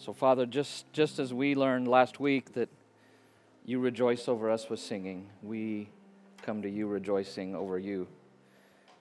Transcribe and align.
So, 0.00 0.12
Father, 0.12 0.46
just, 0.46 0.90
just 0.92 1.18
as 1.18 1.34
we 1.34 1.56
learned 1.56 1.88
last 1.88 2.20
week 2.20 2.54
that 2.54 2.68
you 3.64 3.80
rejoice 3.80 4.28
over 4.28 4.48
us 4.48 4.70
with 4.70 4.78
singing, 4.78 5.26
we 5.42 5.88
come 6.42 6.62
to 6.62 6.70
you 6.70 6.86
rejoicing 6.86 7.56
over 7.56 7.78
you 7.78 8.06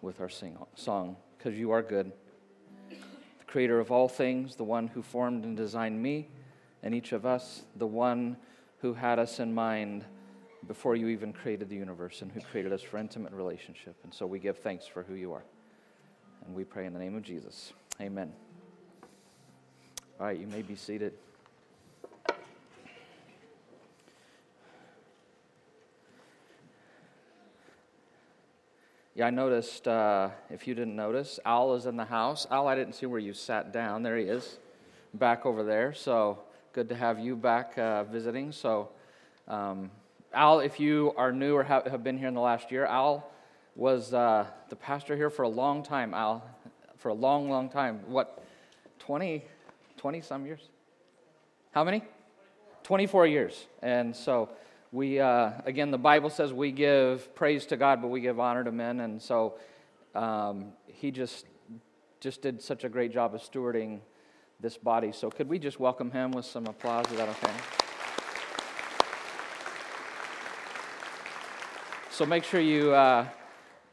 with 0.01 0.19
our 0.19 0.27
sing- 0.27 0.57
song, 0.75 1.15
because 1.37 1.57
you 1.57 1.69
are 1.69 1.83
good. 1.83 2.11
The 2.89 3.45
creator 3.45 3.79
of 3.79 3.91
all 3.91 4.09
things, 4.09 4.55
the 4.55 4.63
one 4.63 4.87
who 4.87 5.03
formed 5.03 5.45
and 5.45 5.55
designed 5.55 6.01
me 6.01 6.29
and 6.81 6.95
each 6.95 7.11
of 7.11 7.25
us, 7.27 7.61
the 7.75 7.87
one 7.87 8.35
who 8.81 8.95
had 8.95 9.19
us 9.19 9.39
in 9.39 9.53
mind 9.53 10.03
before 10.67 10.95
you 10.95 11.09
even 11.09 11.31
created 11.31 11.69
the 11.69 11.75
universe 11.75 12.23
and 12.23 12.31
who 12.31 12.41
created 12.41 12.73
us 12.73 12.81
for 12.81 12.97
intimate 12.97 13.33
relationship. 13.33 13.95
And 14.03 14.13
so 14.13 14.25
we 14.25 14.39
give 14.39 14.57
thanks 14.57 14.87
for 14.87 15.03
who 15.03 15.13
you 15.13 15.31
are. 15.31 15.43
And 16.45 16.55
we 16.55 16.63
pray 16.63 16.87
in 16.87 16.93
the 16.93 16.99
name 16.99 17.15
of 17.15 17.21
Jesus. 17.21 17.71
Amen. 18.01 18.46
All 20.19 20.25
right, 20.25 20.39
you 20.39 20.47
may 20.47 20.63
be 20.63 20.75
seated. 20.75 21.13
Yeah, 29.13 29.27
I 29.27 29.29
noticed, 29.29 29.87
uh, 29.87 30.29
if 30.49 30.67
you 30.67 30.73
didn't 30.73 30.95
notice, 30.95 31.39
Al 31.45 31.75
is 31.75 31.85
in 31.85 31.97
the 31.97 32.05
house. 32.05 32.47
Al, 32.49 32.67
I 32.67 32.73
didn't 32.73 32.93
see 32.93 33.05
where 33.05 33.19
you 33.19 33.31
sat 33.31 33.71
down. 33.71 34.01
There 34.01 34.17
he 34.17 34.23
is, 34.23 34.57
back 35.13 35.45
over 35.45 35.63
there. 35.63 35.93
So 35.93 36.39
good 36.73 36.89
to 36.89 36.95
have 36.95 37.19
you 37.19 37.35
back 37.35 37.77
uh, 37.77 38.05
visiting. 38.05 38.51
So, 38.51 38.89
um, 39.47 39.91
Al, 40.33 40.61
if 40.61 40.79
you 40.79 41.13
are 41.15 41.31
new 41.31 41.55
or 41.55 41.63
have, 41.63 41.85
have, 41.85 42.03
been 42.03 42.17
here 42.17 42.27
in 42.27 42.33
the 42.33 42.41
last 42.41 42.71
year, 42.71 42.87
Al 42.87 43.29
was 43.75 44.15
uh, 44.15 44.47
the 44.69 44.75
pastor 44.75 45.15
here 45.15 45.29
for 45.29 45.43
a 45.43 45.49
long 45.49 45.83
time, 45.83 46.15
Al, 46.15 46.43
for 46.95 47.09
a 47.09 47.13
long, 47.13 47.51
long 47.51 47.69
time. 47.69 47.99
What, 48.07 48.43
20, 48.97 49.43
20 49.97 50.21
some 50.21 50.45
years? 50.45 50.61
How 51.71 51.83
many? 51.83 52.03
24 52.83 53.27
years. 53.27 53.67
And 53.81 54.15
so 54.15 54.49
we, 54.91 55.19
uh, 55.19 55.51
again, 55.65 55.91
the 55.91 55.97
Bible 55.97 56.29
says 56.29 56.53
we 56.53 56.71
give 56.71 57.35
praise 57.35 57.65
to 57.67 57.77
God, 57.77 58.01
but 58.01 58.07
we 58.07 58.21
give 58.21 58.39
honor 58.39 58.63
to 58.63 58.71
men. 58.71 59.01
And 59.01 59.21
so 59.21 59.55
um, 60.15 60.73
he 60.85 61.11
just, 61.11 61.45
just 62.19 62.41
did 62.41 62.61
such 62.61 62.83
a 62.83 62.89
great 62.89 63.11
job 63.11 63.35
of 63.35 63.41
stewarding 63.41 63.99
this 64.59 64.77
body. 64.77 65.11
So 65.11 65.29
could 65.29 65.49
we 65.49 65.59
just 65.59 65.79
welcome 65.79 66.11
him 66.11 66.31
with 66.31 66.45
some 66.45 66.65
applause? 66.67 67.05
Is 67.11 67.17
that 67.17 67.29
okay? 67.29 67.53
So 72.09 72.25
make 72.25 72.43
sure 72.43 72.59
you, 72.59 72.93
uh, 72.93 73.27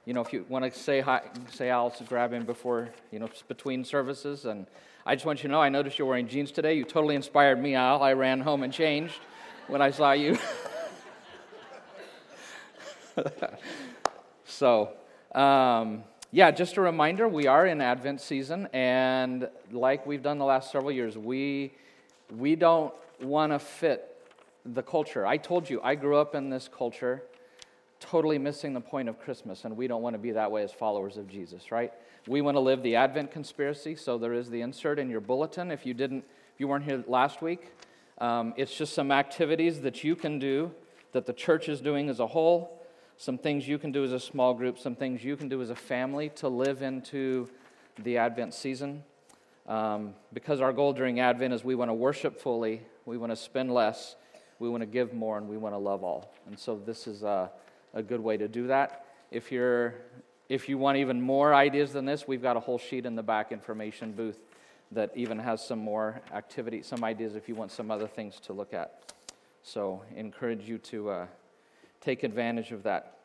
you 0.05 0.13
know, 0.13 0.21
if 0.21 0.33
you 0.33 0.45
want 0.49 0.65
to 0.65 0.79
say 0.79 1.01
hi, 1.01 1.23
say 1.51 1.71
I'll 1.71 1.95
grab 2.09 2.33
him 2.33 2.45
before, 2.45 2.91
you 3.11 3.19
know, 3.19 3.29
between 3.49 3.85
services. 3.85 4.45
And 4.45 4.67
I 5.07 5.15
just 5.15 5.25
want 5.25 5.43
you 5.43 5.49
to 5.49 5.53
know, 5.53 5.63
I 5.63 5.71
noticed 5.71 5.99
you're 5.99 6.07
wearing 6.07 6.29
jeans 6.29 6.53
today. 6.53 6.75
You 6.75 6.85
totally 6.85 7.15
inspired 7.15 7.61
me, 7.61 7.75
Al. 7.75 8.03
I 8.03 8.13
ran 8.13 8.41
home 8.41 8.63
and 8.63 8.73
changed 8.73 9.19
when 9.67 9.81
I 9.81 9.91
saw 9.91 10.13
you. 10.13 10.39
so, 14.45 14.91
um, 15.35 16.05
yeah, 16.31 16.51
just 16.51 16.77
a 16.77 16.81
reminder 16.83 17.27
we 17.29 17.47
are 17.47 17.67
in 17.67 17.81
Advent 17.81 18.21
season, 18.21 18.69
and 18.73 19.49
like 19.71 20.07
we've 20.07 20.23
done 20.23 20.39
the 20.39 20.45
last 20.45 20.71
several 20.71 20.93
years, 20.93 21.17
we, 21.17 21.73
we 22.37 22.57
don't 22.57 22.93
want 23.23 23.53
to 23.53 23.59
fit 23.59 24.11
the 24.67 24.83
culture. 24.83 25.27
I 25.27 25.37
told 25.39 25.71
you, 25.71 25.81
I 25.83 25.95
grew 25.95 26.17
up 26.17 26.35
in 26.35 26.51
this 26.51 26.69
culture 26.69 27.23
totally 28.11 28.39
missing 28.39 28.75
the 28.75 28.81
point 28.81 29.09
of 29.09 29.19
Christmas, 29.19 29.65
and 29.65 29.77
we 29.77 29.87
don't 29.87 30.03
want 30.03 30.15
to 30.15 30.19
be 30.19 30.33
that 30.33 30.51
way 30.51 30.63
as 30.63 30.73
followers 30.73 31.17
of 31.17 31.27
Jesus, 31.29 31.73
right? 31.73 31.93
We 32.27 32.43
want 32.43 32.57
to 32.57 32.61
live 32.61 32.83
the 32.83 32.97
Advent 32.97 33.31
conspiracy, 33.31 33.97
so 33.97 34.19
there 34.19 34.35
is 34.35 34.51
the 34.51 34.61
insert 34.61 34.99
in 34.99 35.09
your 35.09 35.21
bulletin. 35.21 35.71
If 35.71 35.87
you 35.87 35.95
didn't, 35.95 36.25
if 36.55 36.61
you 36.61 36.69
weren't 36.69 36.85
here 36.85 37.03
last 37.07 37.41
week, 37.43 37.73
um, 38.19 38.55
it's 38.57 38.75
just 38.77 38.93
some 38.93 39.11
activities 39.11 39.81
that 39.81 40.05
you 40.05 40.17
can 40.17 40.39
do 40.39 40.71
that 41.13 41.27
the 41.27 41.33
church 41.33 41.69
is 41.69 41.81
doing 41.81 42.09
as 42.09 42.21
a 42.21 42.27
whole, 42.27 42.83
some 43.17 43.39
things 43.39 43.67
you 43.67 43.79
can 43.79 43.91
do 43.91 44.05
as 44.05 44.13
a 44.13 44.21
small 44.21 44.53
group, 44.53 44.79
some 44.79 44.95
things 44.95 45.25
you 45.25 45.37
can 45.37 45.49
do 45.49 45.63
as 45.63 45.71
a 45.71 45.75
family 45.75 46.29
to 46.31 46.49
live 46.49 46.83
into 46.83 47.49
the 47.99 48.19
Advent 48.19 48.53
season. 48.53 49.03
Um, 49.67 50.15
because 50.33 50.61
our 50.61 50.73
goal 50.73 50.93
during 50.93 51.21
Advent 51.21 51.55
is 51.55 51.65
we 51.65 51.75
want 51.75 51.89
to 51.89 51.95
worship 51.95 52.41
fully, 52.41 52.83
we 53.07 53.17
want 53.17 53.33
to 53.33 53.37
spend 53.37 53.73
less, 53.73 54.17
we 54.59 54.69
want 54.69 54.83
to 54.83 54.87
give 54.87 55.15
more, 55.15 55.39
and 55.39 55.49
we 55.49 55.57
want 55.57 55.75
to 55.75 55.79
love 55.79 56.05
all. 56.05 56.35
And 56.47 56.59
so 56.59 56.77
this 56.85 57.07
is 57.07 57.23
a, 57.23 57.51
a 57.95 58.03
good 58.03 58.21
way 58.21 58.37
to 58.37 58.49
do 58.49 58.67
that. 58.67 59.07
If 59.31 59.51
you're 59.51 59.95
if 60.49 60.69
you 60.69 60.77
want 60.77 60.99
even 60.99 61.23
more 61.23 61.55
ideas 61.55 61.93
than 61.95 62.05
this, 62.05 62.29
we've 62.29 62.43
got 62.43 62.57
a 62.57 62.61
whole 62.61 62.79
sheet 62.79 63.07
in 63.07 63.15
the 63.15 63.23
back 63.23 63.51
information 63.51 64.13
booth 64.13 64.39
that 64.93 65.11
even 65.15 65.39
has 65.39 65.67
some 65.67 65.79
more 65.79 66.21
activity, 66.35 66.83
some 66.83 67.03
ideas 67.03 67.35
if 67.35 67.49
you 67.49 67.55
want 67.55 67.73
some 67.73 67.91
other 67.91 68.07
things 68.07 68.39
to 68.41 68.53
look 68.53 68.75
at. 68.75 69.13
So, 69.63 70.03
encourage 70.15 70.69
you 70.69 70.77
to 70.79 71.09
uh, 71.09 71.27
take 72.03 72.23
advantage 72.23 72.73
of 72.73 72.83
that. 72.83 73.17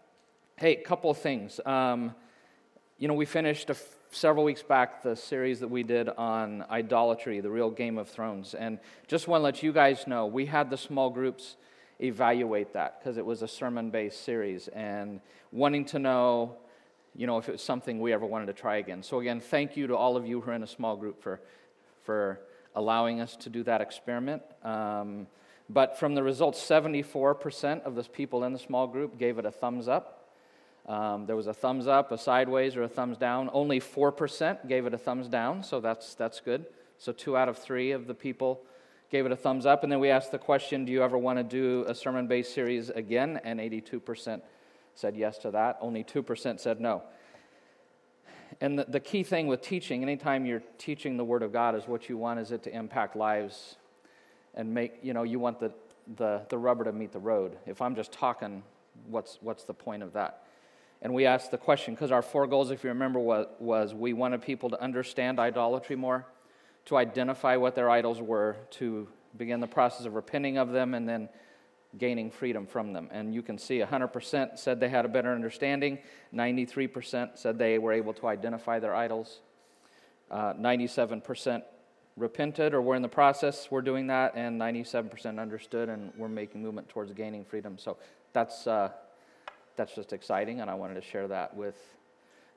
Hey, 0.56 0.78
a 0.78 0.82
couple 0.82 1.10
of 1.10 1.18
things. 1.18 1.60
Um, 1.66 2.16
you 2.98 3.10
know, 3.10 3.14
we 3.14 3.26
finished 3.26 3.70
several 4.12 4.46
weeks 4.46 4.64
back 4.64 5.04
the 5.04 5.16
series 5.16 5.60
that 5.60 5.68
we 5.68 5.84
did 5.84 6.08
on 6.08 6.66
idolatry, 6.70 7.42
the 7.42 7.50
real 7.50 7.70
Game 7.70 7.98
of 7.98 8.08
Thrones. 8.08 8.54
And 8.54 8.80
just 9.08 9.28
want 9.28 9.42
to 9.42 9.44
let 9.44 9.62
you 9.62 9.74
guys 9.74 10.08
know, 10.08 10.26
we 10.26 10.46
had 10.46 10.70
the 10.70 10.78
small 10.78 11.10
groups 11.10 11.58
evaluate 12.00 12.74
that 12.74 13.00
because 13.00 13.18
it 13.18 13.26
was 13.26 13.42
a 13.42 13.48
sermon 13.48 13.90
based 13.90 14.24
series 14.24 14.68
and 14.70 15.20
wanting 15.52 15.86
to 15.86 16.00
know, 16.00 16.56
you 17.16 17.28
know, 17.28 17.38
if 17.38 17.50
it 17.50 17.54
was 17.54 17.62
something 17.62 18.00
we 18.00 18.14
ever 18.14 18.26
wanted 18.26 18.48
to 18.48 18.54
try 18.54 18.78
again. 18.78 19.04
So, 19.04 19.20
again, 19.20 19.40
thank 19.40 19.76
you 19.76 19.88
to 19.88 19.96
all 19.96 20.16
of 20.16 20.26
you 20.26 20.42
who 20.42 20.52
are 20.52 20.54
in 20.54 20.64
a 20.64 20.68
small 20.68 20.96
group 20.96 21.22
for, 21.22 21.42
for 22.04 22.40
allowing 22.76 23.20
us 23.20 23.36
to 23.38 23.50
do 23.50 23.64
that 23.64 23.82
experiment. 23.82 24.42
Um, 24.64 25.28
but 25.70 26.00
from 26.00 26.16
the 26.16 26.24
results, 26.24 26.60
74% 26.62 27.84
of 27.84 27.96
the 27.96 28.04
people 28.04 28.44
in 28.44 28.54
the 28.54 28.60
small 28.60 28.88
group 28.88 29.20
gave 29.20 29.38
it 29.38 29.46
a 29.46 29.52
thumbs 29.52 29.88
up. 29.88 30.16
Um, 30.88 31.28
there 31.28 31.36
was 31.36 31.46
a 31.46 31.54
thumbs 31.54 31.86
up, 31.86 32.12
a 32.12 32.18
sideways, 32.18 32.76
or 32.76 32.84
a 32.84 32.88
thumbs 32.88 33.18
down. 33.18 33.50
Only 33.54 33.80
4% 33.80 34.68
gave 34.68 34.88
it 34.88 34.94
a 34.94 34.98
thumbs 34.98 35.28
down, 35.28 35.64
so 35.64 35.80
that's, 35.80 36.16
that's 36.16 36.40
good. 36.40 36.66
So, 36.98 37.12
two 37.12 37.38
out 37.38 37.48
of 37.48 37.58
three 37.58 37.92
of 37.92 38.08
the 38.08 38.16
people 38.16 38.62
gave 39.10 39.26
it 39.26 39.32
a 39.32 39.36
thumbs 39.36 39.66
up. 39.66 39.84
And 39.84 39.92
then 39.92 40.00
we 40.00 40.10
asked 40.10 40.32
the 40.32 40.40
question 40.40 40.86
Do 40.86 40.92
you 40.92 41.04
ever 41.04 41.18
want 41.18 41.38
to 41.38 41.44
do 41.44 41.86
a 41.88 41.96
sermon 41.96 42.28
based 42.28 42.54
series 42.54 42.90
again? 42.90 43.40
And 43.44 43.60
82% 43.60 44.42
said 44.96 45.16
yes 45.16 45.38
to 45.40 45.52
that. 45.52 45.78
Only 45.82 46.04
2% 46.04 46.60
said 46.60 46.80
no. 46.80 47.04
And 48.62 48.78
the, 48.78 48.86
the 48.86 49.00
key 49.00 49.24
thing 49.24 49.48
with 49.48 49.62
teaching, 49.62 50.02
anytime 50.04 50.46
you're 50.46 50.64
teaching 50.78 51.18
the 51.18 51.24
Word 51.24 51.44
of 51.44 51.54
God, 51.54 51.76
is 51.76 51.88
what 51.88 52.10
you 52.10 52.18
want 52.18 52.40
is 52.40 52.52
it 52.52 52.64
to 52.64 52.76
impact 52.76 53.16
lives 53.16 53.78
and 54.56 54.74
make, 54.74 54.94
you 55.02 55.14
know, 55.14 55.24
you 55.24 55.40
want 55.40 55.60
the, 55.60 55.72
the, 56.18 56.42
the 56.50 56.58
rubber 56.58 56.84
to 56.84 56.92
meet 56.92 57.12
the 57.12 57.20
road. 57.20 57.58
If 57.66 57.82
I'm 57.82 57.96
just 57.96 58.12
talking, 58.12 58.64
what's, 59.08 59.38
what's 59.42 59.64
the 59.64 59.74
point 59.74 60.04
of 60.04 60.14
that? 60.14 60.44
And 61.02 61.14
we 61.14 61.26
asked 61.26 61.52
the 61.52 61.58
question 61.58 61.94
because 61.94 62.12
our 62.12 62.22
four 62.22 62.46
goals, 62.48 62.72
if 62.72 62.84
you 62.84 62.90
remember, 62.90 63.20
was, 63.20 63.48
was 63.60 63.94
we 63.94 64.12
wanted 64.12 64.42
people 64.42 64.70
to 64.72 64.82
understand 64.82 65.40
idolatry 65.40 65.96
more, 65.96 66.26
to 66.90 66.98
identify 66.98 67.56
what 67.56 67.76
their 67.76 67.88
idols 67.88 68.20
were, 68.20 68.58
to 68.72 69.08
begin 69.38 69.60
the 69.60 69.68
process 69.68 70.08
of 70.08 70.16
repenting 70.16 70.58
of 70.58 70.72
them, 70.72 70.96
and 70.96 71.08
then 71.08 71.30
gaining 72.00 72.32
freedom 72.32 72.66
from 72.66 72.94
them. 72.94 73.08
And 73.12 73.32
you 73.32 73.44
can 73.44 73.60
see 73.60 73.78
100% 73.78 74.58
said 74.58 74.80
they 74.80 74.90
had 74.90 75.06
a 75.06 75.08
better 75.08 75.32
understanding, 75.32 76.00
93% 76.34 77.38
said 77.38 77.60
they 77.60 77.78
were 77.78 77.94
able 77.94 78.14
to 78.16 78.28
identify 78.28 78.80
their 78.80 78.96
idols, 78.96 79.42
uh, 80.32 80.54
97% 80.54 81.62
repented 82.18 82.74
or 82.74 82.82
we're 82.82 82.96
in 82.96 83.04
the 83.04 83.08
process, 83.08 83.70
we're 83.70 83.84
doing 83.84 84.08
that, 84.08 84.34
and 84.36 84.60
97% 84.60 85.40
understood, 85.40 85.90
and 85.90 86.12
we're 86.18 86.28
making 86.28 86.64
movement 86.64 86.90
towards 86.90 87.14
gaining 87.14 87.46
freedom. 87.46 87.78
So 87.78 87.98
that's, 88.34 88.66
uh, 88.66 88.90
that's 89.76 89.94
just 89.94 90.12
exciting, 90.12 90.60
and 90.60 90.72
I 90.72 90.74
wanted 90.74 90.96
to 90.96 91.04
share 91.04 91.28
that 91.28 91.56
with 91.56 91.78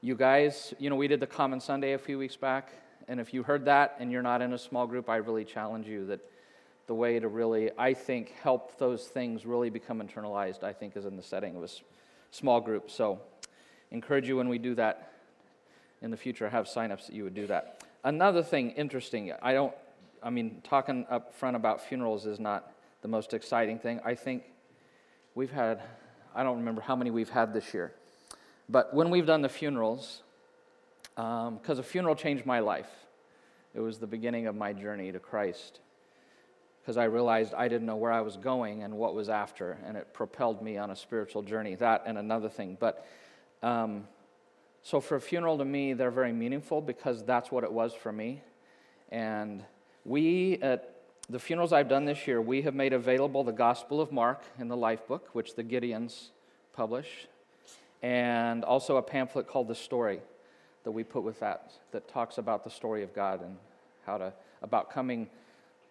you 0.00 0.14
guys. 0.14 0.72
You 0.78 0.88
know, 0.88 0.96
we 0.96 1.06
did 1.06 1.20
the 1.20 1.26
Common 1.26 1.60
Sunday 1.60 1.92
a 1.92 1.98
few 1.98 2.16
weeks 2.18 2.36
back, 2.36 2.72
and 3.12 3.20
if 3.20 3.34
you 3.34 3.42
heard 3.42 3.66
that 3.66 3.96
and 3.98 4.10
you're 4.10 4.22
not 4.22 4.40
in 4.40 4.54
a 4.54 4.58
small 4.58 4.86
group, 4.86 5.10
I 5.10 5.16
really 5.16 5.44
challenge 5.44 5.86
you 5.86 6.06
that 6.06 6.20
the 6.86 6.94
way 6.94 7.20
to 7.20 7.28
really, 7.28 7.70
I 7.76 7.92
think, 7.92 8.32
help 8.42 8.78
those 8.78 9.04
things 9.04 9.44
really 9.44 9.68
become 9.68 10.00
internalized, 10.00 10.62
I 10.62 10.72
think, 10.72 10.96
is 10.96 11.04
in 11.04 11.18
the 11.18 11.22
setting 11.22 11.54
of 11.54 11.62
a 11.62 11.68
small 12.30 12.58
group. 12.58 12.90
So 12.90 13.20
encourage 13.90 14.26
you 14.26 14.38
when 14.38 14.48
we 14.48 14.56
do 14.56 14.74
that 14.76 15.12
in 16.00 16.10
the 16.10 16.16
future, 16.16 16.48
have 16.48 16.64
signups 16.64 17.06
that 17.06 17.14
you 17.14 17.22
would 17.24 17.34
do 17.34 17.46
that. 17.48 17.84
Another 18.02 18.42
thing 18.42 18.70
interesting, 18.70 19.30
I 19.42 19.52
don't, 19.52 19.74
I 20.22 20.30
mean, 20.30 20.62
talking 20.64 21.04
up 21.10 21.34
front 21.34 21.54
about 21.54 21.82
funerals 21.82 22.24
is 22.24 22.40
not 22.40 22.72
the 23.02 23.08
most 23.08 23.34
exciting 23.34 23.78
thing. 23.78 24.00
I 24.06 24.14
think 24.14 24.44
we've 25.34 25.52
had, 25.52 25.82
I 26.34 26.42
don't 26.44 26.56
remember 26.56 26.80
how 26.80 26.96
many 26.96 27.10
we've 27.10 27.28
had 27.28 27.52
this 27.52 27.74
year, 27.74 27.92
but 28.70 28.94
when 28.94 29.10
we've 29.10 29.26
done 29.26 29.42
the 29.42 29.50
funerals, 29.50 30.22
because 31.14 31.78
um, 31.78 31.78
a 31.78 31.82
funeral 31.82 32.14
changed 32.14 32.46
my 32.46 32.60
life, 32.60 32.90
it 33.74 33.80
was 33.80 33.98
the 33.98 34.06
beginning 34.06 34.46
of 34.46 34.54
my 34.54 34.72
journey 34.72 35.12
to 35.12 35.18
Christ. 35.18 35.80
Because 36.80 36.96
I 36.96 37.04
realized 37.04 37.54
I 37.54 37.68
didn't 37.68 37.86
know 37.86 37.96
where 37.96 38.10
I 38.10 38.22
was 38.22 38.36
going 38.36 38.82
and 38.82 38.94
what 38.94 39.14
was 39.14 39.28
after, 39.28 39.78
and 39.86 39.96
it 39.96 40.12
propelled 40.12 40.62
me 40.62 40.78
on 40.78 40.90
a 40.90 40.96
spiritual 40.96 41.42
journey. 41.42 41.76
That 41.76 42.02
and 42.06 42.18
another 42.18 42.48
thing. 42.48 42.76
But 42.78 43.06
um, 43.62 44.08
so 44.82 45.00
for 45.00 45.16
a 45.16 45.20
funeral 45.20 45.58
to 45.58 45.64
me, 45.64 45.92
they're 45.92 46.10
very 46.10 46.32
meaningful 46.32 46.80
because 46.80 47.22
that's 47.22 47.52
what 47.52 47.62
it 47.62 47.72
was 47.72 47.94
for 47.94 48.10
me. 48.10 48.42
And 49.10 49.64
we 50.04 50.58
at 50.60 50.88
the 51.28 51.38
funerals 51.38 51.72
I've 51.72 51.88
done 51.88 52.04
this 52.04 52.26
year, 52.26 52.42
we 52.42 52.62
have 52.62 52.74
made 52.74 52.92
available 52.92 53.44
the 53.44 53.52
Gospel 53.52 54.00
of 54.00 54.10
Mark 54.10 54.42
in 54.58 54.66
the 54.66 54.76
Life 54.76 55.06
Book, 55.06 55.28
which 55.34 55.54
the 55.54 55.62
Gideons 55.62 56.30
publish, 56.72 57.28
and 58.02 58.64
also 58.64 58.96
a 58.96 59.02
pamphlet 59.02 59.46
called 59.46 59.68
The 59.68 59.74
Story 59.76 60.20
that 60.84 60.90
we 60.90 61.04
put 61.04 61.22
with 61.22 61.40
that, 61.40 61.72
that 61.92 62.08
talks 62.08 62.38
about 62.38 62.64
the 62.64 62.70
story 62.70 63.02
of 63.02 63.14
God 63.14 63.42
and 63.42 63.56
how 64.04 64.18
to, 64.18 64.32
about 64.62 64.90
coming 64.90 65.28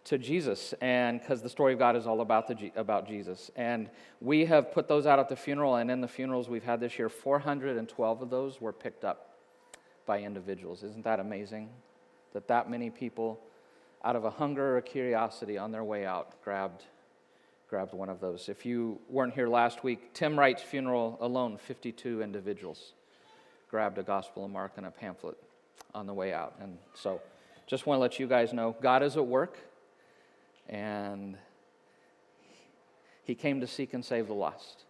to 0.03 0.17
Jesus, 0.17 0.73
and 0.81 1.19
because 1.19 1.41
the 1.41 1.49
story 1.49 1.73
of 1.73 1.79
God 1.79 1.95
is 1.95 2.07
all 2.07 2.21
about, 2.21 2.47
the, 2.47 2.71
about 2.75 3.07
Jesus. 3.07 3.51
And 3.55 3.89
we 4.19 4.45
have 4.45 4.71
put 4.71 4.87
those 4.87 5.05
out 5.05 5.19
at 5.19 5.29
the 5.29 5.35
funeral, 5.35 5.75
and 5.75 5.91
in 5.91 6.01
the 6.01 6.07
funerals 6.07 6.49
we've 6.49 6.63
had 6.63 6.79
this 6.79 6.97
year, 6.97 7.07
412 7.07 8.21
of 8.21 8.29
those 8.29 8.59
were 8.59 8.73
picked 8.73 9.05
up 9.05 9.37
by 10.07 10.21
individuals. 10.21 10.83
Isn't 10.83 11.03
that 11.03 11.19
amazing? 11.19 11.69
That 12.33 12.47
that 12.47 12.69
many 12.69 12.89
people, 12.89 13.39
out 14.03 14.15
of 14.15 14.25
a 14.25 14.31
hunger 14.31 14.73
or 14.73 14.77
a 14.77 14.81
curiosity 14.81 15.57
on 15.57 15.71
their 15.71 15.83
way 15.83 16.05
out, 16.05 16.41
grabbed, 16.43 16.83
grabbed 17.69 17.93
one 17.93 18.09
of 18.09 18.19
those. 18.19 18.49
If 18.49 18.65
you 18.65 18.99
weren't 19.07 19.35
here 19.35 19.47
last 19.47 19.83
week, 19.83 20.13
Tim 20.13 20.37
Wright's 20.37 20.63
funeral 20.63 21.17
alone, 21.21 21.57
52 21.57 22.23
individuals 22.23 22.93
grabbed 23.71 23.97
a 23.97 24.03
Gospel 24.03 24.45
of 24.45 24.51
Mark 24.51 24.73
and 24.75 24.85
a 24.85 24.91
pamphlet 24.91 25.37
on 25.95 26.05
the 26.05 26.13
way 26.13 26.33
out. 26.33 26.55
And 26.59 26.77
so 26.93 27.21
just 27.65 27.87
want 27.87 27.97
to 27.97 28.01
let 28.01 28.19
you 28.19 28.27
guys 28.27 28.51
know 28.51 28.75
God 28.81 29.01
is 29.01 29.15
at 29.15 29.25
work, 29.25 29.57
and 30.67 31.37
He 33.23 33.33
came 33.33 33.61
to 33.61 33.67
seek 33.67 33.93
and 33.93 34.03
save 34.03 34.27
the 34.27 34.33
lost. 34.33 34.83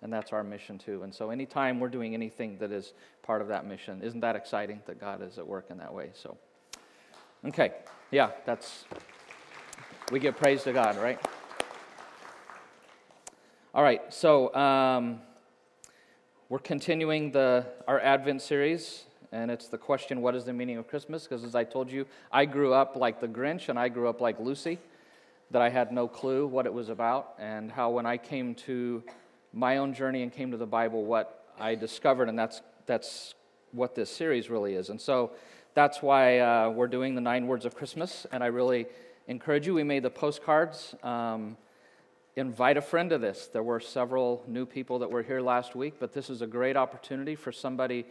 And 0.00 0.12
that's 0.12 0.32
our 0.32 0.44
mission 0.44 0.78
too. 0.78 1.02
And 1.02 1.12
so, 1.12 1.30
anytime 1.30 1.80
we're 1.80 1.88
doing 1.88 2.14
anything 2.14 2.58
that 2.58 2.70
is 2.70 2.92
part 3.24 3.42
of 3.42 3.48
that 3.48 3.66
mission, 3.66 4.00
isn't 4.02 4.20
that 4.20 4.36
exciting 4.36 4.80
that 4.86 5.00
God 5.00 5.20
is 5.20 5.38
at 5.38 5.46
work 5.46 5.66
in 5.70 5.78
that 5.78 5.92
way? 5.92 6.10
So, 6.14 6.36
okay, 7.44 7.72
yeah, 8.12 8.30
that's, 8.46 8.84
we 10.12 10.20
give 10.20 10.36
praise 10.36 10.62
to 10.62 10.72
God, 10.72 10.96
right? 10.98 11.18
All 13.74 13.82
right, 13.82 14.14
so 14.14 14.54
um, 14.54 15.20
we're 16.50 16.58
continuing 16.58 17.30
the, 17.30 17.66
our 17.86 18.00
Advent 18.00 18.40
series, 18.40 19.04
and 19.32 19.50
it's 19.50 19.68
the 19.68 19.76
question, 19.76 20.22
What 20.22 20.34
is 20.34 20.46
the 20.46 20.52
meaning 20.54 20.78
of 20.78 20.88
Christmas? 20.88 21.24
Because 21.24 21.44
as 21.44 21.54
I 21.54 21.62
told 21.62 21.92
you, 21.92 22.06
I 22.32 22.46
grew 22.46 22.72
up 22.72 22.96
like 22.96 23.20
the 23.20 23.28
Grinch, 23.28 23.68
and 23.68 23.78
I 23.78 23.90
grew 23.90 24.08
up 24.08 24.22
like 24.22 24.40
Lucy, 24.40 24.78
that 25.50 25.60
I 25.60 25.68
had 25.68 25.92
no 25.92 26.08
clue 26.08 26.46
what 26.46 26.64
it 26.64 26.72
was 26.72 26.88
about, 26.88 27.34
and 27.38 27.70
how 27.70 27.90
when 27.90 28.06
I 28.06 28.16
came 28.16 28.54
to 28.54 29.02
my 29.52 29.76
own 29.76 29.92
journey 29.92 30.22
and 30.22 30.32
came 30.32 30.50
to 30.50 30.56
the 30.56 30.66
Bible, 30.66 31.04
what 31.04 31.44
I 31.60 31.74
discovered, 31.74 32.30
and 32.30 32.38
that's, 32.38 32.62
that's 32.86 33.34
what 33.72 33.94
this 33.94 34.08
series 34.08 34.48
really 34.48 34.72
is. 34.72 34.88
And 34.88 34.98
so 34.98 35.32
that's 35.74 36.00
why 36.00 36.38
uh, 36.38 36.70
we're 36.70 36.88
doing 36.88 37.14
the 37.14 37.20
nine 37.20 37.46
words 37.46 37.66
of 37.66 37.74
Christmas, 37.74 38.26
and 38.32 38.42
I 38.42 38.46
really 38.46 38.86
encourage 39.26 39.66
you. 39.66 39.74
We 39.74 39.84
made 39.84 40.02
the 40.02 40.08
postcards. 40.08 40.94
Um, 41.02 41.58
invite 42.38 42.76
a 42.76 42.80
friend 42.80 43.10
to 43.10 43.18
this. 43.18 43.48
There 43.52 43.62
were 43.62 43.80
several 43.80 44.44
new 44.46 44.64
people 44.64 45.00
that 45.00 45.10
were 45.10 45.22
here 45.22 45.40
last 45.40 45.74
week, 45.74 45.94
but 45.98 46.12
this 46.12 46.30
is 46.30 46.40
a 46.40 46.46
great 46.46 46.76
opportunity 46.76 47.34
for 47.34 47.50
somebody 47.50 48.06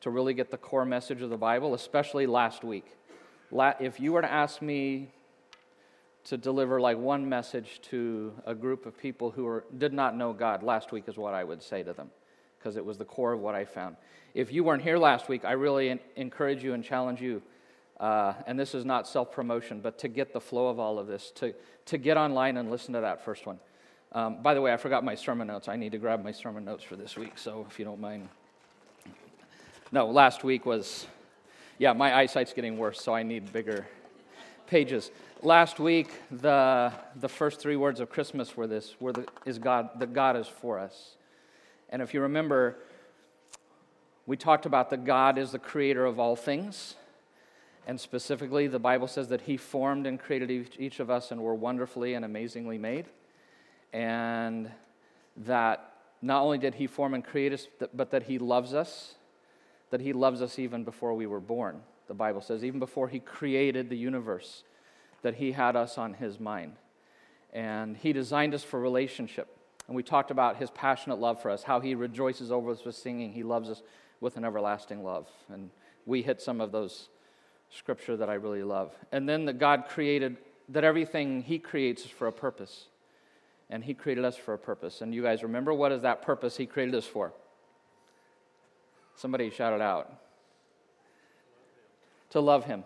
to 0.00 0.10
really 0.10 0.34
get 0.34 0.50
the 0.50 0.56
core 0.56 0.84
message 0.84 1.20
of 1.22 1.30
the 1.30 1.36
Bible, 1.36 1.74
especially 1.74 2.26
last 2.26 2.64
week. 2.64 2.86
If 3.52 4.00
you 4.00 4.12
were 4.12 4.22
to 4.22 4.32
ask 4.32 4.62
me 4.62 5.10
to 6.24 6.36
deliver 6.36 6.80
like 6.80 6.96
one 6.96 7.28
message 7.28 7.80
to 7.90 8.32
a 8.46 8.54
group 8.54 8.86
of 8.86 8.96
people 8.96 9.30
who 9.30 9.44
were, 9.44 9.64
did 9.76 9.92
not 9.92 10.16
know 10.16 10.32
God, 10.32 10.62
last 10.62 10.92
week 10.92 11.04
is 11.08 11.16
what 11.16 11.34
I 11.34 11.42
would 11.42 11.62
say 11.62 11.82
to 11.82 11.92
them, 11.92 12.10
because 12.58 12.76
it 12.76 12.84
was 12.84 12.98
the 12.98 13.04
core 13.04 13.32
of 13.32 13.40
what 13.40 13.54
I 13.54 13.64
found. 13.64 13.96
If 14.34 14.52
you 14.52 14.64
weren't 14.64 14.82
here 14.82 14.96
last 14.96 15.28
week, 15.28 15.44
I 15.44 15.52
really 15.52 16.00
encourage 16.16 16.62
you 16.62 16.72
and 16.74 16.84
challenge 16.84 17.20
you 17.20 17.42
uh, 18.02 18.34
and 18.48 18.58
this 18.58 18.74
is 18.74 18.84
not 18.84 19.06
self 19.06 19.30
promotion, 19.30 19.80
but 19.80 19.96
to 19.98 20.08
get 20.08 20.32
the 20.32 20.40
flow 20.40 20.68
of 20.68 20.80
all 20.80 20.98
of 20.98 21.06
this, 21.06 21.30
to, 21.36 21.54
to 21.86 21.98
get 21.98 22.16
online 22.16 22.56
and 22.56 22.68
listen 22.68 22.94
to 22.94 23.00
that 23.00 23.24
first 23.24 23.46
one. 23.46 23.60
Um, 24.14 24.42
by 24.42 24.52
the 24.52 24.60
way, 24.60 24.74
I 24.74 24.76
forgot 24.76 25.04
my 25.04 25.14
sermon 25.14 25.46
notes. 25.46 25.68
I 25.68 25.76
need 25.76 25.92
to 25.92 25.98
grab 25.98 26.22
my 26.22 26.32
sermon 26.32 26.66
notes 26.66 26.84
for 26.84 26.96
this 26.96 27.16
week, 27.16 27.38
so 27.38 27.66
if 27.70 27.78
you 27.78 27.84
don't 27.86 28.00
mind. 28.00 28.28
No, 29.90 30.06
last 30.06 30.44
week 30.44 30.66
was, 30.66 31.06
yeah, 31.78 31.94
my 31.94 32.14
eyesight's 32.14 32.52
getting 32.52 32.76
worse, 32.76 33.00
so 33.00 33.14
I 33.14 33.22
need 33.22 33.50
bigger 33.54 33.86
pages. 34.66 35.10
Last 35.40 35.80
week, 35.80 36.10
the, 36.30 36.92
the 37.20 37.28
first 37.28 37.58
three 37.58 37.76
words 37.76 38.00
of 38.00 38.10
Christmas 38.10 38.54
were 38.54 38.66
this, 38.66 38.94
were 39.00 39.12
the, 39.12 39.26
is 39.46 39.58
God, 39.58 39.88
that 39.98 40.12
God 40.12 40.36
is 40.36 40.46
for 40.46 40.78
us. 40.78 41.16
And 41.88 42.02
if 42.02 42.12
you 42.12 42.20
remember, 42.20 42.76
we 44.26 44.36
talked 44.36 44.66
about 44.66 44.90
that 44.90 45.06
God 45.06 45.38
is 45.38 45.52
the 45.52 45.58
creator 45.58 46.04
of 46.04 46.20
all 46.20 46.36
things. 46.36 46.96
And 47.86 47.98
specifically, 47.98 48.66
the 48.66 48.78
Bible 48.78 49.08
says 49.08 49.28
that 49.28 49.40
He 49.42 49.56
formed 49.56 50.06
and 50.06 50.20
created 50.20 50.50
each, 50.50 50.76
each 50.78 51.00
of 51.00 51.10
us 51.10 51.30
and 51.30 51.40
we're 51.40 51.54
wonderfully 51.54 52.12
and 52.12 52.26
amazingly 52.26 52.76
made 52.76 53.06
and 53.92 54.70
that 55.36 55.92
not 56.20 56.42
only 56.42 56.58
did 56.58 56.74
He 56.74 56.86
form 56.86 57.14
and 57.14 57.24
create 57.24 57.52
us, 57.52 57.66
but 57.92 58.10
that 58.10 58.24
He 58.24 58.38
loves 58.38 58.74
us, 58.74 59.14
that 59.90 60.00
He 60.00 60.12
loves 60.12 60.40
us 60.40 60.58
even 60.58 60.84
before 60.84 61.14
we 61.14 61.26
were 61.26 61.40
born. 61.40 61.80
The 62.08 62.14
Bible 62.14 62.40
says, 62.40 62.64
even 62.64 62.78
before 62.78 63.08
He 63.08 63.18
created 63.18 63.88
the 63.88 63.96
universe, 63.96 64.64
that 65.22 65.34
He 65.34 65.52
had 65.52 65.76
us 65.76 65.98
on 65.98 66.14
His 66.14 66.40
mind. 66.40 66.76
And 67.52 67.96
He 67.96 68.12
designed 68.12 68.54
us 68.54 68.62
for 68.62 68.80
relationship. 68.80 69.56
And 69.86 69.96
we 69.96 70.02
talked 70.02 70.30
about 70.30 70.56
His 70.56 70.70
passionate 70.70 71.18
love 71.18 71.42
for 71.42 71.50
us, 71.50 71.64
how 71.64 71.80
He 71.80 71.94
rejoices 71.94 72.50
over 72.52 72.70
us 72.70 72.84
with 72.84 72.94
singing. 72.94 73.32
He 73.32 73.42
loves 73.42 73.68
us 73.68 73.82
with 74.20 74.36
an 74.36 74.44
everlasting 74.44 75.02
love. 75.02 75.28
And 75.52 75.70
we 76.06 76.22
hit 76.22 76.40
some 76.40 76.60
of 76.60 76.72
those 76.72 77.08
scripture 77.70 78.16
that 78.16 78.30
I 78.30 78.34
really 78.34 78.62
love. 78.62 78.94
And 79.10 79.28
then 79.28 79.46
that 79.46 79.58
God 79.58 79.86
created, 79.88 80.36
that 80.68 80.84
everything 80.84 81.42
He 81.42 81.58
creates 81.58 82.04
is 82.04 82.10
for 82.10 82.28
a 82.28 82.32
purpose 82.32 82.86
and 83.72 83.82
He 83.82 83.94
created 83.94 84.24
us 84.24 84.36
for 84.36 84.52
a 84.52 84.58
purpose. 84.58 85.00
And 85.00 85.14
you 85.14 85.22
guys 85.22 85.42
remember 85.42 85.72
what 85.72 85.90
is 85.92 86.02
that 86.02 86.20
purpose 86.22 86.58
He 86.58 86.66
created 86.66 86.94
us 86.94 87.06
for? 87.06 87.32
Somebody 89.16 89.48
shout 89.50 89.72
it 89.72 89.80
out. 89.80 90.12
To 92.30 92.40
love 92.40 92.66
Him. 92.66 92.84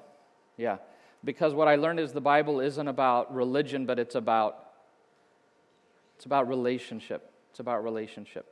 Yeah. 0.57 0.77
Because 1.25 1.55
what 1.55 1.67
I 1.67 1.75
learned 1.75 1.99
is 1.99 2.13
the 2.13 2.21
Bible 2.21 2.61
isn't 2.61 2.87
about 2.87 3.35
religion, 3.35 3.85
but 3.85 3.99
it's 3.99 4.15
about 4.15 4.63
it's 6.15 6.25
about 6.25 6.49
relationship. 6.49 7.31
It's 7.51 7.61
about 7.61 7.83
relationship. 7.83 8.47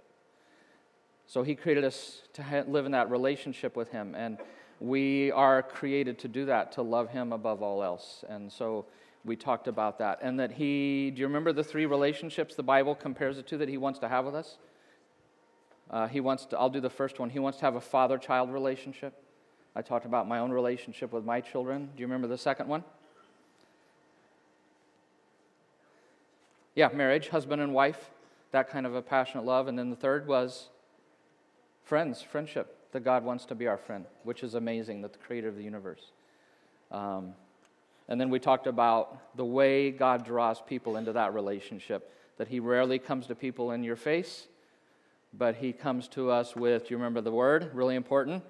So 1.26 1.44
He 1.44 1.54
created 1.54 1.84
us 1.84 2.22
to 2.34 2.64
live 2.66 2.84
in 2.84 2.92
that 2.92 3.10
relationship 3.10 3.76
with 3.76 3.90
Him, 3.90 4.14
and 4.16 4.38
we 4.80 5.30
are 5.30 5.62
created 5.62 6.18
to 6.18 6.28
do 6.28 6.46
that, 6.46 6.72
to 6.72 6.82
love 6.82 7.10
Him 7.10 7.32
above 7.32 7.62
all 7.62 7.82
else. 7.82 8.24
And 8.28 8.52
so 8.52 8.86
we 9.24 9.36
talked 9.36 9.68
about 9.68 9.98
that. 9.98 10.18
And 10.22 10.38
that 10.38 10.52
he, 10.52 11.10
do 11.10 11.20
you 11.20 11.26
remember 11.26 11.52
the 11.52 11.64
three 11.64 11.86
relationships 11.86 12.54
the 12.54 12.62
Bible 12.62 12.94
compares 12.94 13.38
it 13.38 13.46
to 13.48 13.58
that 13.58 13.68
he 13.68 13.78
wants 13.78 13.98
to 14.00 14.08
have 14.08 14.24
with 14.24 14.34
us? 14.34 14.58
Uh, 15.90 16.08
he 16.08 16.20
wants 16.20 16.46
to, 16.46 16.58
I'll 16.58 16.70
do 16.70 16.80
the 16.80 16.90
first 16.90 17.18
one. 17.18 17.30
He 17.30 17.38
wants 17.38 17.58
to 17.58 17.64
have 17.64 17.74
a 17.74 17.80
father 17.80 18.18
child 18.18 18.52
relationship. 18.52 19.14
I 19.76 19.82
talked 19.82 20.06
about 20.06 20.28
my 20.28 20.38
own 20.38 20.50
relationship 20.50 21.12
with 21.12 21.24
my 21.24 21.40
children. 21.40 21.90
Do 21.96 22.00
you 22.00 22.06
remember 22.06 22.28
the 22.28 22.38
second 22.38 22.68
one? 22.68 22.84
Yeah, 26.74 26.88
marriage, 26.92 27.28
husband 27.28 27.62
and 27.62 27.72
wife, 27.72 28.10
that 28.50 28.68
kind 28.68 28.86
of 28.86 28.94
a 28.94 29.02
passionate 29.02 29.44
love. 29.44 29.68
And 29.68 29.78
then 29.78 29.90
the 29.90 29.96
third 29.96 30.26
was 30.26 30.68
friends, 31.84 32.20
friendship, 32.22 32.76
that 32.92 33.04
God 33.04 33.24
wants 33.24 33.44
to 33.46 33.54
be 33.54 33.66
our 33.66 33.76
friend, 33.76 34.06
which 34.22 34.42
is 34.42 34.54
amazing, 34.54 35.02
that 35.02 35.12
the 35.12 35.18
creator 35.18 35.48
of 35.48 35.56
the 35.56 35.62
universe. 35.62 36.10
Um, 36.90 37.34
and 38.08 38.20
then 38.20 38.30
we 38.30 38.38
talked 38.38 38.66
about 38.66 39.36
the 39.36 39.44
way 39.44 39.90
God 39.90 40.24
draws 40.24 40.60
people 40.60 40.96
into 40.96 41.12
that 41.12 41.34
relationship, 41.34 42.12
that 42.38 42.48
He 42.48 42.60
rarely 42.60 42.98
comes 42.98 43.26
to 43.28 43.34
people 43.34 43.70
in 43.70 43.84
your 43.84 43.96
face, 43.96 44.46
but 45.32 45.56
He 45.56 45.72
comes 45.72 46.08
to 46.08 46.30
us 46.30 46.54
with, 46.54 46.88
do 46.88 46.94
you 46.94 46.96
remember 46.96 47.20
the 47.20 47.32
word? 47.32 47.70
Really 47.74 47.96
important? 47.96 48.42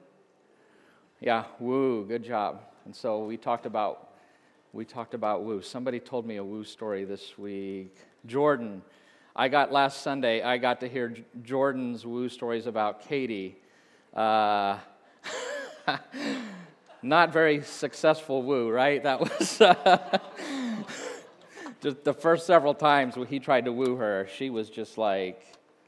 Yeah, 1.21 1.45
woo, 1.59 2.05
good 2.05 2.25
job. 2.25 2.61
And 2.85 2.95
so 2.95 3.25
we 3.25 3.37
talked 3.37 3.67
about 3.67 4.11
we 4.73 4.85
talked 4.85 5.15
about 5.15 5.45
woo. 5.45 5.63
Somebody 5.63 6.01
told 6.01 6.27
me 6.27 6.37
a 6.37 6.45
woo 6.45 6.65
story 6.65 7.05
this 7.05 7.39
week. 7.39 7.97
Jordan. 8.27 8.83
I 9.37 9.49
got 9.49 9.73
last 9.73 10.03
Sunday, 10.03 10.43
I 10.43 10.59
got 10.59 10.79
to 10.81 10.89
hear 10.89 11.13
Jordan's 11.43 12.07
woo 12.07 12.29
stories 12.29 12.67
about 12.67 13.09
Katie. 13.09 13.57
Uh, 14.13 14.79
not 17.05 17.33
very 17.33 17.63
successful 17.63 18.43
woo, 18.43 18.71
right? 18.71 19.03
That 19.03 19.21
was 19.21 19.61
uh, 19.61 20.19
just 21.83 22.03
the 22.05 22.15
first 22.15 22.47
several 22.47 22.75
times 22.75 23.15
he 23.29 23.39
tried 23.39 23.67
to 23.67 23.73
woo 23.73 23.97
her, 23.97 24.27
she 24.35 24.51
was 24.51 24.71
just 24.71 24.99
like, 24.99 25.41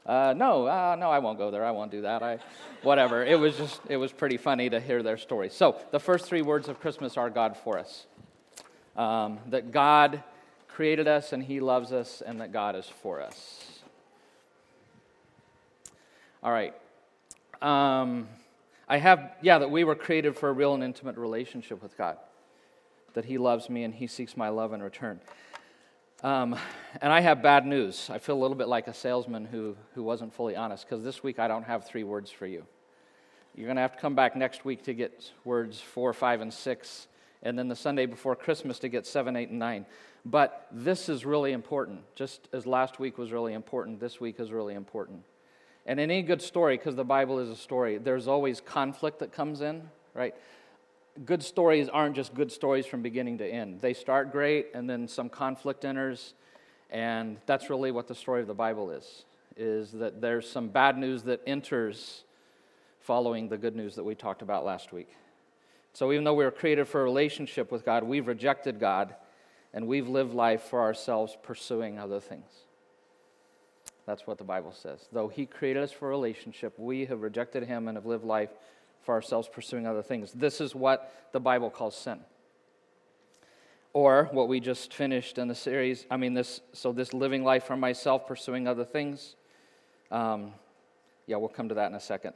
uh, 0.05 0.33
no, 0.37 0.67
uh, 0.67 0.95
no, 0.97 1.09
I 1.09 1.19
won't 1.19 1.37
go 1.37 1.51
there. 1.51 1.65
I 1.65 1.71
won't 1.71 1.91
do 1.91 2.03
that. 2.03 2.23
I, 2.23 2.39
whatever. 2.81 3.25
It 3.25 3.37
was 3.37 3.57
just, 3.57 3.81
it 3.89 3.97
was 3.97 4.13
pretty 4.13 4.37
funny 4.37 4.69
to 4.69 4.79
hear 4.79 5.03
their 5.03 5.17
stories. 5.17 5.53
So 5.53 5.75
the 5.91 5.99
first 5.99 6.25
three 6.25 6.41
words 6.41 6.69
of 6.69 6.79
Christmas 6.79 7.17
are 7.17 7.29
God 7.29 7.57
for 7.57 7.77
us. 7.77 8.05
Um, 8.95 9.39
that 9.47 9.71
God 9.71 10.23
created 10.69 11.07
us 11.07 11.33
and 11.33 11.43
He 11.43 11.59
loves 11.59 11.91
us, 11.91 12.21
and 12.25 12.39
that 12.39 12.53
God 12.53 12.75
is 12.75 12.85
for 12.85 13.21
us. 13.21 13.81
All 16.41 16.51
right. 16.51 16.73
Um, 17.61 18.27
I 18.87 18.97
have, 18.97 19.31
yeah, 19.41 19.59
that 19.59 19.69
we 19.69 19.83
were 19.83 19.95
created 19.95 20.37
for 20.37 20.49
a 20.49 20.53
real 20.53 20.73
and 20.73 20.83
intimate 20.83 21.17
relationship 21.17 21.83
with 21.83 21.97
God, 21.97 22.17
that 23.13 23.25
He 23.25 23.37
loves 23.37 23.69
me 23.69 23.83
and 23.83 23.93
He 23.93 24.07
seeks 24.07 24.37
my 24.37 24.49
love 24.49 24.73
in 24.73 24.81
return. 24.81 25.19
Um, 26.23 26.55
and 27.01 27.13
I 27.13 27.19
have 27.19 27.43
bad 27.43 27.65
news. 27.65 28.09
I 28.09 28.17
feel 28.17 28.35
a 28.35 28.41
little 28.41 28.57
bit 28.57 28.67
like 28.67 28.87
a 28.87 28.93
salesman 28.93 29.45
who, 29.45 29.75
who 29.93 30.03
wasn't 30.03 30.33
fully 30.33 30.55
honest 30.55 30.87
because 30.87 31.03
this 31.03 31.21
week 31.21 31.37
I 31.37 31.47
don't 31.47 31.63
have 31.63 31.85
three 31.85 32.03
words 32.03 32.31
for 32.31 32.47
you. 32.47 32.65
You're 33.55 33.67
going 33.67 33.75
to 33.75 33.81
have 33.81 33.93
to 33.93 33.99
come 33.99 34.15
back 34.15 34.35
next 34.35 34.65
week 34.65 34.83
to 34.83 34.93
get 34.93 35.31
words 35.43 35.79
four, 35.79 36.13
five, 36.13 36.41
and 36.41 36.53
six, 36.53 37.07
and 37.43 37.57
then 37.57 37.67
the 37.67 37.75
Sunday 37.75 38.05
before 38.05 38.35
Christmas 38.35 38.79
to 38.79 38.89
get 38.89 39.05
seven, 39.05 39.35
eight, 39.35 39.49
and 39.49 39.59
nine. 39.59 39.85
But 40.25 40.67
this 40.71 41.09
is 41.09 41.25
really 41.25 41.51
important. 41.51 42.01
Just 42.15 42.49
as 42.53 42.65
last 42.65 42.99
week 42.99 43.17
was 43.17 43.31
really 43.31 43.53
important, 43.53 43.99
this 43.99 44.19
week 44.19 44.39
is 44.39 44.51
really 44.51 44.73
important. 44.73 45.23
And 45.87 45.99
in 45.99 46.11
any 46.11 46.21
good 46.21 46.41
story, 46.41 46.77
because 46.77 46.95
the 46.95 47.05
Bible 47.05 47.39
is 47.39 47.49
a 47.49 47.55
story, 47.55 47.97
there's 47.97 48.27
always 48.27 48.61
conflict 48.61 49.19
that 49.19 49.31
comes 49.31 49.61
in, 49.61 49.89
right? 50.13 50.35
good 51.25 51.43
stories 51.43 51.89
aren't 51.89 52.15
just 52.15 52.33
good 52.33 52.51
stories 52.51 52.85
from 52.85 53.01
beginning 53.01 53.37
to 53.39 53.45
end. 53.45 53.81
They 53.81 53.93
start 53.93 54.31
great, 54.31 54.67
and 54.73 54.89
then 54.89 55.07
some 55.07 55.29
conflict 55.29 55.85
enters, 55.85 56.33
and 56.89 57.37
that's 57.45 57.69
really 57.69 57.91
what 57.91 58.07
the 58.07 58.15
story 58.15 58.41
of 58.41 58.47
the 58.47 58.53
Bible 58.53 58.91
is. 58.91 59.25
Is 59.55 59.91
that 59.93 60.21
there's 60.21 60.49
some 60.49 60.69
bad 60.69 60.97
news 60.97 61.23
that 61.23 61.41
enters 61.47 62.23
following 62.99 63.49
the 63.49 63.57
good 63.57 63.75
news 63.75 63.95
that 63.95 64.03
we 64.03 64.13
talked 64.13 64.41
about 64.41 64.65
last 64.65 64.91
week. 64.93 65.09
So 65.93 66.11
even 66.11 66.23
though 66.23 66.35
we 66.35 66.43
were 66.43 66.51
created 66.51 66.87
for 66.87 67.01
a 67.01 67.03
relationship 67.03 67.71
with 67.71 67.83
God, 67.83 68.03
we've 68.03 68.27
rejected 68.27 68.79
God, 68.79 69.15
and 69.73 69.87
we've 69.87 70.07
lived 70.07 70.33
life 70.33 70.63
for 70.63 70.81
ourselves, 70.81 71.35
pursuing 71.41 71.97
other 71.97 72.19
things. 72.19 72.66
That's 74.07 74.25
what 74.25 74.37
the 74.37 74.45
Bible 74.45 74.71
says. 74.71 75.07
Though 75.11 75.27
He 75.27 75.45
created 75.45 75.83
us 75.83 75.91
for 75.91 76.07
relationship, 76.07 76.73
we 76.79 77.05
have 77.05 77.21
rejected 77.21 77.63
Him 77.63 77.87
and 77.87 77.97
have 77.97 78.05
lived 78.05 78.23
life 78.23 78.49
for 79.03 79.13
ourselves 79.13 79.47
pursuing 79.51 79.85
other 79.85 80.01
things. 80.01 80.31
This 80.31 80.59
is 80.59 80.73
what 80.73 81.29
the 81.33 81.39
Bible 81.39 81.69
calls 81.69 81.95
sin. 81.95 82.19
Or 83.93 84.29
what 84.31 84.47
we 84.47 84.59
just 84.59 84.93
finished 84.93 85.37
in 85.37 85.47
the 85.47 85.55
series, 85.55 86.05
I 86.09 86.17
mean, 86.17 86.33
this, 86.33 86.61
so 86.71 86.91
this 86.93 87.13
living 87.13 87.43
life 87.43 87.65
for 87.65 87.75
myself, 87.75 88.27
pursuing 88.27 88.67
other 88.67 88.85
things. 88.85 89.35
Um, 90.09 90.53
yeah, 91.25 91.35
we'll 91.35 91.49
come 91.49 91.69
to 91.69 91.75
that 91.75 91.89
in 91.89 91.95
a 91.95 91.99
second. 91.99 92.33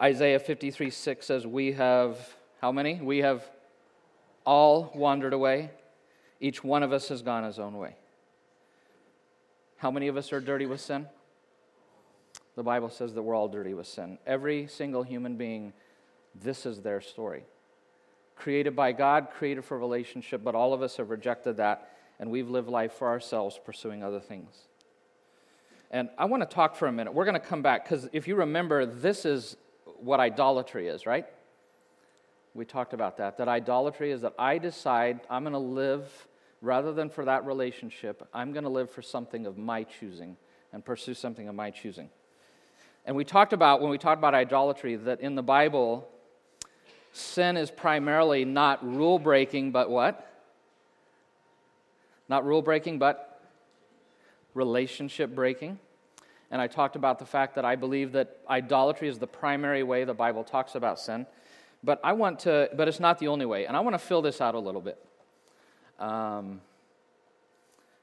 Isaiah 0.00 0.38
53 0.38 0.90
6 0.90 1.26
says, 1.26 1.46
We 1.46 1.72
have, 1.72 2.18
how 2.60 2.70
many? 2.70 2.96
We 2.96 3.18
have 3.18 3.42
all 4.44 4.92
wandered 4.94 5.32
away. 5.32 5.70
Each 6.40 6.62
one 6.62 6.82
of 6.82 6.92
us 6.92 7.08
has 7.08 7.22
gone 7.22 7.44
his 7.44 7.58
own 7.58 7.78
way. 7.78 7.96
How 9.76 9.90
many 9.90 10.08
of 10.08 10.16
us 10.16 10.32
are 10.32 10.40
dirty 10.40 10.66
with 10.66 10.80
sin? 10.80 11.06
The 12.56 12.62
Bible 12.62 12.88
says 12.88 13.14
that 13.14 13.22
we're 13.22 13.34
all 13.34 13.48
dirty 13.48 13.74
with 13.74 13.86
sin. 13.86 14.18
Every 14.26 14.66
single 14.68 15.02
human 15.02 15.36
being 15.36 15.72
this 16.34 16.66
is 16.66 16.80
their 16.80 17.00
story. 17.00 17.44
Created 18.36 18.74
by 18.74 18.92
God, 18.92 19.28
created 19.36 19.64
for 19.64 19.78
relationship, 19.78 20.42
but 20.42 20.54
all 20.54 20.72
of 20.72 20.82
us 20.82 20.96
have 20.96 21.10
rejected 21.10 21.56
that, 21.58 21.90
and 22.18 22.30
we've 22.30 22.50
lived 22.50 22.68
life 22.68 22.92
for 22.92 23.08
ourselves 23.08 23.58
pursuing 23.64 24.02
other 24.02 24.20
things. 24.20 24.68
And 25.90 26.10
I 26.18 26.24
want 26.24 26.42
to 26.42 26.52
talk 26.52 26.74
for 26.74 26.88
a 26.88 26.92
minute. 26.92 27.14
We're 27.14 27.24
going 27.24 27.40
to 27.40 27.46
come 27.46 27.62
back 27.62 27.84
because 27.84 28.08
if 28.12 28.26
you 28.26 28.34
remember, 28.34 28.84
this 28.84 29.24
is 29.24 29.56
what 29.98 30.18
idolatry 30.18 30.88
is, 30.88 31.06
right? 31.06 31.26
We 32.54 32.64
talked 32.64 32.92
about 32.94 33.18
that. 33.18 33.38
That 33.38 33.48
idolatry 33.48 34.10
is 34.10 34.22
that 34.22 34.34
I 34.38 34.58
decide 34.58 35.20
I'm 35.30 35.44
going 35.44 35.52
to 35.52 35.58
live, 35.58 36.28
rather 36.60 36.92
than 36.92 37.10
for 37.10 37.24
that 37.24 37.46
relationship, 37.46 38.26
I'm 38.32 38.52
going 38.52 38.64
to 38.64 38.70
live 38.70 38.90
for 38.90 39.02
something 39.02 39.46
of 39.46 39.56
my 39.56 39.84
choosing 39.84 40.36
and 40.72 40.84
pursue 40.84 41.14
something 41.14 41.48
of 41.48 41.54
my 41.54 41.70
choosing. 41.70 42.10
And 43.04 43.16
we 43.16 43.24
talked 43.24 43.52
about, 43.52 43.80
when 43.80 43.90
we 43.90 43.98
talked 43.98 44.18
about 44.18 44.34
idolatry, 44.34 44.96
that 44.96 45.20
in 45.20 45.34
the 45.34 45.42
Bible, 45.42 46.08
sin 47.12 47.56
is 47.56 47.70
primarily 47.70 48.44
not 48.44 48.84
rule 48.84 49.18
breaking, 49.18 49.72
but 49.72 49.90
what? 49.90 50.30
Not 52.28 52.46
rule 52.46 52.62
breaking, 52.62 52.98
but 52.98 53.42
relationship 54.54 55.34
breaking. 55.34 55.78
And 56.50 56.62
I 56.62 56.66
talked 56.66 56.96
about 56.96 57.18
the 57.18 57.26
fact 57.26 57.56
that 57.56 57.64
I 57.64 57.76
believe 57.76 58.12
that 58.12 58.38
idolatry 58.48 59.08
is 59.08 59.18
the 59.18 59.26
primary 59.26 59.82
way 59.82 60.04
the 60.04 60.14
Bible 60.14 60.44
talks 60.44 60.74
about 60.74 60.98
sin. 60.98 61.26
But 61.82 62.00
I 62.02 62.14
want 62.14 62.38
to, 62.40 62.70
but 62.74 62.88
it's 62.88 63.00
not 63.00 63.18
the 63.18 63.28
only 63.28 63.44
way. 63.44 63.66
And 63.66 63.76
I 63.76 63.80
want 63.80 63.94
to 63.94 63.98
fill 63.98 64.22
this 64.22 64.40
out 64.40 64.54
a 64.54 64.58
little 64.58 64.80
bit. 64.80 64.98
Because 65.98 66.38
um, 66.40 66.60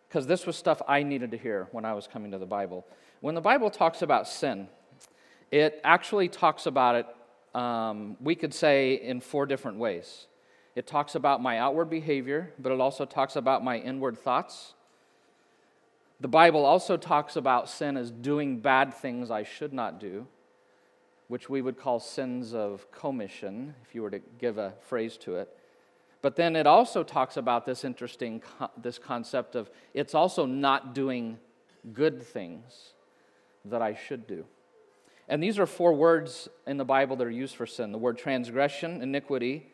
this 0.10 0.46
was 0.46 0.56
stuff 0.56 0.82
I 0.88 1.02
needed 1.02 1.32
to 1.32 1.38
hear 1.38 1.68
when 1.72 1.86
I 1.86 1.94
was 1.94 2.08
coming 2.08 2.32
to 2.32 2.38
the 2.38 2.46
Bible. 2.46 2.86
When 3.22 3.34
the 3.34 3.42
Bible 3.42 3.72
talks 3.72 4.02
about 4.02 4.28
sin, 4.28 4.68
it 5.52 5.80
actually 5.84 6.30
talks 6.30 6.66
about 6.66 6.96
it 6.96 7.06
um, 7.54 8.16
we 8.22 8.36
could 8.36 8.54
say 8.54 8.94
in 8.94 9.20
four 9.20 9.46
different 9.46 9.78
ways. 9.78 10.28
It 10.76 10.88
talks 10.88 11.16
about 11.16 11.42
my 11.42 11.60
outward 11.60 11.90
behavior, 11.90 12.54
but 12.58 12.72
it 12.72 12.80
also 12.80 13.06
talks 13.06 13.36
about 13.36 13.64
my 13.64 13.78
inward 13.78 14.18
thoughts. 14.18 14.74
The 16.22 16.30
Bible 16.30 16.66
also 16.66 16.96
talks 16.96 17.36
about 17.36 17.70
sin 17.70 17.98
as 17.98 18.10
doing 18.10 18.60
bad 18.60 18.94
things 18.94 19.30
I 19.32 19.44
should 19.44 19.74
not 19.74 20.00
do, 20.00 20.28
which 21.28 21.50
we 21.50 21.62
would 21.62 21.78
call 21.78 22.00
sins 22.00 22.54
of 22.54 22.90
commission, 22.92 23.76
if 23.84 23.94
you 23.94 24.02
were 24.02 24.12
to 24.12 24.22
give 24.40 24.58
a 24.58 24.74
phrase 24.88 25.18
to 25.18 25.36
it. 25.36 25.50
But 26.22 26.36
then 26.36 26.56
it 26.56 26.68
also 26.68 27.04
talks 27.04 27.36
about 27.36 27.66
this 27.66 27.84
interesting 27.84 28.44
this 28.78 29.00
concept 29.00 29.56
of 29.56 29.70
it's 29.94 30.14
also 30.14 30.46
not 30.46 30.94
doing 30.94 31.40
good 31.92 32.22
things 32.22 32.94
that 33.66 33.82
I 33.82 33.96
should 33.96 34.28
do. 34.28 34.46
And 35.28 35.42
these 35.42 35.60
are 35.60 35.66
four 35.66 35.94
words 35.94 36.50
in 36.68 36.78
the 36.78 36.86
Bible 36.86 37.16
that 37.18 37.28
are 37.28 37.32
used 37.32 37.56
for 37.56 37.66
sin 37.66 37.92
the 37.92 37.98
word 37.98 38.18
transgression, 38.18 39.02
iniquity, 39.02 39.68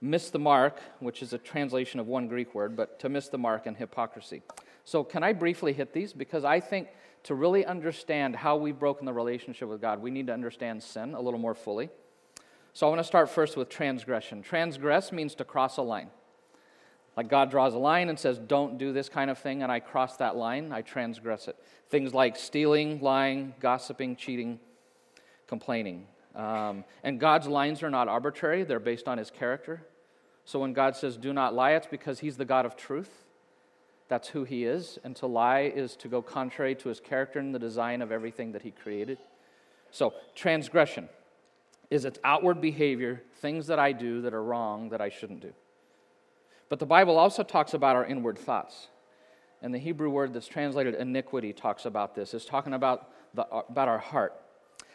miss 0.00 0.30
the 0.30 0.38
mark, 0.38 0.78
which 1.00 1.22
is 1.22 1.32
a 1.32 1.38
translation 1.38 1.98
of 1.98 2.06
one 2.06 2.28
Greek 2.28 2.54
word, 2.54 2.76
but 2.76 3.00
to 3.00 3.08
miss 3.08 3.28
the 3.28 3.38
mark, 3.38 3.66
and 3.66 3.76
hypocrisy. 3.76 4.42
So, 4.84 5.02
can 5.02 5.22
I 5.22 5.32
briefly 5.32 5.72
hit 5.72 5.92
these? 5.92 6.12
Because 6.12 6.44
I 6.44 6.60
think 6.60 6.88
to 7.24 7.34
really 7.34 7.64
understand 7.64 8.36
how 8.36 8.56
we've 8.56 8.78
broken 8.78 9.06
the 9.06 9.14
relationship 9.14 9.68
with 9.68 9.80
God, 9.80 10.02
we 10.02 10.10
need 10.10 10.26
to 10.26 10.32
understand 10.34 10.82
sin 10.82 11.14
a 11.14 11.20
little 11.20 11.40
more 11.40 11.54
fully. 11.54 11.88
So, 12.74 12.86
I 12.86 12.90
want 12.90 13.00
to 13.00 13.04
start 13.04 13.30
first 13.30 13.56
with 13.56 13.70
transgression. 13.70 14.42
Transgress 14.42 15.10
means 15.10 15.34
to 15.36 15.44
cross 15.44 15.78
a 15.78 15.82
line. 15.82 16.10
Like 17.16 17.28
God 17.28 17.50
draws 17.50 17.74
a 17.74 17.78
line 17.78 18.08
and 18.08 18.18
says, 18.18 18.38
Don't 18.38 18.76
do 18.76 18.92
this 18.92 19.08
kind 19.08 19.30
of 19.30 19.38
thing, 19.38 19.62
and 19.62 19.72
I 19.72 19.80
cross 19.80 20.16
that 20.18 20.36
line, 20.36 20.72
I 20.72 20.82
transgress 20.82 21.48
it. 21.48 21.56
Things 21.88 22.12
like 22.12 22.36
stealing, 22.36 23.00
lying, 23.00 23.54
gossiping, 23.60 24.16
cheating, 24.16 24.58
complaining. 25.46 26.06
Um, 26.34 26.84
and 27.02 27.20
God's 27.20 27.46
lines 27.46 27.82
are 27.82 27.90
not 27.90 28.08
arbitrary, 28.08 28.64
they're 28.64 28.80
based 28.80 29.08
on 29.08 29.18
his 29.18 29.30
character. 29.30 29.82
So 30.44 30.58
when 30.58 30.72
God 30.72 30.94
says, 30.96 31.16
do 31.16 31.32
not 31.32 31.54
lie, 31.54 31.72
it's 31.72 31.86
because 31.86 32.20
he's 32.20 32.36
the 32.36 32.44
God 32.44 32.66
of 32.66 32.76
truth. 32.76 33.24
That's 34.08 34.28
who 34.28 34.44
he 34.44 34.64
is. 34.64 34.98
And 35.02 35.16
to 35.16 35.26
lie 35.26 35.72
is 35.74 35.96
to 35.96 36.08
go 36.08 36.20
contrary 36.20 36.74
to 36.76 36.88
his 36.90 37.00
character 37.00 37.38
and 37.38 37.54
the 37.54 37.58
design 37.58 38.02
of 38.02 38.12
everything 38.12 38.52
that 38.52 38.62
he 38.62 38.70
created. 38.70 39.18
So, 39.90 40.12
transgression 40.34 41.08
is 41.90 42.04
its 42.04 42.18
outward 42.24 42.60
behavior, 42.60 43.22
things 43.40 43.68
that 43.68 43.78
I 43.78 43.92
do 43.92 44.20
that 44.22 44.34
are 44.34 44.42
wrong 44.42 44.90
that 44.90 45.00
I 45.00 45.08
shouldn't 45.08 45.40
do. 45.40 45.52
But 46.68 46.78
the 46.78 46.86
Bible 46.86 47.16
also 47.16 47.42
talks 47.42 47.72
about 47.72 47.96
our 47.96 48.04
inward 48.04 48.38
thoughts. 48.38 48.88
And 49.62 49.72
the 49.72 49.78
Hebrew 49.78 50.10
word 50.10 50.34
that's 50.34 50.48
translated 50.48 50.94
iniquity 50.94 51.52
talks 51.52 51.86
about 51.86 52.14
this. 52.14 52.34
It's 52.34 52.44
talking 52.44 52.74
about, 52.74 53.10
the, 53.32 53.46
about 53.46 53.88
our 53.88 53.98
heart 53.98 54.34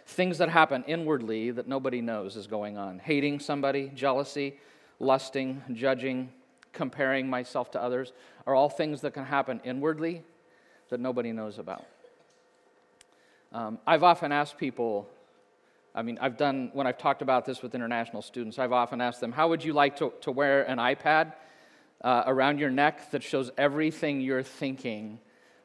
things 0.10 0.40
that 0.40 0.50
happen 0.50 0.84
inwardly 0.88 1.52
that 1.52 1.68
nobody 1.68 2.02
knows 2.02 2.36
is 2.36 2.48
going 2.48 2.78
on 2.78 3.00
hating 3.00 3.40
somebody, 3.40 3.92
jealousy, 3.94 4.58
lusting, 5.00 5.62
judging, 5.74 6.32
comparing 6.74 7.30
myself 7.30 7.72
to 7.72 7.82
others 7.82 8.12
are 8.48 8.56
all 8.56 8.70
things 8.70 9.02
that 9.02 9.14
can 9.14 9.26
happen 9.26 9.62
inwardly 9.64 10.24
that 10.90 11.00
nobody 11.00 11.32
knows 11.32 11.60
about. 11.60 11.86
Um, 13.52 13.78
I've 13.86 14.04
often 14.04 14.32
asked 14.32 14.58
people, 14.58 15.08
I 15.94 16.02
mean, 16.02 16.18
I've 16.20 16.38
done, 16.38 16.72
when 16.74 16.88
I've 16.88 16.98
talked 16.98 17.22
about 17.22 17.46
this 17.46 17.62
with 17.62 17.76
international 17.76 18.24
students, 18.24 18.58
I've 18.58 18.74
often 18.74 19.02
asked 19.02 19.22
them, 19.22 19.32
how 19.32 19.50
would 19.50 19.64
you 19.64 19.74
like 19.74 19.98
to, 19.98 20.12
to 20.22 20.32
wear 20.32 20.64
an 20.64 20.80
iPad 20.80 21.34
uh, 22.04 22.24
around 22.26 22.60
your 22.60 22.72
neck 22.72 23.12
that 23.12 23.22
shows 23.22 23.52
everything 23.58 24.22
you're 24.22 24.44
thinking 24.44 25.20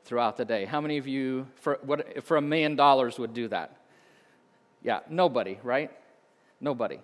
throughout 0.05 0.37
the 0.37 0.45
day? 0.45 0.67
How 0.67 0.83
many 0.83 0.99
of 0.99 1.07
you, 1.07 1.47
for, 1.57 1.79
what, 1.83 2.25
for 2.25 2.37
a 2.37 2.43
million 2.43 2.77
dollars, 2.77 3.19
would 3.19 3.33
do 3.33 3.49
that? 3.49 3.79
Yeah, 4.85 5.01
nobody, 5.11 5.59
right? 5.65 5.91
Nobody. 6.61 7.01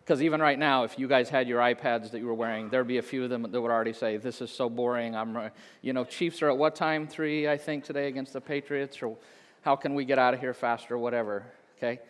Because 0.00 0.22
even 0.22 0.40
right 0.40 0.58
now, 0.58 0.84
if 0.84 0.98
you 0.98 1.06
guys 1.06 1.28
had 1.28 1.46
your 1.46 1.60
iPads 1.60 2.10
that 2.12 2.18
you 2.18 2.26
were 2.26 2.34
wearing, 2.34 2.70
there'd 2.70 2.88
be 2.88 2.98
a 2.98 3.02
few 3.02 3.22
of 3.24 3.30
them 3.30 3.42
that 3.42 3.60
would 3.60 3.70
already 3.70 3.92
say, 3.92 4.16
"This 4.16 4.40
is 4.40 4.50
so 4.50 4.70
boring." 4.70 5.14
I'm, 5.14 5.50
you 5.82 5.92
know, 5.92 6.04
Chiefs 6.04 6.42
are 6.42 6.48
at 6.48 6.56
what 6.56 6.74
time? 6.74 7.06
Three, 7.06 7.48
I 7.48 7.58
think, 7.58 7.84
today 7.84 8.08
against 8.08 8.32
the 8.32 8.40
Patriots, 8.40 9.02
or 9.02 9.16
how 9.60 9.76
can 9.76 9.94
we 9.94 10.04
get 10.04 10.18
out 10.18 10.34
of 10.34 10.40
here 10.40 10.54
faster, 10.54 10.96
whatever. 10.96 11.44
Okay, 11.78 12.00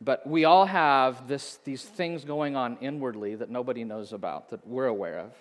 but 0.00 0.26
we 0.26 0.44
all 0.44 0.66
have 0.66 1.28
this, 1.28 1.58
these 1.64 1.84
things 1.84 2.24
going 2.24 2.56
on 2.56 2.76
inwardly 2.80 3.36
that 3.36 3.50
nobody 3.50 3.84
knows 3.84 4.12
about, 4.12 4.50
that 4.50 4.66
we're 4.66 4.86
aware 4.86 5.18
of. 5.20 5.32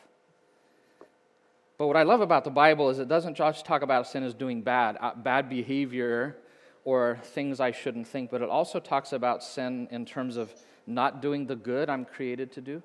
But 1.79 1.87
what 1.87 1.97
I 1.97 2.03
love 2.03 2.21
about 2.21 2.43
the 2.43 2.51
Bible 2.51 2.91
is 2.91 2.99
it 2.99 3.07
doesn't 3.07 3.33
just 3.33 3.65
talk 3.65 3.81
about 3.81 4.07
sin 4.07 4.23
as 4.23 4.35
doing 4.35 4.61
bad, 4.61 4.97
uh, 5.01 5.15
bad 5.15 5.49
behavior 5.49 6.37
or 6.83 7.19
things 7.23 7.59
I 7.59 7.71
shouldn't 7.71 8.07
think, 8.07 8.31
but 8.31 8.41
it 8.41 8.49
also 8.49 8.79
talks 8.79 9.13
about 9.13 9.43
sin 9.43 9.87
in 9.91 10.05
terms 10.05 10.37
of 10.37 10.53
not 10.87 11.21
doing 11.21 11.45
the 11.45 11.55
good 11.55 11.89
I'm 11.89 12.05
created 12.05 12.51
to 12.53 12.61
do. 12.61 12.81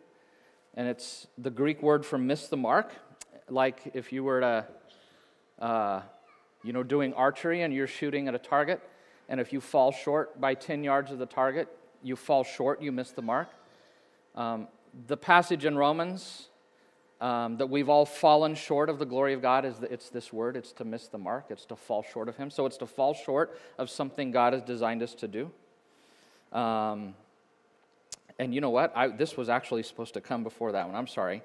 And 0.75 0.87
it's 0.89 1.27
the 1.39 1.51
Greek 1.51 1.83
word 1.83 2.05
for 2.05 2.19
miss 2.19 2.49
the 2.49 2.57
mark. 2.57 2.93
Like 3.49 3.93
if 3.95 4.13
you 4.13 4.25
were 4.25 4.41
to 4.41 4.67
uh, 5.59 6.03
you 6.63 6.73
know, 6.73 6.83
doing 6.83 7.15
archery 7.15 7.63
and 7.63 7.73
you're 7.73 7.87
shooting 7.87 8.29
at 8.29 8.35
a 8.35 8.39
target, 8.39 8.81
and 9.29 9.41
if 9.41 9.53
you 9.53 9.61
fall 9.61 9.93
short 9.93 10.41
by 10.41 10.55
10 10.55 10.85
yards 10.85 11.11
of 11.11 11.19
the 11.19 11.27
target, 11.27 11.69
you 12.03 12.17
fall 12.17 12.45
short, 12.45 12.83
you 12.83 12.93
miss 12.93 13.11
the 13.13 13.23
mark. 13.23 13.49
Um, 14.35 14.69
the 15.07 15.17
passage 15.17 15.65
in 15.65 15.77
Romans 15.77 16.49
um, 17.21 17.57
that 17.57 17.69
we've 17.69 17.89
all 17.89 18.05
fallen 18.05 18.55
short 18.55 18.91
of 18.91 18.99
the 18.99 19.07
glory 19.07 19.33
of 19.33 19.41
God 19.41 19.65
is 19.65 19.79
that 19.79 19.91
it's 19.91 20.11
this 20.11 20.33
word 20.33 20.57
it's 20.57 20.73
to 20.73 20.85
miss 20.85 21.09
the 21.09 21.19
mark, 21.19 21.47
it's 21.51 21.65
to 21.67 21.77
fall 21.77 22.03
short 22.03 22.29
of 22.29 22.37
Him. 22.37 22.51
So 22.51 22.67
it's 22.67 22.77
to 22.79 22.87
fall 22.87 23.15
short 23.15 23.59
of 23.79 23.89
something 23.89 24.31
God 24.31 24.53
has 24.53 24.63
designed 24.63 25.03
us 25.03 25.15
to 25.17 25.29
do. 25.29 25.51
Um, 26.53 27.15
and 28.39 28.55
you 28.55 28.61
know 28.61 28.71
what? 28.71 28.93
I, 28.95 29.09
this 29.09 29.37
was 29.37 29.49
actually 29.49 29.83
supposed 29.83 30.15
to 30.15 30.21
come 30.21 30.43
before 30.43 30.73
that 30.73 30.87
one. 30.87 30.95
I'm 30.95 31.07
sorry. 31.07 31.43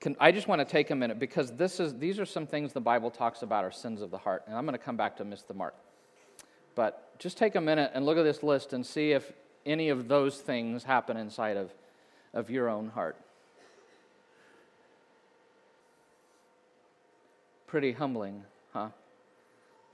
Can, 0.00 0.16
I 0.20 0.32
just 0.32 0.48
want 0.48 0.60
to 0.60 0.64
take 0.64 0.90
a 0.90 0.96
minute 0.96 1.18
because 1.18 1.52
this 1.52 1.80
is, 1.80 1.96
these 1.96 2.18
are 2.18 2.26
some 2.26 2.46
things 2.46 2.72
the 2.72 2.80
Bible 2.80 3.10
talks 3.10 3.42
about 3.42 3.64
are 3.64 3.70
sins 3.70 4.02
of 4.02 4.10
the 4.10 4.18
heart. 4.18 4.44
And 4.46 4.56
I'm 4.56 4.66
going 4.66 4.76
to 4.76 4.84
come 4.84 4.96
back 4.96 5.16
to 5.18 5.24
miss 5.24 5.42
the 5.42 5.54
mark. 5.54 5.74
But 6.74 7.18
just 7.18 7.38
take 7.38 7.54
a 7.54 7.60
minute 7.60 7.92
and 7.94 8.04
look 8.04 8.18
at 8.18 8.24
this 8.24 8.42
list 8.42 8.72
and 8.72 8.84
see 8.84 9.12
if 9.12 9.32
any 9.64 9.88
of 9.88 10.08
those 10.08 10.38
things 10.38 10.84
happen 10.84 11.16
inside 11.16 11.56
of, 11.56 11.72
of 12.34 12.50
your 12.50 12.68
own 12.68 12.88
heart. 12.88 13.16
Pretty 17.72 17.92
humbling, 17.92 18.44
huh? 18.74 18.90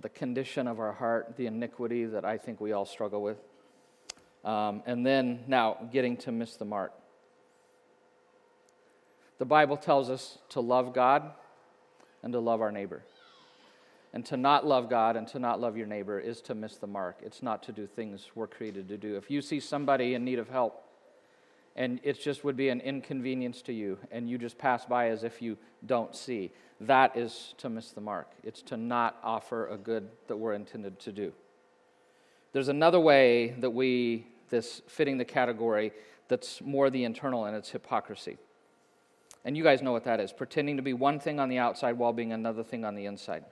The 0.01 0.09
condition 0.09 0.67
of 0.67 0.81
our 0.81 0.91
heart, 0.91 1.35
the 1.37 1.47
iniquity 1.47 2.07
that 2.07 2.25
I 2.25 2.37
think 2.37 2.61
we 2.61 2.73
all 2.73 2.85
struggle 2.85 3.23
with. 3.23 3.37
Um, 4.45 4.83
and 4.85 5.07
then 5.07 5.45
now 5.47 5.89
getting 5.93 6.17
to 6.17 6.33
miss 6.33 6.57
the 6.57 6.65
mark. 6.65 6.93
The 9.39 9.45
Bible 9.45 9.77
tells 9.77 10.11
us 10.11 10.39
to 10.49 10.61
love 10.61 10.93
God 10.93 11.31
and 12.25 12.33
to 12.33 12.41
love 12.41 12.61
our 12.63 12.73
neighbor. 12.73 13.05
And 14.13 14.27
to 14.27 14.37
not 14.37 14.67
love 14.67 14.91
God 14.91 15.15
and 15.15 15.29
to 15.29 15.39
not 15.39 15.61
love 15.61 15.77
your 15.77 15.87
neighbor 15.87 16.19
is 16.19 16.41
to 16.41 16.57
miss 16.57 16.79
the 16.79 16.89
mark. 16.89 17.19
It's 17.23 17.45
not 17.45 17.63
to 17.63 17.71
do 17.71 17.87
things 17.87 18.27
we're 18.35 18.49
created 18.49 18.89
to 18.89 18.97
do. 18.97 19.15
If 19.17 19.31
you 19.31 19.41
see 19.41 19.61
somebody 19.61 20.15
in 20.15 20.25
need 20.25 20.41
of 20.41 20.49
help 20.49 20.83
and 21.79 22.01
it 22.03 22.21
just 22.21 22.43
would 22.43 22.57
be 22.57 22.71
an 22.71 22.81
inconvenience 22.81 23.63
to 23.63 23.73
you 23.73 23.99
and 24.11 24.29
you 24.29 24.37
just 24.37 24.59
pass 24.59 24.85
by 24.85 25.11
as 25.11 25.23
if 25.23 25.41
you 25.41 25.57
don't 25.87 26.15
see, 26.15 26.51
that 26.81 27.17
is 27.17 27.55
to 27.59 27.71
miss 27.71 27.93
the 27.93 28.01
mark. 28.01 28.33
It's 28.43 28.63
to 28.63 28.77
not 28.77 29.17
offer 29.23 29.69
a 29.69 29.77
good 29.77 30.09
that 30.27 30.37
we're 30.37 30.55
intended 30.55 30.99
to 30.99 31.13
do. 31.13 31.33
There's 32.53 32.67
another 32.67 32.99
way 32.99 33.51
that 33.61 33.71
we, 33.71 34.27
this 34.51 34.83
fitting 34.89 35.19
the 35.19 35.25
category, 35.25 35.93
that's 36.27 36.61
more 36.61 36.91
the 36.91 37.05
internal 37.05 37.45
and 37.45 37.57
it's 37.57 37.71
hypocrisy. 37.71 38.39
And 39.45 39.57
you 39.57 39.63
guys 39.63 39.81
know 39.81 39.93
what 39.93 40.05
that 40.05 40.19
is 40.19 40.33
pretending 40.33 40.79
to 40.79 40.83
be 40.83 40.95
one 40.95 41.21
thing 41.21 41.39
on 41.39 41.49
the 41.49 41.59
outside 41.59 41.93
while 41.93 42.13
being 42.13 42.33
another 42.33 42.65
thing 42.65 42.85
on 42.85 42.97
the 42.97 43.07
inside. 43.07 43.45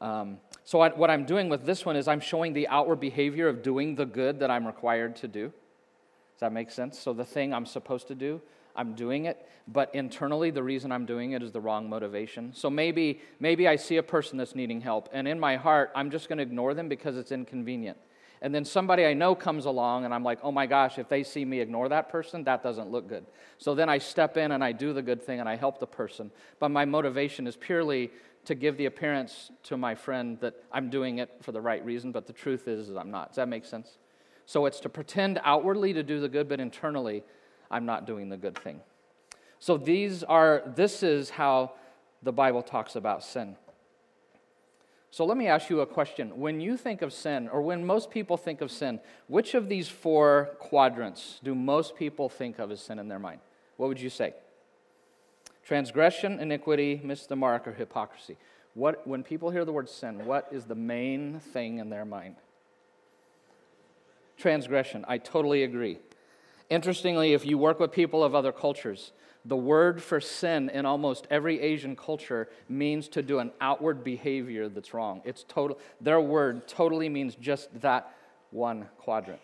Um, 0.00 0.38
so, 0.64 0.80
I, 0.80 0.88
what 0.88 1.10
I'm 1.10 1.24
doing 1.24 1.48
with 1.48 1.66
this 1.66 1.86
one 1.86 1.94
is 1.94 2.08
I'm 2.08 2.20
showing 2.20 2.52
the 2.52 2.66
outward 2.68 3.00
behavior 3.00 3.48
of 3.48 3.62
doing 3.62 3.94
the 3.94 4.06
good 4.06 4.40
that 4.40 4.50
I'm 4.50 4.66
required 4.66 5.14
to 5.16 5.28
do. 5.28 5.52
Does 6.40 6.46
that 6.46 6.54
make 6.54 6.70
sense? 6.70 6.98
So, 6.98 7.12
the 7.12 7.22
thing 7.22 7.52
I'm 7.52 7.66
supposed 7.66 8.08
to 8.08 8.14
do, 8.14 8.40
I'm 8.74 8.94
doing 8.94 9.26
it, 9.26 9.46
but 9.68 9.94
internally, 9.94 10.50
the 10.50 10.62
reason 10.62 10.90
I'm 10.90 11.04
doing 11.04 11.32
it 11.32 11.42
is 11.42 11.52
the 11.52 11.60
wrong 11.60 11.86
motivation. 11.86 12.54
So, 12.54 12.70
maybe, 12.70 13.20
maybe 13.40 13.68
I 13.68 13.76
see 13.76 13.98
a 13.98 14.02
person 14.02 14.38
that's 14.38 14.54
needing 14.54 14.80
help, 14.80 15.10
and 15.12 15.28
in 15.28 15.38
my 15.38 15.56
heart, 15.56 15.92
I'm 15.94 16.10
just 16.10 16.30
going 16.30 16.38
to 16.38 16.42
ignore 16.42 16.72
them 16.72 16.88
because 16.88 17.18
it's 17.18 17.30
inconvenient. 17.30 17.98
And 18.40 18.54
then 18.54 18.64
somebody 18.64 19.04
I 19.04 19.12
know 19.12 19.34
comes 19.34 19.66
along, 19.66 20.06
and 20.06 20.14
I'm 20.14 20.24
like, 20.24 20.38
oh 20.42 20.50
my 20.50 20.64
gosh, 20.64 20.98
if 20.98 21.10
they 21.10 21.24
see 21.24 21.44
me 21.44 21.60
ignore 21.60 21.90
that 21.90 22.08
person, 22.08 22.44
that 22.44 22.62
doesn't 22.62 22.90
look 22.90 23.06
good. 23.06 23.26
So 23.58 23.74
then 23.74 23.90
I 23.90 23.98
step 23.98 24.38
in 24.38 24.52
and 24.52 24.64
I 24.64 24.72
do 24.72 24.94
the 24.94 25.02
good 25.02 25.22
thing 25.22 25.40
and 25.40 25.48
I 25.48 25.56
help 25.56 25.78
the 25.78 25.86
person. 25.86 26.30
But 26.58 26.70
my 26.70 26.86
motivation 26.86 27.46
is 27.46 27.54
purely 27.54 28.10
to 28.46 28.54
give 28.54 28.78
the 28.78 28.86
appearance 28.86 29.50
to 29.64 29.76
my 29.76 29.94
friend 29.94 30.38
that 30.40 30.54
I'm 30.72 30.88
doing 30.88 31.18
it 31.18 31.30
for 31.42 31.52
the 31.52 31.60
right 31.60 31.84
reason, 31.84 32.12
but 32.12 32.26
the 32.26 32.32
truth 32.32 32.66
is, 32.66 32.88
is 32.88 32.96
I'm 32.96 33.10
not. 33.10 33.28
Does 33.28 33.36
that 33.36 33.48
make 33.48 33.66
sense? 33.66 33.98
So 34.50 34.66
it's 34.66 34.80
to 34.80 34.88
pretend 34.88 35.40
outwardly 35.44 35.92
to 35.92 36.02
do 36.02 36.18
the 36.18 36.28
good, 36.28 36.48
but 36.48 36.58
internally, 36.58 37.22
I'm 37.70 37.86
not 37.86 38.04
doing 38.04 38.30
the 38.30 38.36
good 38.36 38.58
thing. 38.58 38.80
So 39.60 39.76
these 39.76 40.24
are, 40.24 40.64
this 40.74 41.04
is 41.04 41.30
how 41.30 41.74
the 42.24 42.32
Bible 42.32 42.60
talks 42.60 42.96
about 42.96 43.22
sin. 43.22 43.54
So 45.12 45.24
let 45.24 45.36
me 45.36 45.46
ask 45.46 45.70
you 45.70 45.82
a 45.82 45.86
question. 45.86 46.36
When 46.40 46.60
you 46.60 46.76
think 46.76 47.00
of 47.00 47.12
sin, 47.12 47.48
or 47.48 47.62
when 47.62 47.86
most 47.86 48.10
people 48.10 48.36
think 48.36 48.60
of 48.60 48.72
sin, 48.72 48.98
which 49.28 49.54
of 49.54 49.68
these 49.68 49.88
four 49.88 50.50
quadrants 50.58 51.38
do 51.44 51.54
most 51.54 51.94
people 51.94 52.28
think 52.28 52.58
of 52.58 52.72
as 52.72 52.80
sin 52.80 52.98
in 52.98 53.06
their 53.06 53.20
mind? 53.20 53.42
What 53.76 53.86
would 53.86 54.00
you 54.00 54.10
say? 54.10 54.34
Transgression, 55.64 56.40
iniquity, 56.40 57.00
miss 57.04 57.24
the 57.24 57.36
mark, 57.36 57.68
or 57.68 57.72
hypocrisy. 57.72 58.36
What, 58.74 59.06
when 59.06 59.22
people 59.22 59.50
hear 59.50 59.64
the 59.64 59.72
word 59.72 59.88
sin, 59.88 60.26
what 60.26 60.48
is 60.50 60.64
the 60.64 60.74
main 60.74 61.38
thing 61.38 61.78
in 61.78 61.88
their 61.88 62.04
mind? 62.04 62.34
Transgression. 64.40 65.04
I 65.06 65.18
totally 65.18 65.62
agree. 65.62 65.98
Interestingly, 66.70 67.34
if 67.34 67.44
you 67.44 67.58
work 67.58 67.78
with 67.78 67.92
people 67.92 68.24
of 68.24 68.34
other 68.34 68.52
cultures, 68.52 69.12
the 69.44 69.56
word 69.56 70.02
for 70.02 70.20
sin 70.20 70.68
in 70.70 70.86
almost 70.86 71.26
every 71.30 71.60
Asian 71.60 71.96
culture 71.96 72.48
means 72.68 73.08
to 73.08 73.22
do 73.22 73.38
an 73.38 73.52
outward 73.60 74.04
behavior 74.04 74.68
that's 74.68 74.94
wrong. 74.94 75.22
It's 75.24 75.44
total, 75.48 75.78
their 76.00 76.20
word 76.20 76.68
totally 76.68 77.08
means 77.08 77.34
just 77.34 77.80
that 77.80 78.14
one 78.50 78.88
quadrant. 78.98 79.40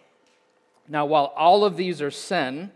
Now, 0.88 1.06
while 1.06 1.32
all 1.36 1.64
of 1.64 1.76
these 1.76 2.00
are 2.00 2.10
sin, 2.10 2.70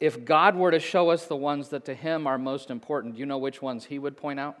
if 0.00 0.24
God 0.24 0.54
were 0.56 0.70
to 0.70 0.80
show 0.80 1.10
us 1.10 1.26
the 1.26 1.36
ones 1.36 1.70
that 1.70 1.84
to 1.86 1.94
him 1.94 2.26
are 2.26 2.38
most 2.38 2.70
important, 2.70 3.14
do 3.14 3.20
you 3.20 3.26
know 3.26 3.38
which 3.38 3.60
ones 3.62 3.86
he 3.86 3.98
would 3.98 4.16
point 4.16 4.38
out? 4.38 4.58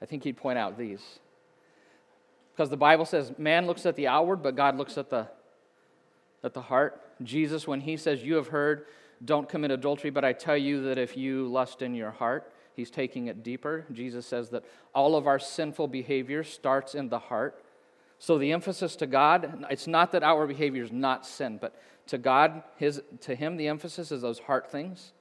I 0.00 0.06
think 0.06 0.24
he'd 0.24 0.36
point 0.36 0.58
out 0.58 0.76
these. 0.76 1.20
Because 2.52 2.70
the 2.70 2.76
Bible 2.76 3.04
says 3.04 3.32
man 3.38 3.66
looks 3.66 3.86
at 3.86 3.96
the 3.96 4.06
outward, 4.06 4.42
but 4.42 4.56
God 4.56 4.76
looks 4.76 4.98
at 4.98 5.10
the, 5.10 5.28
at 6.44 6.54
the 6.54 6.62
heart. 6.62 7.00
Jesus, 7.22 7.66
when 7.66 7.80
he 7.80 7.96
says, 7.96 8.22
You 8.22 8.34
have 8.34 8.48
heard, 8.48 8.86
don't 9.24 9.48
commit 9.48 9.70
adultery, 9.70 10.10
but 10.10 10.24
I 10.24 10.32
tell 10.32 10.56
you 10.56 10.82
that 10.84 10.98
if 10.98 11.16
you 11.16 11.46
lust 11.46 11.82
in 11.82 11.94
your 11.94 12.10
heart, 12.10 12.52
he's 12.74 12.90
taking 12.90 13.28
it 13.28 13.42
deeper. 13.42 13.86
Jesus 13.92 14.26
says 14.26 14.50
that 14.50 14.64
all 14.94 15.16
of 15.16 15.26
our 15.26 15.38
sinful 15.38 15.88
behavior 15.88 16.44
starts 16.44 16.94
in 16.94 17.08
the 17.08 17.18
heart. 17.18 17.62
So 18.18 18.38
the 18.38 18.52
emphasis 18.52 18.96
to 18.96 19.06
God, 19.06 19.64
it's 19.70 19.86
not 19.86 20.12
that 20.12 20.22
outward 20.22 20.48
behavior 20.48 20.82
is 20.82 20.92
not 20.92 21.26
sin, 21.26 21.58
but 21.60 21.74
to 22.08 22.18
God, 22.18 22.62
his, 22.76 23.02
to 23.22 23.34
him, 23.34 23.56
the 23.56 23.68
emphasis 23.68 24.12
is 24.12 24.22
those 24.22 24.38
heart 24.40 24.70
things. 24.70 25.12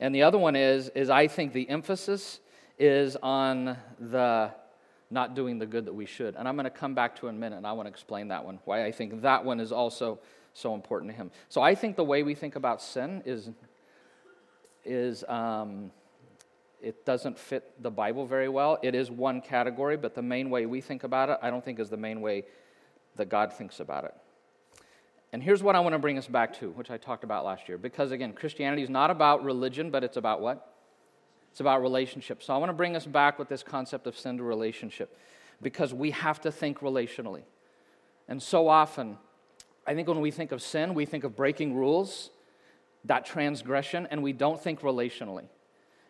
And 0.00 0.14
the 0.14 0.22
other 0.22 0.38
one 0.38 0.56
is, 0.56 0.88
is 0.90 1.10
I 1.10 1.28
think 1.28 1.52
the 1.52 1.68
emphasis 1.68 2.40
is 2.78 3.16
on 3.22 3.76
the 4.00 4.50
not 5.12 5.34
doing 5.34 5.58
the 5.58 5.66
good 5.66 5.84
that 5.84 5.94
we 5.94 6.06
should. 6.06 6.34
And 6.36 6.48
I'm 6.48 6.56
going 6.56 6.64
to 6.64 6.70
come 6.70 6.94
back 6.94 7.16
to 7.20 7.28
in 7.28 7.36
a 7.36 7.38
minute, 7.38 7.56
and 7.56 7.66
I 7.66 7.72
want 7.72 7.86
to 7.86 7.90
explain 7.90 8.28
that 8.28 8.44
one, 8.44 8.58
why 8.64 8.84
I 8.84 8.92
think 8.92 9.22
that 9.22 9.44
one 9.44 9.60
is 9.60 9.70
also 9.70 10.18
so 10.54 10.74
important 10.74 11.10
to 11.12 11.16
him. 11.16 11.30
So 11.48 11.60
I 11.60 11.74
think 11.74 11.96
the 11.96 12.04
way 12.04 12.22
we 12.22 12.34
think 12.34 12.56
about 12.56 12.82
sin 12.82 13.22
is, 13.24 13.50
is 14.84 15.24
um, 15.28 15.90
it 16.80 17.04
doesn't 17.04 17.38
fit 17.38 17.70
the 17.82 17.90
Bible 17.90 18.26
very 18.26 18.48
well. 18.48 18.78
It 18.82 18.94
is 18.94 19.10
one 19.10 19.40
category, 19.40 19.96
but 19.96 20.14
the 20.14 20.22
main 20.22 20.50
way 20.50 20.66
we 20.66 20.80
think 20.80 21.04
about 21.04 21.28
it, 21.28 21.38
I 21.42 21.50
don't 21.50 21.64
think 21.64 21.78
is 21.78 21.90
the 21.90 21.96
main 21.96 22.20
way 22.20 22.44
that 23.16 23.28
God 23.28 23.52
thinks 23.52 23.80
about 23.80 24.04
it. 24.04 24.14
And 25.32 25.42
here's 25.42 25.62
what 25.62 25.76
I 25.76 25.80
want 25.80 25.94
to 25.94 25.98
bring 25.98 26.18
us 26.18 26.26
back 26.26 26.58
to, 26.58 26.70
which 26.70 26.90
I 26.90 26.98
talked 26.98 27.24
about 27.24 27.44
last 27.44 27.68
year. 27.68 27.78
Because 27.78 28.10
again, 28.12 28.32
Christianity 28.32 28.82
is 28.82 28.90
not 28.90 29.10
about 29.10 29.44
religion, 29.44 29.90
but 29.90 30.04
it's 30.04 30.16
about 30.18 30.40
what? 30.40 30.71
It's 31.52 31.60
about 31.60 31.82
relationship. 31.82 32.42
So 32.42 32.54
I 32.54 32.56
want 32.56 32.70
to 32.70 32.74
bring 32.74 32.96
us 32.96 33.04
back 33.04 33.38
with 33.38 33.50
this 33.50 33.62
concept 33.62 34.06
of 34.06 34.16
sin 34.16 34.38
to 34.38 34.42
relationship 34.42 35.14
because 35.60 35.92
we 35.92 36.10
have 36.12 36.40
to 36.40 36.50
think 36.50 36.80
relationally. 36.80 37.42
And 38.26 38.42
so 38.42 38.68
often, 38.68 39.18
I 39.86 39.94
think 39.94 40.08
when 40.08 40.22
we 40.22 40.30
think 40.30 40.50
of 40.50 40.62
sin, 40.62 40.94
we 40.94 41.04
think 41.04 41.24
of 41.24 41.36
breaking 41.36 41.74
rules, 41.74 42.30
that 43.04 43.26
transgression, 43.26 44.08
and 44.10 44.22
we 44.22 44.32
don't 44.32 44.62
think 44.62 44.80
relationally. 44.80 45.44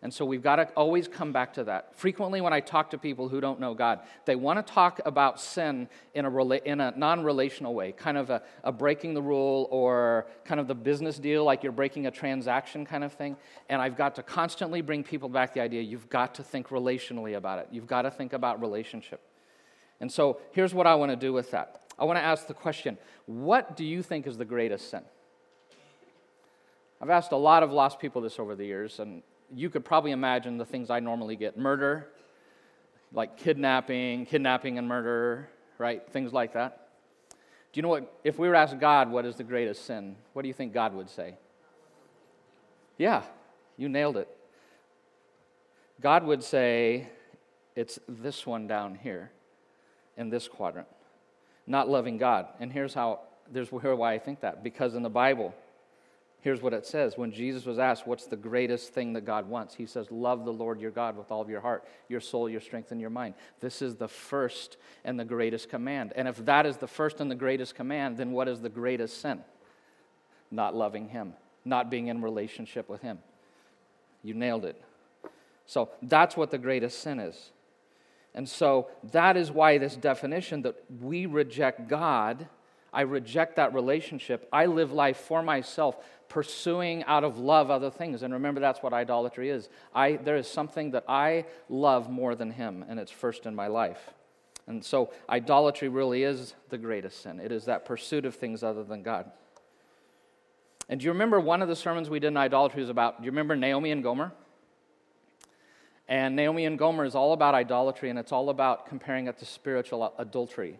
And 0.03 0.13
so 0.13 0.25
we've 0.25 0.43
got 0.43 0.57
to 0.57 0.65
always 0.75 1.07
come 1.07 1.33
back 1.33 1.55
to 1.55 1.65
that. 1.65 1.97
Frequently, 1.97 2.41
when 2.41 2.53
I 2.53 2.59
talk 2.59 2.91
to 2.91 2.99
people 2.99 3.29
who 3.29 3.41
don't 3.41 3.61
know 3.61 3.73
God, 3.73 4.01
they 4.25 4.35
want 4.35 4.65
to 4.65 4.73
talk 4.73 5.01
about 5.05 5.41
sin 5.41 5.89
in 6.13 6.25
a, 6.25 6.31
rela- 6.31 6.63
in 6.65 6.81
a 6.81 6.93
non 6.97 7.23
relational 7.23 7.73
way, 7.73 7.93
kind 7.93 8.19
of 8.19 8.29
a, 8.29 8.43
a, 8.65 8.73
breaking 8.73 9.15
the 9.15 9.23
rule 9.23 9.69
or 9.71 10.27
kind 10.45 10.61
of 10.61 10.67
the 10.67 10.75
business 10.75 11.21
deal, 11.21 11.45
like 11.45 11.63
you're 11.63 11.71
breaking 11.71 12.09
a 12.09 12.11
transaction 12.11 12.85
kind 12.85 13.05
of 13.05 13.13
thing. 13.13 13.37
And 13.69 13.81
I've 13.81 13.97
got 13.97 14.17
to 14.17 14.25
constantly 14.25 14.81
bring 14.81 15.05
people 15.05 15.29
back 15.29 15.55
the 15.55 15.61
idea 15.61 15.83
you've 15.83 16.09
got 16.09 16.35
to 16.35 16.43
think 16.43 16.69
relationally 16.71 17.37
about 17.37 17.61
it. 17.61 17.69
You've 17.71 17.87
got 17.87 18.03
to 18.03 18.11
think 18.11 18.33
about 18.33 18.61
relationship. 18.61 19.21
And 20.01 20.11
so 20.11 20.41
here's 20.51 20.75
what 20.75 20.89
I 20.89 20.97
want 20.97 21.13
to 21.13 21.17
do 21.17 21.33
with 21.33 21.53
that 21.53 21.83
I 21.97 22.05
want 22.05 22.19
to 22.19 22.25
ask 22.25 22.49
the 22.49 22.55
question 22.55 22.99
what 23.27 23.77
do 23.77 23.85
you 23.85 24.03
think 24.03 24.27
is 24.27 24.37
the 24.37 24.45
greatest 24.45 24.91
sin? 24.91 25.03
I've 27.01 27.11
asked 27.11 27.31
a 27.31 27.37
lot 27.37 27.63
of 27.63 27.71
lost 27.71 28.01
people 28.01 28.21
this 28.21 28.39
over 28.39 28.55
the 28.55 28.65
years, 28.65 28.99
and 28.99 29.23
you 29.55 29.71
could 29.71 29.85
probably 29.85 30.11
imagine 30.11 30.59
the 30.59 30.65
things 30.65 30.91
I 30.91 31.01
normally 31.01 31.37
get 31.37 31.59
murder, 31.59 32.09
like 33.13 33.37
kidnapping, 33.37 34.27
kidnapping 34.27 34.79
and 34.79 34.89
murder, 34.89 35.49
right? 35.79 36.07
Things 36.11 36.33
like 36.33 36.55
that. 36.55 36.89
Do 37.73 37.79
you 37.79 37.83
know 37.83 37.89
what? 37.89 38.21
If 38.25 38.39
we 38.39 38.49
were 38.49 38.55
asked 38.55 38.79
God 38.79 39.11
what 39.11 39.25
is 39.25 39.37
the 39.37 39.45
greatest 39.45 39.85
sin, 39.85 40.17
what 40.33 40.43
do 40.43 40.49
you 40.49 40.55
think 40.55 40.73
God 40.73 40.95
would 40.95 41.09
say? 41.09 41.35
Yeah, 42.99 43.23
you 43.77 43.89
nailed 43.89 44.17
it. 44.17 44.29
God 46.01 46.25
would 46.25 46.43
say, 46.43 47.09
it's 47.75 47.99
this 48.09 48.47
one 48.47 48.67
down 48.67 48.95
here 48.95 49.31
in 50.17 50.29
this 50.29 50.49
quadrant, 50.49 50.89
not 51.67 51.89
loving 51.89 52.19
God. 52.19 52.49
And 52.61 52.73
here's 52.73 52.93
how, 52.93 53.21
there's 53.51 53.71
why 53.71 54.13
I 54.13 54.19
think 54.19 54.41
that. 54.41 54.63
Because 54.63 54.95
in 54.95 55.03
the 55.03 55.11
Bible, 55.11 55.55
Here's 56.43 56.61
what 56.61 56.75
it 56.75 56.85
says. 56.85 57.17
When 57.17 57.31
Jesus 57.31 57.65
was 57.65 57.79
asked, 57.79 58.05
What's 58.05 58.27
the 58.27 58.37
greatest 58.37 58.93
thing 58.93 59.13
that 59.13 59.25
God 59.25 59.49
wants? 59.49 59.77
He 59.77 59.87
says, 59.87 60.11
Love 60.11 60.45
the 60.45 60.53
Lord 60.53 60.81
your 60.81 60.91
God 60.91 61.17
with 61.17 61.31
all 61.31 61.41
of 61.41 61.49
your 61.49 61.61
heart, 61.61 61.85
your 62.09 62.21
soul, 62.21 62.49
your 62.49 62.61
strength, 62.61 62.91
and 62.91 63.01
your 63.01 63.11
mind. 63.11 63.35
This 63.61 63.81
is 63.81 63.95
the 63.95 64.09
first 64.09 64.77
and 65.05 65.19
the 65.19 65.25
greatest 65.25 65.69
command. 65.69 66.13
And 66.17 66.27
if 66.27 66.45
that 66.45 66.67
is 66.67 66.79
the 66.79 66.89
first 66.89 67.21
and 67.21 67.31
the 67.31 67.37
greatest 67.37 67.77
command, 67.77 68.17
then 68.17 68.33
what 68.33 68.49
is 68.49 68.61
the 68.61 68.69
greatest 68.69 69.21
sin? 69.21 69.41
Not 70.51 70.75
loving 70.75 71.09
Him, 71.09 71.35
not 71.65 71.91
being 71.91 72.09
in 72.09 72.21
relationship 72.21 72.89
with 72.89 73.03
Him. 73.03 73.21
You 74.25 74.35
nailed 74.35 74.65
it. 74.65 74.83
So 75.67 75.91
that's 76.03 76.37
what 76.37 76.51
the 76.51 76.59
greatest 76.59 76.99
sin 76.99 77.21
is. 77.21 77.53
And 78.35 78.49
so 78.49 78.89
that 79.13 79.37
is 79.37 79.53
why 79.53 79.79
this 79.79 79.95
definition 79.95 80.63
that 80.63 80.77
we 81.01 81.27
reject 81.27 81.89
God, 81.89 82.49
I 82.93 83.03
reject 83.03 83.57
that 83.57 83.75
relationship, 83.75 84.49
I 84.53 84.67
live 84.67 84.93
life 84.93 85.19
for 85.19 85.43
myself 85.43 85.97
pursuing 86.33 87.05
out 87.05 87.25
of 87.25 87.39
love 87.39 87.71
other 87.71 87.91
things. 87.91 88.23
And 88.23 88.33
remember, 88.33 88.59
that's 88.59 88.83
what 88.83 88.95
idolatry 88.95 89.51
is. 89.51 89.69
I, 89.95 90.17
there 90.17 90.37
is 90.37 90.49
something 90.49 90.93
that 90.93 91.05
I 91.07 91.45
love 91.69 92.09
more 92.09 92.35
than 92.35 92.51
Him, 92.51 92.83
and 92.89 92.99
it's 92.99 93.11
first 93.11 93.45
in 93.45 93.55
my 93.55 93.67
life. 93.67 94.11
And 94.67 94.83
so, 94.83 95.13
idolatry 95.29 95.89
really 95.89 96.23
is 96.23 96.55
the 96.71 96.79
greatest 96.79 97.23
sin. 97.23 97.39
It 97.39 97.53
is 97.53 97.67
that 97.67 97.85
pursuit 97.85 98.25
of 98.25 98.35
things 98.35 98.63
other 98.63 98.83
than 98.83 99.03
God. 99.03 99.31
And 100.89 101.01
do 101.01 101.05
you 101.05 101.13
remember 101.13 101.39
one 101.39 101.61
of 101.61 101.69
the 101.69 101.77
sermons 101.77 102.09
we 102.09 102.19
did 102.19 102.29
in 102.29 102.37
idolatry 102.39 102.81
was 102.81 102.89
about, 102.89 103.19
do 103.19 103.27
you 103.27 103.31
remember 103.31 103.55
Naomi 103.55 103.91
and 103.91 104.03
Gomer? 104.03 104.33
And 106.09 106.35
Naomi 106.35 106.65
and 106.65 106.79
Gomer 106.79 107.05
is 107.05 107.15
all 107.15 107.35
about 107.35 107.55
idolatry, 107.55 108.09
and 108.09 108.19
it's 108.19 108.33
all 108.33 108.49
about 108.49 108.87
comparing 108.87 109.27
it 109.27 109.39
to 109.41 109.45
spiritual 109.45 110.15
adultery. 110.17 110.79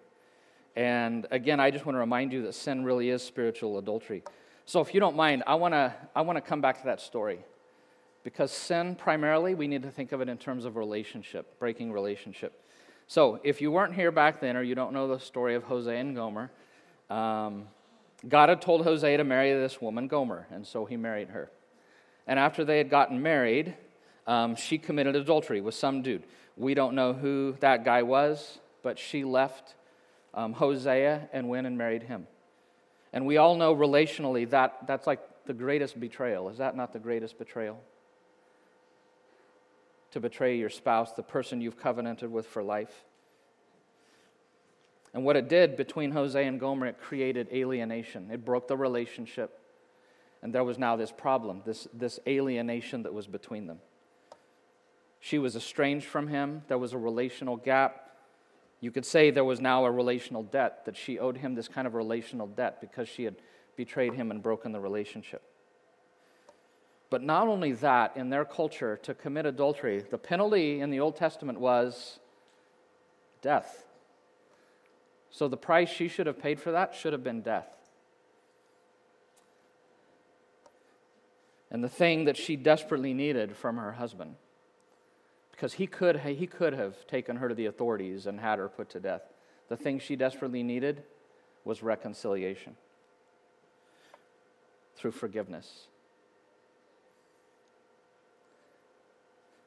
And 0.75 1.27
again, 1.31 1.61
I 1.61 1.71
just 1.71 1.85
want 1.85 1.97
to 1.97 2.01
remind 2.01 2.33
you 2.33 2.43
that 2.43 2.55
sin 2.55 2.85
really 2.85 3.11
is 3.11 3.23
spiritual 3.23 3.77
adultery. 3.79 4.23
So, 4.73 4.81
if 4.81 4.95
you 4.95 5.01
don't 5.01 5.17
mind, 5.17 5.43
I 5.47 5.57
want 5.57 5.75
to 5.75 5.95
I 6.17 6.23
want 6.23 6.39
to 6.39 6.41
come 6.41 6.63
back 6.63 6.79
to 6.79 6.87
that 6.87 6.99
story. 6.99 7.41
Because 8.25 8.51
sin, 8.51 8.95
primarily, 8.95 9.55
we 9.55 9.69
need 9.69 9.83
to 9.83 9.91
think 9.91 10.13
of 10.13 10.23
it 10.23 10.31
in 10.31 10.39
terms 10.39 10.65
of 10.65 10.77
relationship, 10.77 11.59
breaking 11.59 11.93
relationship. 11.93 12.59
So, 13.07 13.39
if 13.45 13.61
you 13.61 13.71
weren't 13.71 13.93
here 13.93 14.11
back 14.11 14.41
then 14.41 14.57
or 14.57 14.63
you 14.63 14.75
don't 14.75 14.95
know 14.95 15.09
the 15.09 15.21
story 15.21 15.57
of 15.57 15.65
Hosea 15.65 16.01
and 16.01 16.17
Gomer, 16.17 16.51
um, 17.11 17.65
God 18.27 18.49
had 18.49 18.63
told 18.63 18.83
Hosea 18.83 19.19
to 19.19 19.25
marry 19.25 19.53
this 19.53 19.79
woman, 19.83 20.09
Gomer, 20.09 20.47
and 20.51 20.67
so 20.67 20.87
he 20.87 20.97
married 20.97 21.29
her. 21.29 21.51
And 22.27 22.39
after 22.39 22.65
they 22.65 22.79
had 22.79 22.89
gotten 22.89 23.21
married, 23.21 23.75
um, 24.27 24.57
she 24.57 24.79
committed 24.79 25.15
adultery 25.15 25.61
with 25.61 25.75
some 25.75 26.01
dude. 26.01 26.23
We 26.57 26.73
don't 26.73 26.95
know 26.95 27.13
who 27.13 27.57
that 27.61 27.85
guy 27.85 28.05
was, 28.05 28.59
but 28.83 28.99
she 28.99 29.23
left 29.23 29.75
um, 30.33 30.55
Hosea 30.55 31.29
and 31.31 31.51
went 31.51 31.67
and 31.67 31.77
married 31.77 32.05
him. 32.05 32.27
And 33.13 33.27
we 33.27 33.37
all 33.37 33.55
know 33.57 33.75
relationally 33.75 34.49
that 34.51 34.87
that's 34.87 35.07
like 35.07 35.21
the 35.47 35.53
greatest 35.53 35.99
betrayal. 35.99 36.49
Is 36.49 36.59
that 36.59 36.77
not 36.77 36.93
the 36.93 36.99
greatest 36.99 37.39
betrayal? 37.39 37.81
To 40.13 40.21
betray 40.21 40.57
your 40.57 40.71
spouse, 40.71 41.13
the 41.13 41.23
person 41.23 41.61
you've 41.61 41.79
covenanted 41.79 42.31
with 42.31 42.47
for 42.47 42.63
life. 42.63 43.05
And 45.15 45.25
what 45.25 45.37
it 45.37 45.49
did 45.49 45.77
between 45.77 46.13
Hosea 46.13 46.47
and 46.49 46.59
Gomer, 46.59 46.87
it 46.87 47.01
created 47.01 47.49
alienation. 47.53 48.31
It 48.31 48.45
broke 48.45 48.67
the 48.67 48.77
relationship. 48.77 49.59
And 50.43 50.55
there 50.55 50.65
was 50.65 50.79
now 50.79 50.97
this 50.97 51.13
problem, 51.13 51.63
this, 51.65 51.87
this 51.93 52.19
alienation 52.27 53.03
that 53.03 53.13
was 53.13 53.27
between 53.27 53.67
them. 53.67 53.79
She 55.21 55.39
was 55.39 55.55
estranged 55.55 56.07
from 56.07 56.29
him. 56.29 56.63
There 56.69 56.79
was 56.79 56.93
a 56.93 56.99
relational 56.99 57.57
gap. 57.57 58.12
You 58.83 58.91
could 58.91 59.07
say 59.07 59.31
there 59.31 59.45
was 59.45 59.61
now 59.61 59.85
a 59.85 59.91
relational 59.93 60.43
debt, 60.43 60.85
that 60.87 60.97
she 60.97 61.21
owed 61.21 61.37
him 61.37 61.55
this 61.55 61.69
kind 61.69 61.87
of 61.87 61.95
relational 61.95 62.49
debt 62.49 62.81
because 62.81 63.09
she 63.09 63.23
had 63.23 63.37
betrayed 63.77 64.13
him 64.13 64.33
and 64.33 64.43
broken 64.43 64.73
the 64.73 64.81
relationship. 64.81 65.41
But 67.09 67.23
not 67.23 67.47
only 67.47 67.73
that, 67.75 68.17
in 68.17 68.29
their 68.29 68.45
culture, 68.45 68.99
to 69.05 69.15
commit 69.15 69.47
adultery, 69.47 70.01
the 70.11 70.19
penalty 70.19 70.81
in 70.81 70.91
the 70.91 70.99
Old 70.99 71.15
Testament 71.15 71.61
was 71.61 72.19
death. 73.41 73.85
So 75.31 75.47
the 75.47 75.57
price 75.57 75.89
she 75.89 76.09
should 76.09 76.27
have 76.27 76.41
paid 76.41 76.59
for 76.59 76.73
that 76.73 76.93
should 76.93 77.13
have 77.13 77.23
been 77.23 77.41
death. 77.41 77.77
And 81.71 81.85
the 81.85 81.89
thing 81.89 82.25
that 82.25 82.37
she 82.37 82.57
desperately 82.57 83.15
needed 83.15 83.57
from 83.57 83.77
her 83.77 83.93
husband 83.93 84.35
because 85.63 85.75
he 85.75 85.87
could, 85.87 86.19
he 86.19 86.49
could 86.49 86.73
have 86.73 87.07
taken 87.07 87.37
her 87.37 87.49
to 87.49 87.55
the 87.55 87.67
authorities 87.67 88.27
and 88.27 88.41
had 88.41 88.59
her 88.59 88.69
put 88.69 88.91
to 88.91 88.99
death. 88.99 89.23
The 89.69 89.77
thing 89.77 90.01
she 90.01 90.17
desperately 90.17 90.65
needed 90.65 91.05
was 91.65 91.85
reconciliation 91.85 92.75
through 94.97 95.13
forgiveness. 95.13 95.87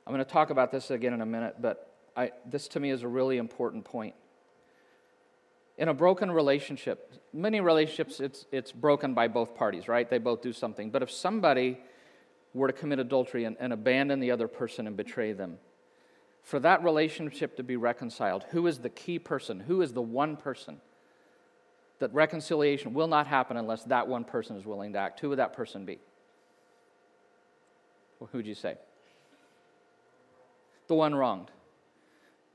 I'm 0.06 0.12
going 0.12 0.26
to 0.26 0.30
talk 0.30 0.50
about 0.50 0.70
this 0.70 0.92
again 0.92 1.14
in 1.14 1.22
a 1.22 1.26
minute, 1.26 1.62
but 1.62 1.94
I, 2.14 2.34
this 2.46 2.68
to 2.70 2.82
me 2.82 2.90
is 2.90 3.04
a 3.04 3.08
really 3.08 3.38
important 3.38 3.86
point. 3.86 4.16
In 5.78 5.88
a 5.88 5.94
broken 5.94 6.30
relationship, 6.30 7.14
many 7.32 7.62
relationships, 7.62 8.20
it's, 8.20 8.46
it's 8.52 8.74
broken 8.74 9.14
by 9.14 9.30
both 9.30 9.56
parties, 9.56 9.88
right? 9.88 10.10
They 10.10 10.18
both 10.18 10.42
do 10.42 10.52
something. 10.52 10.90
But 10.90 11.04
if 11.04 11.10
somebody 11.10 11.80
were 12.54 12.68
to 12.68 12.74
commit 12.74 13.00
adultery 13.00 13.46
and, 13.46 13.56
and 13.62 13.72
abandon 13.72 14.20
the 14.20 14.32
other 14.32 14.50
person 14.50 14.88
and 14.88 14.98
betray 14.98 15.32
them, 15.32 15.58
for 16.46 16.60
that 16.60 16.84
relationship 16.84 17.58
to 17.58 17.64
be 17.64 17.76
reconciled, 17.76 18.46
who 18.52 18.68
is 18.68 18.78
the 18.78 18.90
key 18.90 19.18
person? 19.18 19.62
Who 19.62 19.82
is 19.82 19.94
the 19.94 20.02
one 20.02 20.38
person? 20.38 20.80
That 21.98 22.14
reconciliation 22.14 22.94
will 22.94 23.08
not 23.08 23.26
happen 23.26 23.58
unless 23.58 23.84
that 23.86 24.08
one 24.08 24.24
person 24.24 24.56
is 24.56 24.64
willing 24.64 24.94
to 24.94 25.00
act. 25.00 25.20
Who 25.22 25.30
would 25.30 25.40
that 25.40 25.54
person 25.54 25.86
be? 25.86 25.98
Well, 28.20 28.30
who'd 28.32 28.46
you 28.46 28.54
say? 28.54 28.76
The 30.88 30.94
one 30.94 31.16
wronged. 31.16 31.50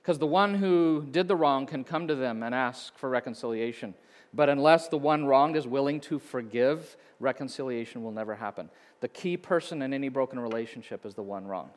Because 0.01 0.21
the 0.21 0.27
one 0.27 0.55
who 0.55 1.05
did 1.11 1.27
the 1.27 1.37
wrong 1.37 1.67
can 1.67 1.83
come 1.83 2.07
to 2.07 2.15
them 2.15 2.45
and 2.45 2.55
ask 2.55 2.97
for 2.97 3.09
reconciliation. 3.09 3.95
But 4.33 4.49
unless 4.49 4.87
the 4.87 4.99
one 4.99 5.27
wronged 5.27 5.57
is 5.57 5.67
willing 5.67 5.99
to 6.03 6.21
forgive, 6.21 6.97
reconciliation 7.19 8.05
will 8.05 8.13
never 8.13 8.37
happen. 8.37 8.71
The 9.01 9.09
key 9.09 9.37
person 9.37 9.83
in 9.83 9.93
any 9.93 10.11
broken 10.11 10.39
relationship 10.39 11.05
is 11.05 11.15
the 11.15 11.25
one 11.25 11.45
wronged. 11.45 11.73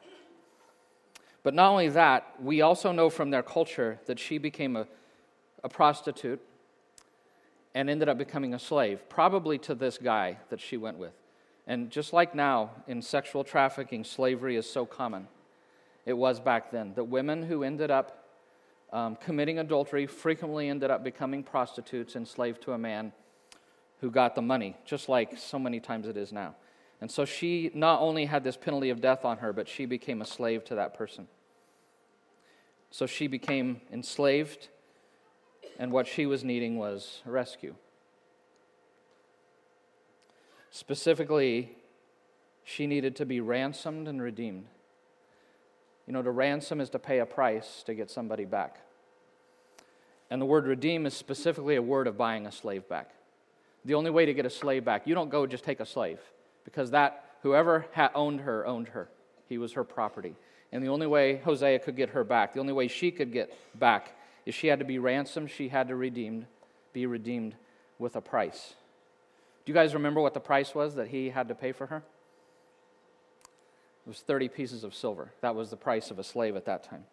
But 1.43 1.53
not 1.53 1.69
only 1.69 1.89
that, 1.89 2.33
we 2.41 2.61
also 2.61 2.91
know 2.91 3.09
from 3.09 3.29
their 3.29 3.43
culture 3.43 3.99
that 4.05 4.17
she 4.17 4.37
became 4.37 4.75
a, 4.77 4.87
a 5.63 5.69
prostitute 5.69 6.41
and 7.75 7.89
ended 7.89 8.07
up 8.07 8.17
becoming 8.17 8.53
a 8.53 8.59
slave, 8.59 9.07
probably 9.09 9.57
to 9.59 9.75
this 9.75 9.97
guy 9.97 10.37
that 10.49 10.61
she 10.61 10.77
went 10.77 10.97
with. 10.97 11.13
And 11.67 11.89
just 11.89 12.13
like 12.13 12.33
now, 12.33 12.71
in 12.87 13.01
sexual 13.01 13.43
trafficking, 13.43 14.03
slavery 14.03 14.55
is 14.55 14.69
so 14.69 14.85
common. 14.85 15.27
It 16.05 16.13
was 16.13 16.39
back 16.39 16.71
then. 16.71 16.93
That 16.95 17.05
women 17.05 17.43
who 17.43 17.63
ended 17.63 17.91
up 17.91 18.25
um, 18.91 19.15
committing 19.15 19.59
adultery 19.59 20.05
frequently 20.05 20.69
ended 20.69 20.91
up 20.91 21.03
becoming 21.03 21.43
prostitutes, 21.43 22.15
enslaved 22.15 22.61
to 22.63 22.73
a 22.73 22.77
man 22.77 23.11
who 24.01 24.11
got 24.11 24.35
the 24.35 24.41
money, 24.41 24.75
just 24.85 25.09
like 25.09 25.37
so 25.37 25.57
many 25.57 25.79
times 25.79 26.07
it 26.07 26.17
is 26.17 26.31
now. 26.31 26.55
And 27.03 27.11
so 27.11 27.25
she 27.25 27.69
not 27.73 27.99
only 27.99 28.23
had 28.23 28.45
this 28.45 28.55
penalty 28.55 28.89
of 28.89 29.01
death 29.01 29.25
on 29.25 29.39
her, 29.39 29.51
but 29.51 29.67
she 29.67 29.85
became 29.85 30.21
a 30.21 30.25
slave 30.25 30.63
to 30.63 30.75
that 30.75 30.93
person. 30.93 31.27
So 32.91 33.05
she 33.05 33.27
became 33.27 33.81
enslaved, 33.91 34.69
and 35.77 35.91
what 35.91 36.07
she 36.07 36.25
was 36.25 36.45
needing 36.45 36.77
was 36.77 37.21
a 37.25 37.31
rescue. 37.31 37.75
Specifically, 40.71 41.75
she 42.63 42.87
needed 42.87 43.17
to 43.17 43.25
be 43.25 43.41
ransomed 43.41 44.07
and 44.07 44.21
redeemed. 44.21 44.67
You 46.07 46.13
know, 46.13 46.21
to 46.21 46.31
ransom 46.31 46.79
is 46.79 46.89
to 46.91 46.99
pay 46.99 47.19
a 47.19 47.25
price 47.25 47.83
to 47.85 47.93
get 47.93 48.09
somebody 48.09 48.45
back. 48.45 48.79
And 50.29 50.41
the 50.41 50.45
word 50.45 50.65
redeem 50.65 51.05
is 51.05 51.13
specifically 51.13 51.75
a 51.75 51.81
word 51.81 52.07
of 52.07 52.17
buying 52.17 52.47
a 52.47 52.51
slave 52.53 52.87
back. 52.87 53.11
The 53.83 53.95
only 53.95 54.09
way 54.09 54.25
to 54.25 54.33
get 54.33 54.45
a 54.45 54.49
slave 54.49 54.85
back, 54.85 55.05
you 55.05 55.13
don't 55.13 55.29
go 55.29 55.45
just 55.45 55.65
take 55.65 55.81
a 55.81 55.85
slave 55.85 56.21
because 56.63 56.91
that 56.91 57.37
whoever 57.41 57.85
had 57.91 58.11
owned 58.15 58.41
her 58.41 58.65
owned 58.65 58.89
her. 58.89 59.09
He 59.47 59.57
was 59.57 59.73
her 59.73 59.83
property. 59.83 60.35
And 60.71 60.83
the 60.83 60.87
only 60.87 61.07
way 61.07 61.37
Hosea 61.37 61.79
could 61.79 61.95
get 61.95 62.09
her 62.09 62.23
back, 62.23 62.53
the 62.53 62.59
only 62.59 62.73
way 62.73 62.87
she 62.87 63.11
could 63.11 63.31
get 63.31 63.53
back, 63.77 64.17
is 64.45 64.55
she 64.55 64.67
had 64.67 64.79
to 64.79 64.85
be 64.85 64.97
ransomed, 64.97 65.51
she 65.51 65.69
had 65.69 65.87
to 65.89 65.95
redeemed, 65.95 66.45
be 66.93 67.05
redeemed 67.05 67.55
with 67.99 68.15
a 68.15 68.21
price. 68.21 68.73
Do 69.65 69.71
you 69.71 69.73
guys 69.73 69.93
remember 69.93 70.19
what 70.19 70.33
the 70.33 70.39
price 70.39 70.73
was 70.73 70.95
that 70.95 71.09
he 71.09 71.29
had 71.29 71.47
to 71.47 71.55
pay 71.55 71.71
for 71.71 71.87
her? 71.87 72.03
It 74.05 74.09
was 74.09 74.19
30 74.19 74.49
pieces 74.49 74.83
of 74.83 74.93
silver. 74.93 75.31
That 75.41 75.55
was 75.55 75.69
the 75.69 75.77
price 75.77 76.11
of 76.11 76.19
a 76.19 76.23
slave 76.23 76.55
at 76.55 76.65
that 76.65 76.83
time. 76.83 77.05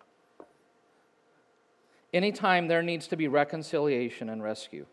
Anytime 2.13 2.67
there 2.67 2.83
needs 2.83 3.07
to 3.09 3.17
be 3.17 3.29
reconciliation 3.29 4.29
and 4.29 4.43
rescue, 4.43 4.87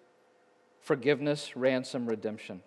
forgiveness, 0.79 1.55
ransom, 1.55 2.05
redemption, 2.05 2.61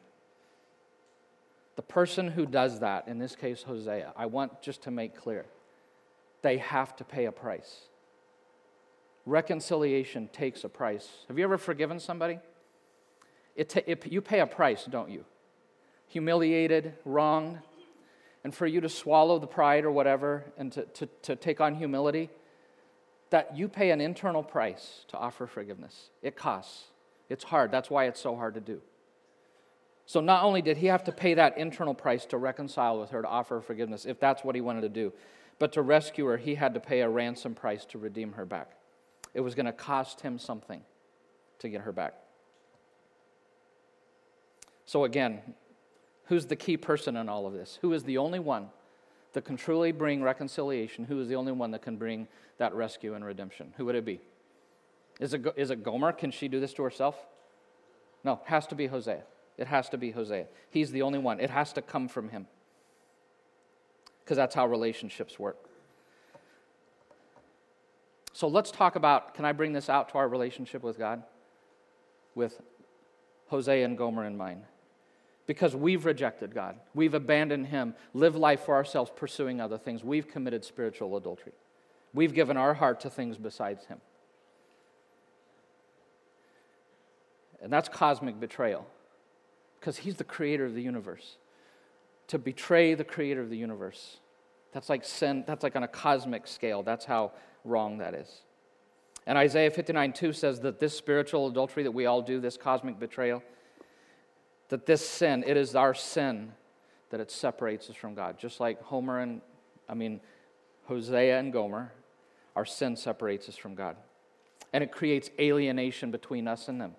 the 1.77 1.83
person 1.83 2.29
who 2.29 2.47
does 2.47 2.81
that, 2.81 3.09
in 3.09 3.19
this 3.19 3.37
case 3.37 3.63
Hosea, 3.63 4.13
I 4.17 4.27
want 4.27 4.63
just 4.63 4.83
to 4.83 4.91
make 4.91 5.17
clear 5.17 5.47
they 6.43 6.59
have 6.59 6.97
to 6.97 7.05
pay 7.05 7.27
a 7.27 7.33
price. 7.33 7.83
Reconciliation 9.27 10.29
takes 10.33 10.65
a 10.65 10.69
price. 10.69 11.09
Have 11.29 11.39
you 11.39 11.45
ever 11.45 11.59
forgiven 11.59 12.01
somebody? 12.01 12.39
It, 13.55 13.77
it 13.87 14.07
you 14.11 14.21
pay 14.21 14.41
a 14.41 14.47
price, 14.47 14.87
don't 14.87 15.11
you? 15.11 15.25
Humiliated, 16.09 16.95
wronged, 17.05 17.59
and 18.43 18.55
for 18.55 18.67
you 18.67 18.81
to 18.81 18.89
swallow 18.89 19.39
the 19.39 19.47
pride 19.47 19.85
or 19.85 19.91
whatever 19.91 20.45
and 20.57 20.73
to, 20.73 20.83
to, 20.85 21.07
to 21.23 21.37
take 21.37 21.61
on 21.61 21.75
humility, 21.75 22.31
that 23.29 23.57
you 23.57 23.69
pay 23.69 23.91
an 23.91 24.01
internal 24.01 24.43
price 24.43 25.05
to 25.09 25.17
offer 25.17 25.47
forgiveness. 25.47 26.11
It 26.23 26.37
costs. 26.37 26.85
It's 27.29 27.45
hard. 27.45 27.71
That's 27.71 27.91
why 27.91 28.07
it's 28.07 28.21
so 28.21 28.35
hard 28.35 28.55
to 28.55 28.61
do. 28.61 28.81
So 30.11 30.21
not 30.21 30.43
only 30.43 30.61
did 30.61 30.79
he 30.79 30.89
have 30.89 31.05
to 31.05 31.13
pay 31.13 31.35
that 31.35 31.57
internal 31.57 31.95
price 31.95 32.27
to 32.27 32.37
reconcile 32.37 32.99
with 32.99 33.11
her, 33.11 33.23
to 33.23 33.29
offer 33.29 33.55
her 33.55 33.61
forgiveness, 33.61 34.05
if 34.05 34.19
that's 34.19 34.43
what 34.43 34.57
he 34.57 34.61
wanted 34.61 34.81
to 34.81 34.89
do, 34.89 35.13
but 35.61 35.73
to 35.75 35.83
rescue 35.83 36.25
her, 36.25 36.37
he 36.37 36.57
had 36.57 36.75
to 36.75 36.81
pay 36.81 37.03
a 37.03 37.09
ransom 37.09 37.55
price 37.55 37.85
to 37.85 37.97
redeem 37.97 38.33
her 38.33 38.45
back. 38.45 38.73
It 39.35 39.41
was 39.41 39.55
going 39.55 39.67
to 39.67 39.73
cost 39.73 40.23
him 40.23 40.37
something 40.41 40.81
to 41.61 41.69
get 41.69 41.83
her 41.83 41.93
back. 41.93 42.15
So 44.85 45.05
again, 45.05 45.43
who's 46.25 46.47
the 46.47 46.57
key 46.57 46.77
person 46.77 47.17
in 47.17 47.29
all 47.29 47.47
of 47.47 47.53
this? 47.53 47.79
Who 47.81 47.93
is 47.93 48.03
the 48.03 48.19
only 48.19 48.41
one 48.41 48.71
that 49.33 49.45
can 49.45 49.57
truly 49.57 49.93
bring 49.93 50.25
reconciliation? 50.25 51.05
Who 51.05 51.21
is 51.21 51.29
the 51.29 51.37
only 51.37 51.53
one 51.53 51.71
that 51.71 51.83
can 51.83 51.95
bring 51.95 52.27
that 52.59 52.75
rescue 52.75 53.15
and 53.15 53.25
redemption? 53.25 53.75
Who 53.77 53.85
would 53.85 53.95
it 53.95 54.05
be? 54.05 54.19
Is 55.21 55.35
it, 55.35 55.47
is 55.55 55.71
it 55.71 55.85
Gomer? 55.85 56.11
Can 56.11 56.33
she 56.33 56.49
do 56.49 56.59
this 56.59 56.75
to 56.75 56.83
herself? 56.83 57.15
No, 58.25 58.41
has 58.47 58.67
to 58.67 58.75
be 58.75 58.89
Hosea. 58.89 59.23
It 59.61 59.67
has 59.67 59.91
to 59.91 59.99
be 59.99 60.11
Hosea. 60.11 60.47
He's 60.71 60.91
the 60.91 61.03
only 61.03 61.19
one. 61.19 61.39
It 61.39 61.51
has 61.51 61.75
to 61.75 61.83
come 61.83 62.09
from 62.09 62.31
him. 62.31 62.47
Because 64.25 64.39
that's 64.39 64.55
how 64.55 64.67
relationships 64.67 65.39
work. 65.39 65.59
So 68.33 68.49
let's 68.49 68.71
talk 68.71 68.97
about 68.97 69.35
can 69.35 69.45
I 69.45 69.53
bring 69.53 69.75
this 69.75 69.91
out 69.91 70.09
to 70.11 70.15
our 70.15 70.29
relationship 70.29 70.83
with 70.83 70.99
God? 70.99 71.23
With 72.35 72.59
Hosea 73.49 73.85
and 73.85 73.99
Gomer 73.99 74.25
in 74.25 74.35
mind. 74.35 74.63
Because 75.47 75.77
we've 75.77 76.07
rejected 76.07 76.55
God, 76.55 76.77
we've 76.95 77.13
abandoned 77.13 77.67
Him, 77.67 77.95
lived 78.15 78.37
life 78.37 78.61
for 78.61 78.75
ourselves, 78.75 79.11
pursuing 79.15 79.61
other 79.61 79.77
things. 79.77 80.03
We've 80.03 80.29
committed 80.29 80.65
spiritual 80.65 81.17
adultery. 81.17 81.53
We've 82.15 82.33
given 82.33 82.57
our 82.57 82.73
heart 82.73 83.01
to 83.01 83.11
things 83.11 83.37
besides 83.37 83.85
Him. 83.87 84.01
And 87.61 87.71
that's 87.71 87.91
cosmic 87.91 88.41
betrayal 88.41 88.87
because 89.81 89.97
he's 89.97 90.17
the 90.17 90.25
creator 90.25 90.67
of 90.67 90.75
the 90.75 90.83
universe. 90.83 91.37
To 92.29 92.39
betray 92.39 92.95
the 92.95 93.05
creator 93.05 93.41
of 93.41 93.51
the 93.51 93.57
universe, 93.57 94.19
that's 94.73 94.89
like 94.89 95.05
sin, 95.05 95.43
that's 95.47 95.65
like 95.65 95.75
on 95.75 95.83
a 95.83 95.89
cosmic 95.89 96.47
scale. 96.47 96.83
That's 96.83 97.05
how 97.05 97.33
wrong 97.65 97.99
that 97.99 98.15
is. 98.15 98.43
And 99.27 99.37
Isaiah 99.37 99.71
59 99.71 100.13
2 100.13 100.33
says 100.33 100.61
that 100.61 100.79
this 100.79 100.97
spiritual 100.97 101.49
adultery 101.49 101.83
that 101.83 101.91
we 101.91 102.07
all 102.07 102.23
do, 102.23 102.41
this 102.41 102.57
cosmic 102.57 103.01
betrayal, 103.01 103.43
that 104.69 104.87
this 104.87 105.07
sin, 105.07 105.43
it 105.47 105.57
is 105.57 105.75
our 105.75 105.95
sin 105.95 106.53
that 107.11 107.19
it 107.19 107.31
separates 107.31 107.91
us 107.91 107.97
from 107.97 108.15
God. 108.15 108.39
Just 108.39 108.61
like 108.61 108.81
Homer 108.83 109.19
and, 109.19 109.41
I 109.89 109.95
mean, 109.95 110.21
Hosea 110.85 111.39
and 111.39 111.53
Gomer, 111.53 111.93
our 112.55 112.65
sin 112.65 112.95
separates 112.95 113.49
us 113.49 113.57
from 113.57 113.75
God. 113.75 113.97
And 114.73 114.85
it 114.85 114.93
creates 114.93 115.31
alienation 115.41 116.13
between 116.13 116.47
us 116.47 116.69
and 116.69 116.81
them, 116.81 116.95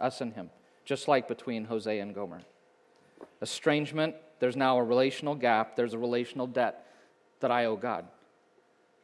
us 0.00 0.20
and 0.20 0.32
Him 0.32 0.50
just 0.86 1.08
like 1.08 1.28
between 1.28 1.66
Hosea 1.66 2.00
and 2.00 2.14
Gomer. 2.14 2.40
Estrangement, 3.42 4.14
there's 4.38 4.56
now 4.56 4.78
a 4.78 4.82
relational 4.82 5.34
gap, 5.34 5.76
there's 5.76 5.92
a 5.92 5.98
relational 5.98 6.46
debt 6.46 6.86
that 7.40 7.50
I 7.50 7.66
owe 7.66 7.76
God 7.76 8.06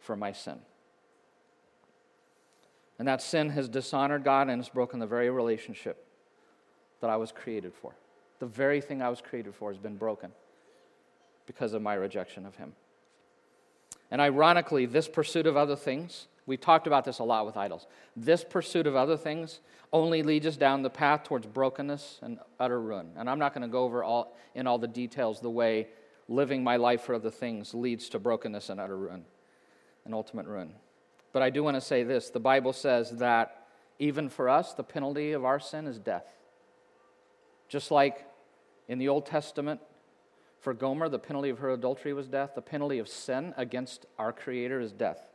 for 0.00 0.16
my 0.16 0.32
sin. 0.32 0.58
And 2.98 3.08
that 3.08 3.20
sin 3.20 3.50
has 3.50 3.68
dishonored 3.68 4.24
God 4.24 4.48
and 4.48 4.60
has 4.60 4.68
broken 4.68 5.00
the 5.00 5.06
very 5.06 5.28
relationship 5.28 6.06
that 7.00 7.10
I 7.10 7.16
was 7.16 7.32
created 7.32 7.72
for. 7.74 7.92
The 8.38 8.46
very 8.46 8.80
thing 8.80 9.02
I 9.02 9.08
was 9.08 9.20
created 9.20 9.54
for 9.54 9.70
has 9.70 9.78
been 9.78 9.96
broken 9.96 10.30
because 11.46 11.72
of 11.72 11.82
my 11.82 11.94
rejection 11.94 12.46
of 12.46 12.56
Him. 12.56 12.72
And 14.10 14.20
ironically, 14.20 14.86
this 14.86 15.08
pursuit 15.08 15.46
of 15.46 15.56
other 15.56 15.74
things 15.74 16.28
We've 16.46 16.60
talked 16.60 16.86
about 16.86 17.04
this 17.04 17.20
a 17.20 17.24
lot 17.24 17.46
with 17.46 17.56
idols. 17.56 17.86
This 18.16 18.44
pursuit 18.44 18.86
of 18.86 18.96
other 18.96 19.16
things 19.16 19.60
only 19.92 20.22
leads 20.22 20.46
us 20.46 20.56
down 20.56 20.82
the 20.82 20.90
path 20.90 21.24
towards 21.24 21.46
brokenness 21.46 22.18
and 22.22 22.38
utter 22.58 22.80
ruin. 22.80 23.12
And 23.16 23.30
I'm 23.30 23.38
not 23.38 23.54
going 23.54 23.62
to 23.62 23.68
go 23.68 23.84
over 23.84 24.02
all, 24.02 24.36
in 24.54 24.66
all 24.66 24.78
the 24.78 24.88
details 24.88 25.40
the 25.40 25.50
way 25.50 25.88
living 26.28 26.64
my 26.64 26.76
life 26.76 27.02
for 27.02 27.14
other 27.14 27.30
things 27.30 27.74
leads 27.74 28.08
to 28.08 28.18
brokenness 28.18 28.70
and 28.70 28.80
utter 28.80 28.96
ruin 28.96 29.24
and 30.04 30.14
ultimate 30.14 30.46
ruin. 30.46 30.72
But 31.32 31.42
I 31.42 31.50
do 31.50 31.62
want 31.62 31.76
to 31.76 31.80
say 31.80 32.02
this 32.02 32.30
the 32.30 32.40
Bible 32.40 32.72
says 32.72 33.10
that 33.18 33.66
even 33.98 34.28
for 34.28 34.48
us, 34.48 34.72
the 34.72 34.82
penalty 34.82 35.32
of 35.32 35.44
our 35.44 35.60
sin 35.60 35.86
is 35.86 35.98
death. 35.98 36.26
Just 37.68 37.90
like 37.90 38.26
in 38.88 38.98
the 38.98 39.08
Old 39.08 39.26
Testament, 39.26 39.80
for 40.58 40.74
Gomer, 40.74 41.08
the 41.08 41.18
penalty 41.18 41.48
of 41.48 41.58
her 41.58 41.70
adultery 41.70 42.12
was 42.12 42.28
death, 42.28 42.52
the 42.54 42.62
penalty 42.62 42.98
of 42.98 43.08
sin 43.08 43.54
against 43.56 44.06
our 44.18 44.32
Creator 44.32 44.80
is 44.80 44.92
death. 44.92 45.31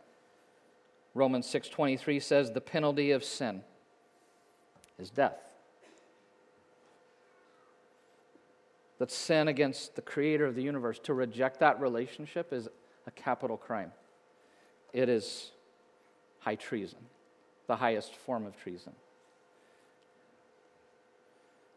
Romans 1.17 1.47
6:23 1.47 2.19
says 2.19 2.51
the 2.51 2.62
penalty 2.62 3.12
of 3.12 3.23
sin 3.23 3.63
is 4.99 5.10
death. 5.10 5.39
That 8.99 9.12
sin 9.12 9.47
against 9.47 9.95
the 9.95 10.01
creator 10.01 10.45
of 10.45 10.53
the 10.56 10.62
universe 10.62 10.99
to 10.99 11.13
reject 11.13 11.60
that 11.60 11.80
relationship 11.80 12.53
is 12.53 12.69
a 13.08 13.12
capital 13.12 13.58
crime. 13.58 13.93
It 14.93 15.10
is 15.10 15.51
high 16.39 16.56
treason, 16.56 17.10
the 17.65 17.77
highest 17.77 18.15
form 18.15 18.45
of 18.45 18.56
treason. 18.56 18.95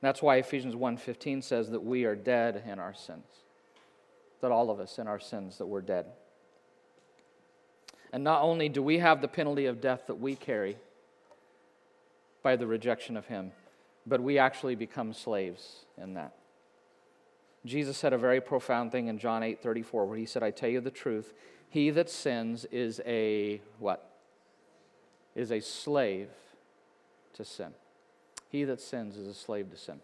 That's 0.02 0.22
why 0.22 0.36
Ephesians 0.36 0.76
1:15 0.76 1.42
says 1.42 1.70
that 1.70 1.80
we 1.80 2.04
are 2.04 2.14
dead 2.14 2.62
in 2.66 2.78
our 2.78 2.94
sins. 2.94 3.44
That 4.40 4.52
all 4.52 4.70
of 4.70 4.80
us 4.80 4.98
in 4.98 5.06
our 5.06 5.18
sins 5.18 5.56
that 5.58 5.66
we're 5.66 5.82
dead. 5.82 6.12
And 8.12 8.24
not 8.24 8.42
only 8.42 8.68
do 8.68 8.82
we 8.82 8.98
have 8.98 9.20
the 9.20 9.28
penalty 9.28 9.66
of 9.66 9.80
death 9.80 10.06
that 10.06 10.16
we 10.16 10.34
carry 10.34 10.76
by 12.42 12.56
the 12.56 12.66
rejection 12.66 13.16
of 13.16 13.26
Him, 13.26 13.52
but 14.06 14.20
we 14.20 14.38
actually 14.38 14.74
become 14.74 15.12
slaves 15.12 15.84
in 15.96 16.14
that. 16.14 16.34
Jesus 17.64 17.98
said 17.98 18.12
a 18.12 18.18
very 18.18 18.40
profound 18.40 18.90
thing 18.90 19.08
in 19.08 19.18
John 19.18 19.42
8 19.42 19.62
34, 19.62 20.06
where 20.06 20.16
he 20.16 20.24
said, 20.24 20.42
I 20.42 20.50
tell 20.50 20.70
you 20.70 20.80
the 20.80 20.90
truth, 20.90 21.34
he 21.68 21.90
that 21.90 22.08
sins 22.08 22.64
is 22.66 23.00
a 23.06 23.60
what? 23.78 24.10
Is 25.34 25.52
a 25.52 25.60
slave 25.60 26.30
to 27.34 27.44
sin. 27.44 27.72
He 28.48 28.64
that 28.64 28.80
sins 28.80 29.16
is 29.16 29.28
a 29.28 29.34
slave 29.34 29.70
to 29.70 29.76
sin. 29.76 30.00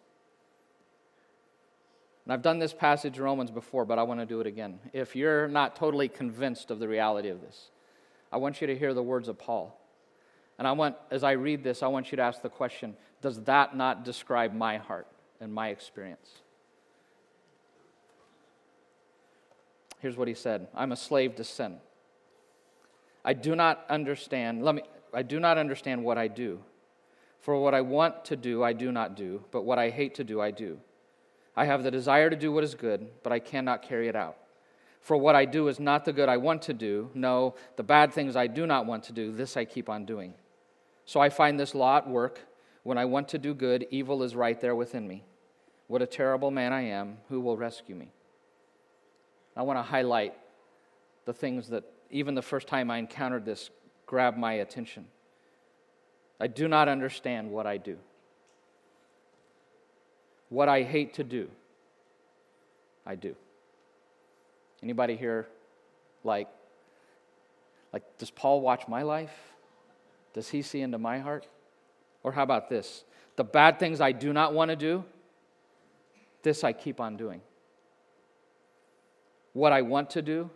And 2.24 2.32
I've 2.32 2.42
done 2.42 2.58
this 2.58 2.72
passage 2.72 3.18
in 3.18 3.22
Romans 3.22 3.50
before, 3.50 3.84
but 3.84 3.98
I 3.98 4.02
want 4.02 4.20
to 4.20 4.26
do 4.26 4.40
it 4.40 4.46
again. 4.46 4.78
If 4.92 5.16
you're 5.16 5.48
not 5.48 5.76
totally 5.76 6.08
convinced 6.08 6.70
of 6.70 6.78
the 6.78 6.88
reality 6.88 7.28
of 7.28 7.40
this, 7.40 7.70
I 8.36 8.38
want 8.38 8.60
you 8.60 8.66
to 8.66 8.76
hear 8.76 8.92
the 8.92 9.02
words 9.02 9.28
of 9.28 9.38
Paul. 9.38 9.80
And 10.58 10.68
I 10.68 10.72
want, 10.72 10.96
as 11.10 11.24
I 11.24 11.32
read 11.32 11.64
this, 11.64 11.82
I 11.82 11.86
want 11.86 12.12
you 12.12 12.16
to 12.16 12.22
ask 12.22 12.42
the 12.42 12.50
question 12.50 12.94
Does 13.22 13.40
that 13.44 13.74
not 13.74 14.04
describe 14.04 14.52
my 14.52 14.76
heart 14.76 15.06
and 15.40 15.54
my 15.54 15.68
experience? 15.70 16.28
Here's 20.00 20.18
what 20.18 20.28
he 20.28 20.34
said 20.34 20.68
I'm 20.74 20.92
a 20.92 20.96
slave 20.96 21.36
to 21.36 21.44
sin. 21.44 21.78
I 23.24 23.32
do 23.32 23.56
not 23.56 23.86
understand, 23.88 24.62
let 24.62 24.74
me, 24.74 24.82
I 25.14 25.22
do 25.22 25.40
not 25.40 25.56
understand 25.56 26.04
what 26.04 26.18
I 26.18 26.28
do. 26.28 26.60
For 27.40 27.58
what 27.58 27.72
I 27.72 27.80
want 27.80 28.26
to 28.26 28.36
do, 28.36 28.62
I 28.62 28.74
do 28.74 28.92
not 28.92 29.16
do, 29.16 29.44
but 29.50 29.62
what 29.62 29.78
I 29.78 29.88
hate 29.88 30.14
to 30.16 30.24
do, 30.24 30.42
I 30.42 30.50
do. 30.50 30.78
I 31.56 31.64
have 31.64 31.84
the 31.84 31.90
desire 31.90 32.28
to 32.28 32.36
do 32.36 32.52
what 32.52 32.64
is 32.64 32.74
good, 32.74 33.08
but 33.22 33.32
I 33.32 33.38
cannot 33.38 33.80
carry 33.80 34.08
it 34.08 34.14
out. 34.14 34.36
For 35.06 35.16
what 35.16 35.36
I 35.36 35.44
do 35.44 35.68
is 35.68 35.78
not 35.78 36.04
the 36.04 36.12
good 36.12 36.28
I 36.28 36.36
want 36.36 36.62
to 36.62 36.74
do. 36.74 37.10
No, 37.14 37.54
the 37.76 37.84
bad 37.84 38.12
things 38.12 38.34
I 38.34 38.48
do 38.48 38.66
not 38.66 38.86
want 38.86 39.04
to 39.04 39.12
do, 39.12 39.30
this 39.30 39.56
I 39.56 39.64
keep 39.64 39.88
on 39.88 40.04
doing. 40.04 40.34
So 41.04 41.20
I 41.20 41.28
find 41.28 41.60
this 41.60 41.76
law 41.76 41.98
at 41.98 42.08
work. 42.08 42.40
When 42.82 42.98
I 42.98 43.04
want 43.04 43.28
to 43.28 43.38
do 43.38 43.54
good, 43.54 43.86
evil 43.92 44.24
is 44.24 44.34
right 44.34 44.60
there 44.60 44.74
within 44.74 45.06
me. 45.06 45.22
What 45.86 46.02
a 46.02 46.08
terrible 46.08 46.50
man 46.50 46.72
I 46.72 46.86
am. 46.86 47.18
Who 47.28 47.40
will 47.40 47.56
rescue 47.56 47.94
me? 47.94 48.10
I 49.56 49.62
want 49.62 49.78
to 49.78 49.84
highlight 49.84 50.34
the 51.24 51.32
things 51.32 51.68
that, 51.68 51.84
even 52.10 52.34
the 52.34 52.42
first 52.42 52.66
time 52.66 52.90
I 52.90 52.98
encountered 52.98 53.44
this, 53.44 53.70
grabbed 54.06 54.38
my 54.38 54.54
attention. 54.54 55.06
I 56.40 56.48
do 56.48 56.66
not 56.66 56.88
understand 56.88 57.52
what 57.52 57.64
I 57.64 57.76
do. 57.76 57.96
What 60.48 60.68
I 60.68 60.82
hate 60.82 61.14
to 61.14 61.22
do, 61.22 61.48
I 63.06 63.14
do. 63.14 63.36
Anybody 64.82 65.16
here 65.16 65.46
like 66.24 66.48
like 67.92 68.18
does 68.18 68.30
Paul 68.30 68.60
watch 68.60 68.88
my 68.88 69.02
life? 69.02 69.32
Does 70.34 70.48
he 70.50 70.62
see 70.62 70.82
into 70.82 70.98
my 70.98 71.18
heart? 71.18 71.46
Or 72.22 72.32
how 72.32 72.42
about 72.42 72.68
this? 72.68 73.04
The 73.36 73.44
bad 73.44 73.78
things 73.78 74.00
I 74.00 74.12
do 74.12 74.32
not 74.32 74.52
want 74.52 74.70
to 74.70 74.76
do, 74.76 75.04
this 76.42 76.62
I 76.64 76.72
keep 76.72 77.00
on 77.00 77.16
doing. 77.16 77.40
What 79.52 79.72
I 79.72 79.82
want 79.82 80.10
to 80.10 80.22
do, 80.22 80.50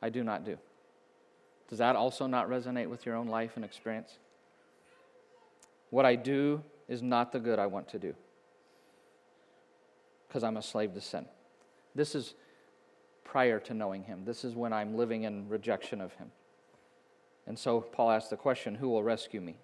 I 0.00 0.08
do 0.08 0.24
not 0.24 0.44
do. 0.44 0.56
Does 1.68 1.78
that 1.78 1.96
also 1.96 2.26
not 2.26 2.48
resonate 2.48 2.88
with 2.88 3.04
your 3.04 3.16
own 3.16 3.28
life 3.28 3.52
and 3.56 3.64
experience? 3.64 4.18
What 5.90 6.06
I 6.06 6.14
do 6.14 6.62
is 6.88 7.02
not 7.02 7.32
the 7.32 7.38
good 7.38 7.58
I 7.58 7.66
want 7.66 7.88
to 7.90 7.98
do 7.98 8.14
because 10.26 10.42
I'm 10.44 10.56
a 10.56 10.62
slave 10.62 10.94
to 10.94 11.00
sin. 11.00 11.26
This 11.94 12.14
is 12.14 12.34
prior 13.30 13.60
to 13.60 13.72
knowing 13.72 14.02
Him. 14.02 14.24
This 14.24 14.44
is 14.44 14.56
when 14.56 14.72
I'm 14.72 14.96
living 14.96 15.22
in 15.22 15.48
rejection 15.48 16.00
of 16.00 16.12
Him. 16.14 16.32
And 17.46 17.56
so 17.56 17.80
Paul 17.80 18.10
asks 18.10 18.28
the 18.28 18.36
question 18.36 18.74
who 18.74 18.88
will 18.88 19.04
rescue 19.04 19.40
me? 19.40 19.54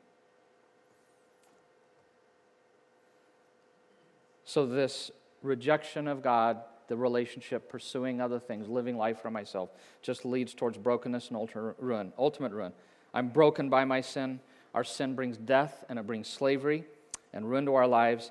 So, 4.44 4.66
this 4.66 5.10
rejection 5.42 6.06
of 6.06 6.22
God, 6.22 6.60
the 6.86 6.96
relationship, 6.96 7.68
pursuing 7.68 8.20
other 8.20 8.38
things, 8.38 8.68
living 8.68 8.96
life 8.96 9.20
for 9.20 9.32
myself, 9.32 9.70
just 10.00 10.24
leads 10.24 10.54
towards 10.54 10.78
brokenness 10.78 11.28
and 11.28 11.36
ultimate 11.36 11.74
ruin. 11.80 12.12
Ultimate 12.16 12.52
ruin. 12.52 12.72
I'm 13.12 13.30
broken 13.30 13.68
by 13.68 13.84
my 13.84 14.00
sin. 14.00 14.38
Our 14.74 14.84
sin 14.84 15.16
brings 15.16 15.36
death 15.36 15.84
and 15.88 15.98
it 15.98 16.06
brings 16.06 16.28
slavery 16.28 16.84
and 17.32 17.50
ruin 17.50 17.66
to 17.66 17.74
our 17.74 17.88
lives. 17.88 18.30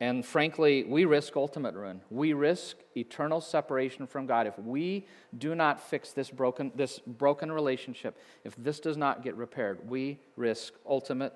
And 0.00 0.24
frankly, 0.24 0.84
we 0.84 1.04
risk 1.04 1.36
ultimate 1.36 1.74
ruin. 1.74 2.00
We 2.08 2.32
risk 2.32 2.76
eternal 2.96 3.42
separation 3.42 4.06
from 4.06 4.26
God. 4.26 4.46
If 4.46 4.58
we 4.58 5.06
do 5.36 5.54
not 5.54 5.78
fix 5.78 6.12
this 6.12 6.30
broken, 6.30 6.72
this 6.74 6.98
broken 7.00 7.52
relationship, 7.52 8.18
if 8.42 8.56
this 8.56 8.80
does 8.80 8.96
not 8.96 9.22
get 9.22 9.36
repaired, 9.36 9.88
we 9.88 10.18
risk 10.36 10.72
ultimate 10.88 11.34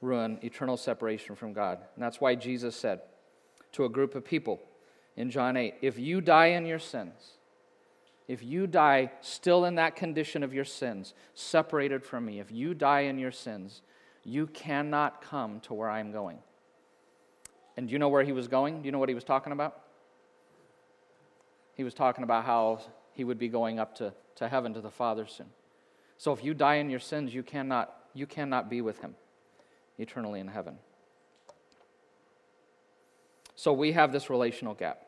ruin, 0.00 0.40
eternal 0.42 0.76
separation 0.76 1.36
from 1.36 1.52
God. 1.52 1.78
And 1.94 2.02
that's 2.02 2.20
why 2.20 2.34
Jesus 2.34 2.74
said 2.74 3.00
to 3.72 3.84
a 3.84 3.88
group 3.88 4.16
of 4.16 4.24
people 4.24 4.60
in 5.16 5.30
John 5.30 5.56
8 5.56 5.74
if 5.80 5.96
you 5.96 6.20
die 6.20 6.46
in 6.46 6.66
your 6.66 6.80
sins, 6.80 7.34
if 8.26 8.42
you 8.42 8.66
die 8.66 9.12
still 9.20 9.64
in 9.64 9.76
that 9.76 9.94
condition 9.94 10.42
of 10.42 10.52
your 10.52 10.64
sins, 10.64 11.14
separated 11.34 12.04
from 12.04 12.24
me, 12.24 12.40
if 12.40 12.50
you 12.50 12.74
die 12.74 13.00
in 13.00 13.18
your 13.18 13.32
sins, 13.32 13.82
you 14.24 14.48
cannot 14.48 15.22
come 15.22 15.60
to 15.60 15.74
where 15.74 15.90
I'm 15.90 16.10
going. 16.10 16.38
And 17.76 17.88
do 17.88 17.92
you 17.92 17.98
know 17.98 18.08
where 18.08 18.22
he 18.22 18.32
was 18.32 18.48
going? 18.48 18.82
Do 18.82 18.86
you 18.86 18.92
know 18.92 18.98
what 18.98 19.08
he 19.08 19.14
was 19.14 19.24
talking 19.24 19.52
about? 19.52 19.80
He 21.76 21.84
was 21.84 21.94
talking 21.94 22.24
about 22.24 22.44
how 22.44 22.80
he 23.12 23.24
would 23.24 23.38
be 23.38 23.48
going 23.48 23.78
up 23.78 23.94
to, 23.96 24.12
to 24.36 24.48
heaven 24.48 24.74
to 24.74 24.80
the 24.80 24.90
Father 24.90 25.26
soon. 25.26 25.46
So 26.18 26.32
if 26.32 26.44
you 26.44 26.52
die 26.52 26.76
in 26.76 26.90
your 26.90 27.00
sins, 27.00 27.34
you 27.34 27.42
cannot, 27.42 27.94
you 28.12 28.26
cannot 28.26 28.68
be 28.68 28.82
with 28.82 29.00
him 29.00 29.14
eternally 29.98 30.40
in 30.40 30.48
heaven. 30.48 30.76
So 33.56 33.72
we 33.72 33.92
have 33.92 34.12
this 34.12 34.30
relational 34.30 34.74
gap. 34.74 35.02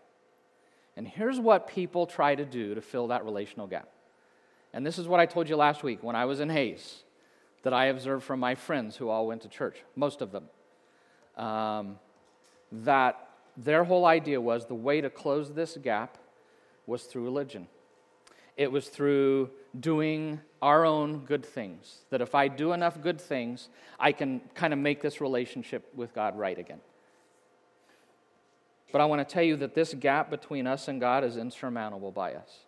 And 0.97 1.09
here's 1.09 1.41
what 1.41 1.69
people 1.69 2.07
try 2.07 2.35
to 2.35 2.45
do 2.45 2.75
to 2.75 2.81
fill 2.81 3.09
that 3.09 3.25
relational 3.25 3.67
gap. 3.67 3.89
And 4.75 4.87
this 4.87 4.99
is 4.99 5.09
what 5.09 5.21
I 5.21 5.27
told 5.27 5.49
you 5.49 5.57
last 5.57 5.83
week 5.83 6.03
when 6.03 6.17
I 6.17 6.25
was 6.25 6.41
in 6.41 6.51
Hayes 6.51 7.03
that 7.63 7.73
I 7.73 7.87
observed 7.87 8.25
from 8.25 8.41
my 8.41 8.55
friends 8.55 8.97
who 8.97 9.09
all 9.09 9.27
went 9.27 9.43
to 9.43 9.49
church, 9.49 9.77
most 9.97 10.21
of 10.21 10.33
them. 10.33 10.45
Um, 11.37 11.99
that 12.73 13.29
their 13.57 13.85
whole 13.85 14.07
idea 14.07 14.41
was 14.41 14.67
the 14.67 14.75
way 14.75 15.01
to 15.01 15.11
close 15.11 15.53
this 15.53 15.77
gap 15.77 16.19
was 16.87 17.05
through 17.05 17.25
religion. 17.25 17.69
It 18.57 18.73
was 18.73 18.89
through 18.89 19.51
doing 19.79 20.41
our 20.61 20.85
own 20.85 21.21
good 21.25 21.45
things. 21.45 21.99
That 22.11 22.21
if 22.21 22.35
I 22.35 22.49
do 22.49 22.73
enough 22.73 23.01
good 23.01 23.21
things, 23.21 23.69
I 23.99 24.13
can 24.13 24.41
kind 24.55 24.73
of 24.73 24.79
make 24.79 25.01
this 25.01 25.21
relationship 25.21 25.89
with 25.95 26.15
God 26.15 26.37
right 26.37 26.59
again. 26.59 26.81
But 28.91 29.01
I 29.01 29.07
want 29.07 29.27
to 29.27 29.33
tell 29.33 29.43
you 29.43 29.57
that 29.57 29.75
this 29.75 29.95
gap 29.95 30.29
between 30.29 30.67
us 30.67 30.87
and 30.87 31.01
God 31.01 31.25
is 31.25 31.37
insurmountable 31.37 32.13
by 32.13 32.35
us. 32.35 32.61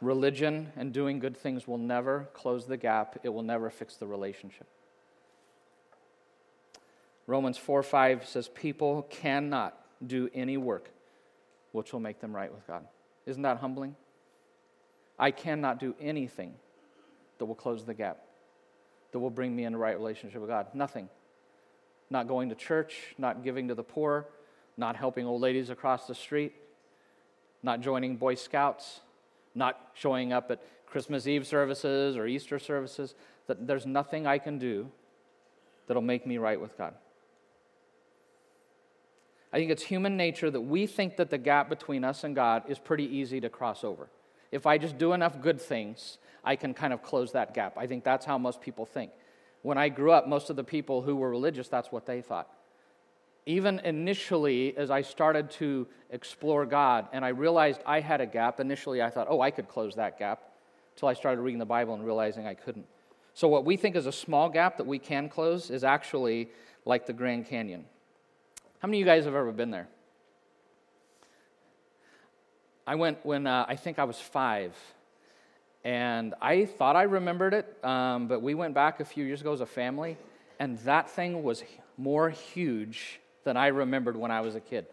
Religion 0.00 0.72
and 0.76 0.92
doing 0.92 1.20
good 1.20 1.36
things 1.36 1.66
will 1.66 1.78
never 1.78 2.28
close 2.32 2.66
the 2.66 2.76
gap, 2.76 3.18
it 3.22 3.28
will 3.28 3.42
never 3.42 3.70
fix 3.70 3.96
the 3.96 4.06
relationship. 4.06 4.66
Romans 7.28 7.58
4 7.58 7.82
5 7.82 8.26
says, 8.26 8.48
People 8.48 9.02
cannot 9.10 9.78
do 10.04 10.30
any 10.34 10.56
work 10.56 10.90
which 11.72 11.92
will 11.92 12.00
make 12.00 12.20
them 12.20 12.34
right 12.34 12.52
with 12.52 12.66
God. 12.66 12.86
Isn't 13.26 13.42
that 13.42 13.58
humbling? 13.58 13.94
I 15.18 15.30
cannot 15.30 15.78
do 15.78 15.94
anything 16.00 16.54
that 17.36 17.44
will 17.44 17.54
close 17.54 17.84
the 17.84 17.92
gap, 17.92 18.18
that 19.12 19.18
will 19.18 19.30
bring 19.30 19.54
me 19.54 19.64
in 19.64 19.72
the 19.72 19.78
right 19.78 19.94
relationship 19.94 20.40
with 20.40 20.48
God. 20.48 20.68
Nothing. 20.72 21.10
Not 22.08 22.28
going 22.28 22.48
to 22.48 22.54
church, 22.54 23.14
not 23.18 23.44
giving 23.44 23.68
to 23.68 23.74
the 23.74 23.82
poor, 23.82 24.26
not 24.78 24.96
helping 24.96 25.26
old 25.26 25.42
ladies 25.42 25.68
across 25.68 26.06
the 26.06 26.14
street, 26.14 26.54
not 27.62 27.82
joining 27.82 28.16
Boy 28.16 28.36
Scouts, 28.36 29.00
not 29.54 29.90
showing 29.92 30.32
up 30.32 30.50
at 30.50 30.62
Christmas 30.86 31.26
Eve 31.26 31.46
services 31.46 32.16
or 32.16 32.26
Easter 32.26 32.58
services. 32.58 33.14
That 33.48 33.66
there's 33.66 33.84
nothing 33.84 34.26
I 34.26 34.38
can 34.38 34.58
do 34.58 34.90
that'll 35.86 36.00
make 36.00 36.26
me 36.26 36.38
right 36.38 36.58
with 36.58 36.78
God. 36.78 36.94
I 39.52 39.58
think 39.58 39.70
it's 39.70 39.82
human 39.82 40.16
nature 40.16 40.50
that 40.50 40.60
we 40.60 40.86
think 40.86 41.16
that 41.16 41.30
the 41.30 41.38
gap 41.38 41.68
between 41.68 42.04
us 42.04 42.24
and 42.24 42.34
God 42.34 42.64
is 42.68 42.78
pretty 42.78 43.04
easy 43.04 43.40
to 43.40 43.48
cross 43.48 43.82
over. 43.82 44.08
If 44.52 44.66
I 44.66 44.78
just 44.78 44.98
do 44.98 45.12
enough 45.12 45.40
good 45.40 45.60
things, 45.60 46.18
I 46.44 46.56
can 46.56 46.74
kind 46.74 46.92
of 46.92 47.02
close 47.02 47.32
that 47.32 47.54
gap. 47.54 47.76
I 47.76 47.86
think 47.86 48.04
that's 48.04 48.26
how 48.26 48.38
most 48.38 48.60
people 48.60 48.84
think. 48.84 49.10
When 49.62 49.78
I 49.78 49.88
grew 49.88 50.12
up, 50.12 50.28
most 50.28 50.50
of 50.50 50.56
the 50.56 50.64
people 50.64 51.02
who 51.02 51.16
were 51.16 51.30
religious, 51.30 51.68
that's 51.68 51.90
what 51.90 52.06
they 52.06 52.22
thought. 52.22 52.48
Even 53.46 53.80
initially, 53.80 54.76
as 54.76 54.90
I 54.90 55.02
started 55.02 55.50
to 55.52 55.86
explore 56.10 56.66
God 56.66 57.08
and 57.12 57.24
I 57.24 57.28
realized 57.28 57.80
I 57.86 58.00
had 58.00 58.20
a 58.20 58.26
gap, 58.26 58.60
initially 58.60 59.02
I 59.02 59.10
thought, 59.10 59.26
oh, 59.30 59.40
I 59.40 59.50
could 59.50 59.68
close 59.68 59.94
that 59.96 60.18
gap, 60.18 60.42
until 60.94 61.08
I 61.08 61.14
started 61.14 61.40
reading 61.40 61.58
the 61.58 61.64
Bible 61.64 61.94
and 61.94 62.04
realizing 62.04 62.46
I 62.46 62.54
couldn't. 62.54 62.86
So, 63.32 63.48
what 63.48 63.64
we 63.64 63.76
think 63.76 63.94
is 63.94 64.06
a 64.06 64.12
small 64.12 64.48
gap 64.48 64.76
that 64.78 64.86
we 64.86 64.98
can 64.98 65.28
close 65.28 65.70
is 65.70 65.84
actually 65.84 66.48
like 66.84 67.06
the 67.06 67.12
Grand 67.12 67.46
Canyon. 67.46 67.84
How 68.80 68.86
many 68.86 68.98
of 68.98 69.00
you 69.00 69.06
guys 69.06 69.24
have 69.24 69.34
ever 69.34 69.50
been 69.50 69.72
there? 69.72 69.88
I 72.86 72.94
went 72.94 73.26
when 73.26 73.46
uh, 73.46 73.66
I 73.68 73.74
think 73.74 73.98
I 73.98 74.04
was 74.04 74.20
five, 74.20 74.72
and 75.82 76.34
I 76.40 76.64
thought 76.64 76.94
I 76.94 77.02
remembered 77.02 77.54
it, 77.54 77.84
um, 77.84 78.28
but 78.28 78.40
we 78.40 78.54
went 78.54 78.74
back 78.74 79.00
a 79.00 79.04
few 79.04 79.24
years 79.24 79.40
ago 79.40 79.52
as 79.52 79.60
a 79.60 79.66
family, 79.66 80.16
and 80.60 80.78
that 80.80 81.10
thing 81.10 81.42
was 81.42 81.64
more 81.96 82.30
huge 82.30 83.18
than 83.42 83.56
I 83.56 83.66
remembered 83.66 84.16
when 84.16 84.30
I 84.30 84.42
was 84.42 84.54
a 84.54 84.60
kid. 84.60 84.86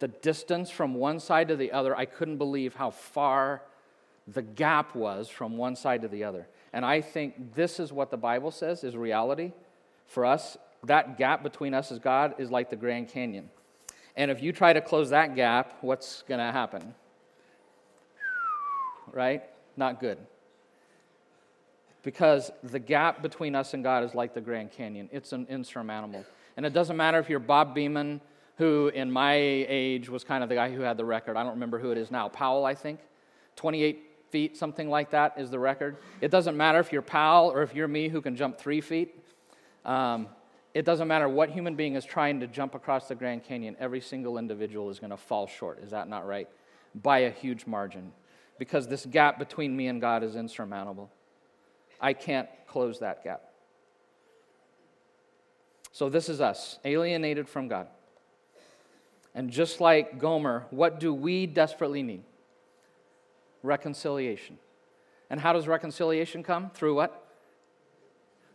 The 0.00 0.08
distance 0.08 0.68
from 0.68 0.94
one 0.94 1.20
side 1.20 1.46
to 1.48 1.56
the 1.56 1.70
other, 1.70 1.96
I 1.96 2.06
couldn't 2.06 2.38
believe 2.38 2.74
how 2.74 2.90
far 2.90 3.62
the 4.26 4.42
gap 4.42 4.96
was 4.96 5.28
from 5.28 5.56
one 5.56 5.76
side 5.76 6.02
to 6.02 6.08
the 6.08 6.24
other. 6.24 6.48
And 6.72 6.84
I 6.84 7.00
think 7.02 7.54
this 7.54 7.78
is 7.78 7.92
what 7.92 8.10
the 8.10 8.16
Bible 8.16 8.50
says 8.50 8.82
is 8.82 8.96
reality 8.96 9.52
for 10.06 10.26
us 10.26 10.58
that 10.84 11.18
gap 11.18 11.42
between 11.42 11.74
us 11.74 11.90
as 11.90 11.98
God 11.98 12.34
is 12.38 12.50
like 12.50 12.70
the 12.70 12.76
Grand 12.76 13.08
Canyon. 13.08 13.50
And 14.16 14.30
if 14.30 14.42
you 14.42 14.52
try 14.52 14.72
to 14.72 14.80
close 14.80 15.10
that 15.10 15.34
gap, 15.34 15.78
what's 15.80 16.22
going 16.22 16.38
to 16.38 16.52
happen? 16.52 16.94
Right? 19.12 19.44
Not 19.76 20.00
good. 20.00 20.18
Because 22.02 22.50
the 22.62 22.78
gap 22.78 23.22
between 23.22 23.54
us 23.54 23.74
and 23.74 23.82
God 23.82 24.04
is 24.04 24.14
like 24.14 24.34
the 24.34 24.40
Grand 24.40 24.72
Canyon, 24.72 25.08
it's 25.12 25.32
an 25.32 25.46
insurmountable. 25.48 26.24
And 26.56 26.66
it 26.66 26.72
doesn't 26.72 26.96
matter 26.96 27.18
if 27.18 27.28
you're 27.28 27.38
Bob 27.38 27.76
Beamon, 27.76 28.20
who 28.56 28.88
in 28.88 29.10
my 29.10 29.34
age 29.34 30.08
was 30.08 30.24
kind 30.24 30.42
of 30.42 30.48
the 30.48 30.56
guy 30.56 30.72
who 30.72 30.80
had 30.80 30.96
the 30.96 31.04
record. 31.04 31.36
I 31.36 31.44
don't 31.44 31.52
remember 31.52 31.78
who 31.78 31.92
it 31.92 31.98
is 31.98 32.10
now. 32.10 32.28
Powell, 32.28 32.64
I 32.64 32.74
think. 32.74 33.00
28 33.54 34.04
feet, 34.30 34.56
something 34.56 34.88
like 34.88 35.10
that, 35.10 35.34
is 35.36 35.50
the 35.50 35.58
record. 35.58 35.96
It 36.20 36.30
doesn't 36.30 36.56
matter 36.56 36.80
if 36.80 36.92
you're 36.92 37.02
Powell 37.02 37.50
or 37.50 37.62
if 37.62 37.74
you're 37.74 37.88
me 37.88 38.08
who 38.08 38.20
can 38.20 38.36
jump 38.36 38.58
three 38.58 38.80
feet. 38.80 39.14
Um, 39.84 40.28
it 40.78 40.84
doesn't 40.84 41.08
matter 41.08 41.28
what 41.28 41.50
human 41.50 41.74
being 41.74 41.96
is 41.96 42.04
trying 42.04 42.38
to 42.38 42.46
jump 42.46 42.76
across 42.76 43.08
the 43.08 43.16
Grand 43.16 43.42
Canyon, 43.42 43.74
every 43.80 44.00
single 44.00 44.38
individual 44.38 44.90
is 44.90 45.00
going 45.00 45.10
to 45.10 45.16
fall 45.16 45.48
short. 45.48 45.82
Is 45.82 45.90
that 45.90 46.08
not 46.08 46.24
right? 46.24 46.48
By 46.94 47.18
a 47.18 47.32
huge 47.32 47.66
margin. 47.66 48.12
Because 48.60 48.86
this 48.86 49.04
gap 49.04 49.40
between 49.40 49.76
me 49.76 49.88
and 49.88 50.00
God 50.00 50.22
is 50.22 50.36
insurmountable. 50.36 51.10
I 52.00 52.12
can't 52.12 52.48
close 52.68 53.00
that 53.00 53.24
gap. 53.24 53.42
So, 55.90 56.08
this 56.08 56.28
is 56.28 56.40
us, 56.40 56.78
alienated 56.84 57.48
from 57.48 57.66
God. 57.66 57.88
And 59.34 59.50
just 59.50 59.80
like 59.80 60.20
Gomer, 60.20 60.66
what 60.70 61.00
do 61.00 61.12
we 61.12 61.46
desperately 61.46 62.04
need? 62.04 62.22
Reconciliation. 63.64 64.58
And 65.28 65.40
how 65.40 65.52
does 65.52 65.66
reconciliation 65.66 66.44
come? 66.44 66.70
Through 66.70 66.94
what? 66.94 67.26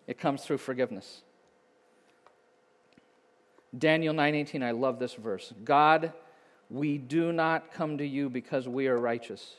It 0.08 0.18
comes 0.18 0.44
through 0.44 0.60
forgiveness. 0.60 1.24
Daniel 3.78 4.14
9:18, 4.14 4.64
I 4.64 4.72
love 4.72 5.00
this 5.00 5.16
verse. 5.16 5.54
God, 5.64 6.14
we 6.70 6.98
do 6.98 7.32
not 7.32 7.72
come 7.74 7.98
to 7.98 8.06
you 8.06 8.30
because 8.30 8.68
we 8.68 8.88
are 8.88 8.98
righteous. 8.98 9.56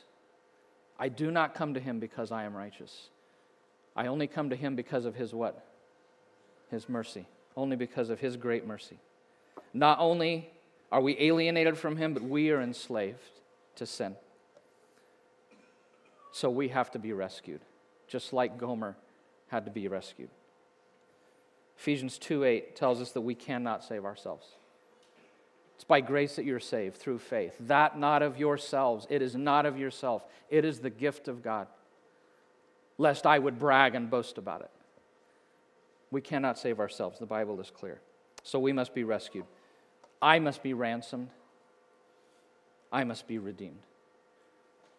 I 0.97 1.09
do 1.09 1.31
not 1.31 1.53
come 1.53 1.73
to 1.73 1.79
him 1.79 1.99
because 1.99 2.31
I 2.31 2.43
am 2.43 2.55
righteous. 2.55 3.09
I 3.95 4.07
only 4.07 4.27
come 4.27 4.49
to 4.49 4.55
him 4.55 4.75
because 4.75 5.05
of 5.05 5.15
his 5.15 5.33
what? 5.33 5.65
His 6.71 6.87
mercy. 6.87 7.25
Only 7.57 7.75
because 7.75 8.09
of 8.09 8.19
his 8.19 8.37
great 8.37 8.65
mercy. 8.65 8.97
Not 9.73 9.99
only 9.99 10.49
are 10.91 11.01
we 11.01 11.17
alienated 11.19 11.77
from 11.77 11.97
him, 11.97 12.13
but 12.13 12.23
we 12.23 12.51
are 12.51 12.61
enslaved 12.61 13.19
to 13.75 13.85
sin. 13.85 14.15
So 16.31 16.49
we 16.49 16.69
have 16.69 16.91
to 16.91 16.99
be 16.99 17.13
rescued, 17.13 17.61
just 18.07 18.33
like 18.33 18.57
Gomer 18.57 18.95
had 19.47 19.65
to 19.65 19.71
be 19.71 19.87
rescued. 19.87 20.29
Ephesians 21.77 22.17
2 22.17 22.43
8 22.43 22.75
tells 22.75 23.01
us 23.01 23.11
that 23.11 23.21
we 23.21 23.35
cannot 23.35 23.83
save 23.83 24.05
ourselves. 24.05 24.47
It's 25.75 25.83
by 25.83 26.01
grace 26.01 26.37
that 26.37 26.45
you're 26.45 26.59
saved 26.59 26.95
through 26.95 27.19
faith. 27.19 27.53
That 27.59 27.99
not 27.99 28.21
of 28.21 28.39
yourselves. 28.39 29.05
It 29.09 29.21
is 29.21 29.35
not 29.35 29.65
of 29.65 29.77
yourself. 29.77 30.23
It 30.49 30.63
is 30.63 30.79
the 30.79 30.89
gift 30.89 31.27
of 31.27 31.43
God. 31.43 31.67
Lest 32.97 33.25
I 33.25 33.37
would 33.39 33.59
brag 33.59 33.93
and 33.93 34.09
boast 34.09 34.37
about 34.37 34.61
it. 34.61 34.71
We 36.11 36.21
cannot 36.21 36.57
save 36.57 36.79
ourselves. 36.79 37.19
The 37.19 37.25
Bible 37.25 37.59
is 37.59 37.69
clear. 37.69 37.99
So 38.43 38.57
we 38.57 38.71
must 38.71 38.93
be 38.93 39.03
rescued. 39.03 39.45
I 40.21 40.39
must 40.39 40.63
be 40.63 40.73
ransomed. 40.73 41.29
I 42.91 43.03
must 43.03 43.27
be 43.27 43.37
redeemed. 43.37 43.81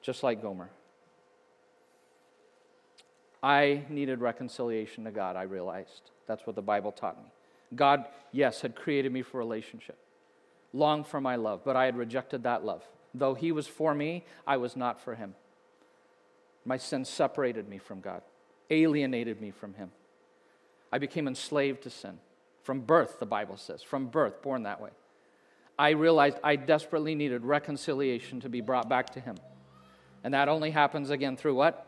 Just 0.02 0.22
like 0.22 0.42
Gomer. 0.42 0.68
I 3.46 3.84
needed 3.88 4.20
reconciliation 4.20 5.04
to 5.04 5.12
God, 5.12 5.36
I 5.36 5.42
realized. 5.42 6.10
That's 6.26 6.44
what 6.48 6.56
the 6.56 6.62
Bible 6.62 6.90
taught 6.90 7.16
me. 7.16 7.30
God, 7.76 8.06
yes, 8.32 8.62
had 8.62 8.74
created 8.74 9.12
me 9.12 9.22
for 9.22 9.38
relationship, 9.38 9.96
longed 10.72 11.06
for 11.06 11.20
my 11.20 11.36
love, 11.36 11.60
but 11.64 11.76
I 11.76 11.84
had 11.84 11.96
rejected 11.96 12.42
that 12.42 12.64
love. 12.64 12.82
Though 13.14 13.34
He 13.34 13.52
was 13.52 13.68
for 13.68 13.94
me, 13.94 14.24
I 14.48 14.56
was 14.56 14.74
not 14.74 15.00
for 15.00 15.14
Him. 15.14 15.36
My 16.64 16.76
sin 16.76 17.04
separated 17.04 17.68
me 17.68 17.78
from 17.78 18.00
God, 18.00 18.22
alienated 18.68 19.40
me 19.40 19.52
from 19.52 19.74
Him. 19.74 19.92
I 20.92 20.98
became 20.98 21.28
enslaved 21.28 21.84
to 21.84 21.90
sin. 21.90 22.18
From 22.64 22.80
birth, 22.80 23.20
the 23.20 23.26
Bible 23.26 23.58
says, 23.58 23.80
from 23.80 24.08
birth, 24.08 24.42
born 24.42 24.64
that 24.64 24.80
way. 24.80 24.90
I 25.78 25.90
realized 25.90 26.38
I 26.42 26.56
desperately 26.56 27.14
needed 27.14 27.44
reconciliation 27.44 28.40
to 28.40 28.48
be 28.48 28.60
brought 28.60 28.88
back 28.88 29.10
to 29.10 29.20
Him. 29.20 29.36
And 30.24 30.34
that 30.34 30.48
only 30.48 30.72
happens 30.72 31.10
again 31.10 31.36
through 31.36 31.54
what? 31.54 31.85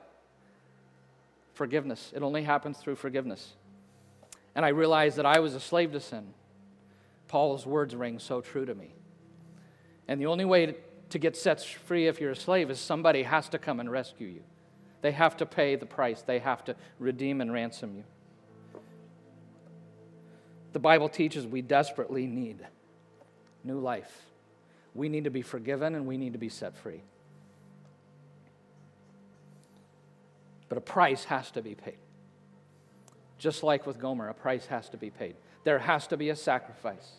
Forgiveness. 1.59 2.13
It 2.15 2.23
only 2.23 2.45
happens 2.45 2.79
through 2.79 2.95
forgiveness. 2.95 3.55
And 4.55 4.65
I 4.65 4.69
realized 4.69 5.17
that 5.17 5.27
I 5.27 5.41
was 5.41 5.57
a 5.57 5.61
slave 5.61 5.91
to 5.91 5.99
sin. 5.99 6.33
Paul's 7.27 7.67
words 7.67 7.97
ring 7.97 8.21
so 8.21 8.41
true 8.41 8.65
to 8.65 8.77
me. 8.77 8.95
And 10.07 10.21
the 10.21 10.27
only 10.27 10.45
way 10.45 10.77
to 11.11 11.19
get 11.19 11.37
set 11.37 11.61
free 11.61 12.07
if 12.07 12.21
you're 12.21 12.31
a 12.31 12.37
slave 12.37 12.71
is 12.71 12.79
somebody 12.79 13.25
has 13.25 13.49
to 13.49 13.59
come 13.59 13.81
and 13.81 13.91
rescue 13.91 14.29
you. 14.29 14.43
They 15.03 15.11
have 15.11 15.37
to 15.39 15.47
pay 15.47 15.75
the 15.75 15.85
price, 15.85 16.23
they 16.23 16.39
have 16.39 16.65
to 16.67 16.77
redeem 17.01 17.41
and 17.41 17.53
ransom 17.53 17.97
you. 17.97 18.05
The 20.75 20.79
Bible 20.79 21.09
teaches 21.09 21.45
we 21.45 21.61
desperately 21.61 22.29
need 22.29 22.65
new 23.65 23.81
life. 23.81 24.27
We 24.95 25.09
need 25.09 25.25
to 25.25 25.31
be 25.31 25.43
forgiven 25.43 25.97
and 25.97 26.07
we 26.07 26.19
need 26.19 26.35
to 26.35 26.39
be 26.39 26.51
set 26.51 26.77
free. 26.77 27.03
But 30.69 30.79
a 30.79 30.81
price 30.81 31.25
has 31.25 31.51
to 31.53 31.62
be 31.62 31.75
paid. 31.75 31.99
Just 33.39 33.62
like 33.62 33.87
with 33.87 33.99
Gomer, 33.99 34.29
a 34.29 34.35
price 34.35 34.66
has 34.66 34.89
to 34.91 34.97
be 34.97 35.11
paid. 35.11 35.37
There 35.64 35.79
has 35.79 36.07
to 36.09 36.16
be 36.16 36.31
a 36.31 36.37
sacrifice, 36.37 37.12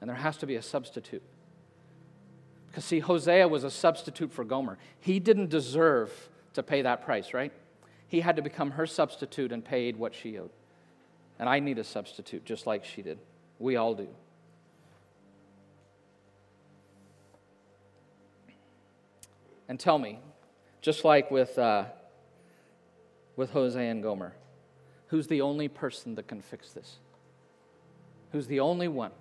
and 0.00 0.08
there 0.08 0.16
has 0.16 0.36
to 0.38 0.46
be 0.46 0.56
a 0.56 0.62
substitute. 0.62 1.22
Because, 2.68 2.84
see, 2.84 3.00
Hosea 3.00 3.48
was 3.48 3.64
a 3.64 3.70
substitute 3.70 4.32
for 4.32 4.44
Gomer. 4.44 4.78
He 5.00 5.18
didn't 5.18 5.48
deserve 5.48 6.12
to 6.54 6.62
pay 6.62 6.82
that 6.82 7.04
price, 7.04 7.34
right? 7.34 7.52
He 8.06 8.20
had 8.20 8.36
to 8.36 8.42
become 8.42 8.72
her 8.72 8.86
substitute 8.86 9.52
and 9.52 9.64
paid 9.64 9.96
what 9.96 10.14
she 10.14 10.38
owed. 10.38 10.50
And 11.38 11.48
I 11.48 11.60
need 11.60 11.78
a 11.78 11.84
substitute, 11.84 12.44
just 12.44 12.66
like 12.66 12.84
she 12.84 13.02
did. 13.02 13.18
We 13.58 13.76
all 13.76 13.94
do. 13.94 14.08
And 19.68 19.78
tell 19.78 19.98
me, 19.98 20.20
just 20.80 21.04
like 21.04 21.30
with, 21.30 21.58
uh, 21.58 21.84
with 23.38 23.52
Hosea 23.52 23.88
and 23.88 24.02
Gomer, 24.02 24.34
who's 25.06 25.28
the 25.28 25.42
only 25.42 25.68
person 25.68 26.16
that 26.16 26.26
can 26.26 26.42
fix 26.42 26.72
this? 26.72 26.96
Who's 28.32 28.48
the 28.48 28.58
only 28.58 28.88
one? 28.88 29.12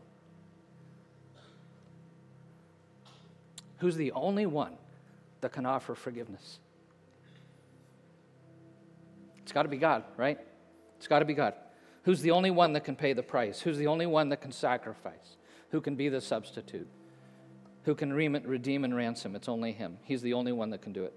Who's 3.78 3.96
the 3.96 4.12
only 4.14 4.48
one 4.48 4.74
that 5.42 5.52
can 5.52 5.68
offer 5.68 5.94
forgiveness? 5.94 6.58
It's 9.44 9.52
got 9.52 9.64
to 9.64 9.70
be 9.70 9.78
God, 9.78 10.04
right? 10.18 10.40
It's 10.98 11.08
got 11.08 11.20
to 11.20 11.26
be 11.26 11.36
God. 11.36 11.54
Who's 12.02 12.22
the 12.22 12.32
only 12.32 12.50
one 12.50 12.74
that 12.74 12.84
can 12.84 12.96
pay 12.96 13.14
the 13.14 13.22
price? 13.22 13.60
Who's 13.62 13.78
the 13.78 13.86
only 13.86 14.08
one 14.08 14.30
that 14.30 14.42
can 14.42 14.52
sacrifice? 14.52 15.38
Who 15.70 15.80
can 15.80 15.96
be 15.96 16.10
the 16.10 16.22
substitute? 16.22 16.88
Who 17.84 17.94
can 17.94 18.12
redeem 18.12 18.84
and 18.84 18.96
ransom? 18.96 19.36
It's 19.36 19.48
only 19.48 19.74
Him. 19.74 20.00
He's 20.02 20.24
the 20.24 20.34
only 20.34 20.54
one 20.54 20.72
that 20.72 20.82
can 20.82 20.92
do 20.92 21.04
it. 21.04 21.14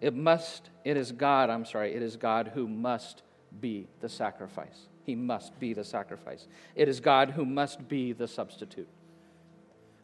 It 0.00 0.14
must, 0.14 0.70
it 0.84 0.96
is 0.96 1.12
God, 1.12 1.50
I'm 1.50 1.64
sorry, 1.64 1.94
it 1.94 2.02
is 2.02 2.16
God 2.16 2.52
who 2.54 2.68
must 2.68 3.22
be 3.60 3.88
the 4.00 4.08
sacrifice. 4.08 4.86
He 5.04 5.14
must 5.14 5.58
be 5.58 5.72
the 5.72 5.84
sacrifice. 5.84 6.46
It 6.74 6.88
is 6.88 7.00
God 7.00 7.30
who 7.30 7.44
must 7.44 7.88
be 7.88 8.12
the 8.12 8.28
substitute. 8.28 8.88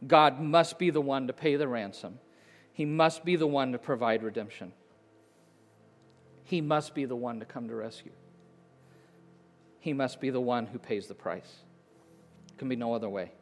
God 0.06 0.40
must 0.40 0.78
be 0.78 0.90
the 0.90 1.00
one 1.00 1.26
to 1.26 1.32
pay 1.32 1.56
the 1.56 1.68
ransom. 1.68 2.18
He 2.72 2.84
must 2.84 3.24
be 3.24 3.36
the 3.36 3.46
one 3.46 3.72
to 3.72 3.78
provide 3.78 4.22
redemption. 4.22 4.72
He 6.42 6.60
must 6.60 6.94
be 6.94 7.04
the 7.04 7.16
one 7.16 7.38
to 7.40 7.46
come 7.46 7.68
to 7.68 7.74
rescue. 7.74 8.12
He 9.78 9.92
must 9.92 10.20
be 10.20 10.30
the 10.30 10.40
one 10.40 10.66
who 10.66 10.78
pays 10.78 11.06
the 11.06 11.14
price. 11.14 11.62
It 12.48 12.58
can 12.58 12.68
be 12.68 12.76
no 12.76 12.94
other 12.94 13.08
way. 13.08 13.32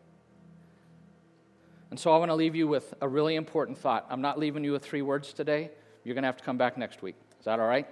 And 1.90 1.98
so 1.98 2.12
I 2.12 2.18
want 2.18 2.30
to 2.30 2.34
leave 2.34 2.57
you 2.57 2.66
with 2.66 2.94
a 3.00 3.09
really 3.09 3.36
important 3.36 3.78
thought. 3.78 4.07
I'm 4.11 4.22
not 4.22 4.38
leaving 4.38 4.64
you 4.64 4.72
with 4.72 4.84
three 4.84 5.03
words 5.03 5.32
today. 5.32 5.70
You're 6.05 6.14
going 6.14 6.22
to 6.22 6.28
have 6.28 6.36
to 6.36 6.44
come 6.44 6.59
back 6.59 6.76
next 6.76 7.03
week. 7.03 7.16
Is 7.38 7.44
that 7.44 7.61
all 7.61 7.66
right? 7.66 7.86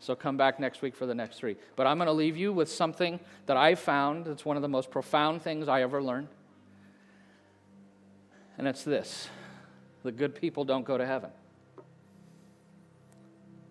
So 0.00 0.14
come 0.14 0.36
back 0.36 0.60
next 0.60 0.82
week 0.82 0.94
for 0.94 1.06
the 1.06 1.14
next 1.14 1.38
three. 1.38 1.56
But 1.76 1.86
I'm 1.86 1.96
going 1.96 2.06
to 2.06 2.12
leave 2.12 2.36
you 2.36 2.52
with 2.52 2.68
something 2.70 3.20
that 3.46 3.56
I 3.56 3.74
found. 3.74 4.26
It's 4.26 4.44
one 4.44 4.56
of 4.56 4.62
the 4.62 4.68
most 4.68 4.90
profound 4.90 5.42
things 5.42 5.68
I 5.68 5.82
ever 5.82 6.02
learned. 6.02 6.28
And 8.58 8.68
it's 8.68 8.84
this 8.84 9.28
the 10.02 10.12
good 10.12 10.34
people 10.34 10.64
don't 10.64 10.84
go 10.84 10.98
to 10.98 11.06
heaven. 11.06 11.30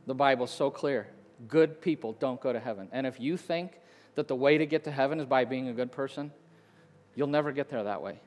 The 0.08 0.16
Bible's 0.16 0.52
so 0.52 0.70
clear. 0.70 1.08
Good 1.48 1.82
people 1.82 2.14
don't 2.14 2.42
go 2.42 2.52
to 2.52 2.60
heaven. 2.60 2.90
And 2.92 3.06
if 3.06 3.20
you 3.20 3.38
think 3.38 3.80
that 4.16 4.28
the 4.28 4.36
way 4.36 4.58
to 4.58 4.66
get 4.66 4.84
to 4.86 4.92
heaven 4.92 5.20
is 5.20 5.26
by 5.26 5.46
being 5.46 5.68
a 5.68 5.74
good 5.74 5.92
person, 5.92 6.32
you'll 7.16 7.28
never 7.28 7.52
get 7.52 7.70
there 7.70 7.84
that 7.84 8.02
way 8.02 8.20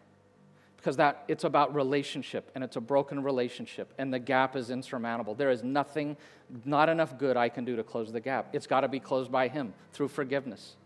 because 0.87 0.99
that 0.99 1.25
it's 1.27 1.43
about 1.43 1.75
relationship 1.75 2.49
and 2.55 2.63
it's 2.63 2.77
a 2.77 2.81
broken 2.81 3.21
relationship 3.21 3.93
and 3.99 4.15
the 4.15 4.21
gap 4.21 4.55
is 4.55 4.71
insurmountable. 4.71 5.35
There 5.35 5.51
is 5.51 5.65
nothing 5.65 6.17
not 6.65 6.89
enough 6.89 7.19
good 7.19 7.37
i 7.37 7.49
can 7.49 7.65
do 7.65 7.75
to 7.75 7.83
close 7.83 8.13
the 8.13 8.21
gap. 8.21 8.51
It's 8.53 8.69
got 8.69 8.83
to 8.83 8.89
be 8.89 9.01
closed 9.01 9.33
by 9.33 9.49
him 9.49 9.75
through 9.93 10.07
forgiveness 10.07 10.77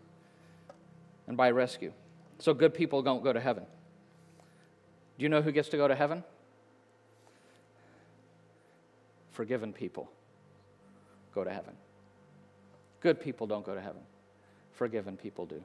and 1.27 1.37
by 1.37 1.51
rescue. 1.51 1.93
So 2.39 2.51
good 2.51 2.73
people 2.73 3.03
don't 3.03 3.23
go 3.23 3.31
to 3.31 3.39
heaven. 3.39 3.63
Do 5.19 5.23
you 5.23 5.29
know 5.29 5.43
who 5.43 5.51
gets 5.51 5.69
to 5.69 5.77
go 5.77 5.87
to 5.87 5.93
heaven? 5.93 6.23
Forgiven 9.33 9.71
people 9.71 10.09
go 11.35 11.43
to 11.43 11.51
heaven. 11.51 11.75
Good 13.01 13.21
people 13.21 13.45
don't 13.45 13.63
go 13.63 13.75
to 13.75 13.81
heaven. 13.81 14.01
Forgiven 14.73 15.15
people 15.15 15.45
do. 15.45 15.63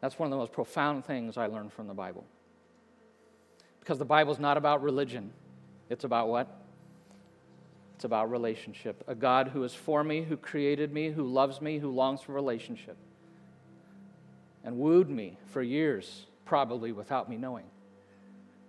That's 0.00 0.16
one 0.16 0.28
of 0.28 0.30
the 0.30 0.36
most 0.36 0.52
profound 0.52 1.04
things 1.04 1.36
i 1.36 1.46
learned 1.46 1.72
from 1.72 1.88
the 1.88 1.94
bible 1.94 2.24
because 3.90 3.98
the 3.98 4.04
Bible's 4.04 4.38
not 4.38 4.56
about 4.56 4.84
religion. 4.84 5.32
It's 5.88 6.04
about 6.04 6.28
what? 6.28 6.46
It's 7.96 8.04
about 8.04 8.30
relationship. 8.30 9.02
A 9.08 9.16
God 9.16 9.48
who 9.48 9.64
is 9.64 9.74
for 9.74 10.04
me, 10.04 10.22
who 10.22 10.36
created 10.36 10.92
me, 10.92 11.10
who 11.10 11.24
loves 11.24 11.60
me, 11.60 11.80
who 11.80 11.90
longs 11.90 12.20
for 12.20 12.32
relationship. 12.32 12.96
And 14.62 14.78
wooed 14.78 15.10
me 15.10 15.38
for 15.46 15.60
years, 15.60 16.26
probably 16.44 16.92
without 16.92 17.28
me 17.28 17.36
knowing. 17.36 17.64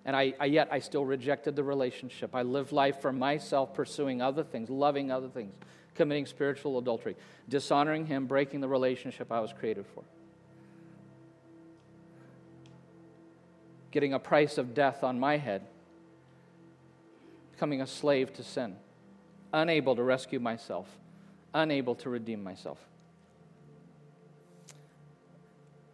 And 0.05 0.15
I, 0.15 0.33
I, 0.39 0.45
yet 0.45 0.69
I 0.71 0.79
still 0.79 1.05
rejected 1.05 1.55
the 1.55 1.63
relationship. 1.63 2.33
I 2.33 2.41
lived 2.41 2.71
life 2.71 2.99
for 2.99 3.13
myself, 3.13 3.75
pursuing 3.75 4.23
other 4.23 4.43
things, 4.43 4.71
loving 4.71 5.11
other 5.11 5.27
things, 5.27 5.53
committing 5.93 6.25
spiritual 6.25 6.79
adultery, 6.79 7.15
dishonoring 7.47 8.07
Him, 8.07 8.25
breaking 8.25 8.59
the 8.59 8.67
relationship 8.67 9.31
I 9.31 9.39
was 9.39 9.53
created 9.53 9.85
for. 9.93 10.03
Getting 13.91 14.13
a 14.13 14.19
price 14.19 14.57
of 14.57 14.73
death 14.73 15.03
on 15.03 15.19
my 15.19 15.37
head, 15.37 15.61
becoming 17.51 17.81
a 17.81 17.87
slave 17.87 18.33
to 18.33 18.43
sin, 18.43 18.75
unable 19.53 19.95
to 19.95 20.03
rescue 20.03 20.39
myself, 20.39 20.87
unable 21.53 21.95
to 21.95 22.09
redeem 22.09 22.43
myself. 22.43 22.79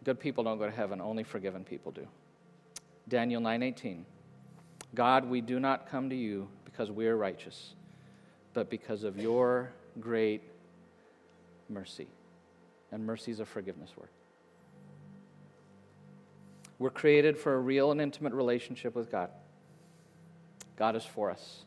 Good 0.04 0.20
people 0.20 0.44
don't 0.44 0.58
go 0.58 0.66
to 0.66 0.74
heaven, 0.74 1.00
only 1.00 1.24
forgiven 1.24 1.64
people 1.64 1.92
do. 1.92 2.06
Daniel 3.08 3.40
9:18 3.40 4.04
God, 4.94 5.26
we 5.26 5.40
do 5.40 5.60
not 5.60 5.86
come 5.86 6.08
to 6.08 6.16
you 6.16 6.48
because 6.64 6.90
we 6.90 7.06
are 7.08 7.16
righteous, 7.16 7.74
but 8.54 8.70
because 8.70 9.04
of 9.04 9.18
your 9.18 9.70
great 10.00 10.42
mercy. 11.68 12.06
And 12.90 13.04
mercy 13.04 13.30
is 13.30 13.40
a 13.40 13.44
forgiveness 13.44 13.90
word. 13.96 14.08
We're 16.78 16.90
created 16.90 17.36
for 17.36 17.54
a 17.54 17.58
real 17.58 17.90
and 17.90 18.00
intimate 18.00 18.32
relationship 18.32 18.94
with 18.94 19.10
God. 19.10 19.30
God 20.76 20.94
is 20.94 21.04
for 21.04 21.30
us. 21.30 21.64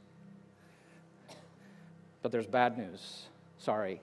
But 2.21 2.31
there's 2.31 2.47
bad 2.47 2.77
news. 2.77 3.23
Sorry. 3.57 4.01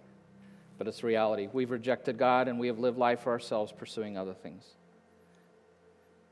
But 0.76 0.86
it's 0.86 1.02
reality. 1.02 1.48
We've 1.52 1.70
rejected 1.70 2.18
God 2.18 2.46
and 2.46 2.59
we 2.59 2.66
have 2.66 2.78
lived 2.78 2.98
life 2.98 3.20
for 3.20 3.30
ourselves 3.30 3.72
pursuing 3.72 4.18
other 4.18 4.34
things. 4.34 4.64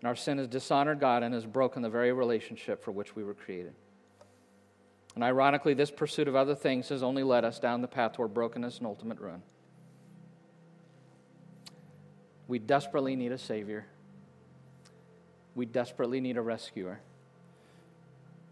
And 0.01 0.09
our 0.09 0.17
sin 0.17 0.39
has 0.39 0.47
dishonored 0.47 1.01
God 1.01 1.23
and 1.23 1.33
has 1.33 1.47
broken 1.47 1.83
the 1.83 1.89
very 1.89 2.13
relationship 2.13 2.85
for 2.85 2.93
which 2.93 3.17
we 3.17 3.25
were 3.25 3.35
created. 3.35 3.73
And 5.15 5.25
ironically, 5.25 5.73
this 5.73 5.91
pursuit 5.91 6.29
of 6.29 6.37
other 6.37 6.55
things 6.55 6.91
has 6.91 7.03
only 7.03 7.23
led 7.23 7.45
us 7.45 7.59
down 7.59 7.81
the 7.81 7.89
path 7.89 8.13
toward 8.13 8.35
brokenness 8.35 8.79
and 8.79 8.87
ultimate 8.87 9.19
ruin. 9.19 9.43
We 12.47 12.59
desperately 12.59 13.17
need 13.17 13.33
a 13.33 13.39
Savior. 13.39 13.87
We 15.57 15.65
desperately 15.65 16.21
need 16.21 16.37
a 16.37 16.43
rescuer. 16.43 17.01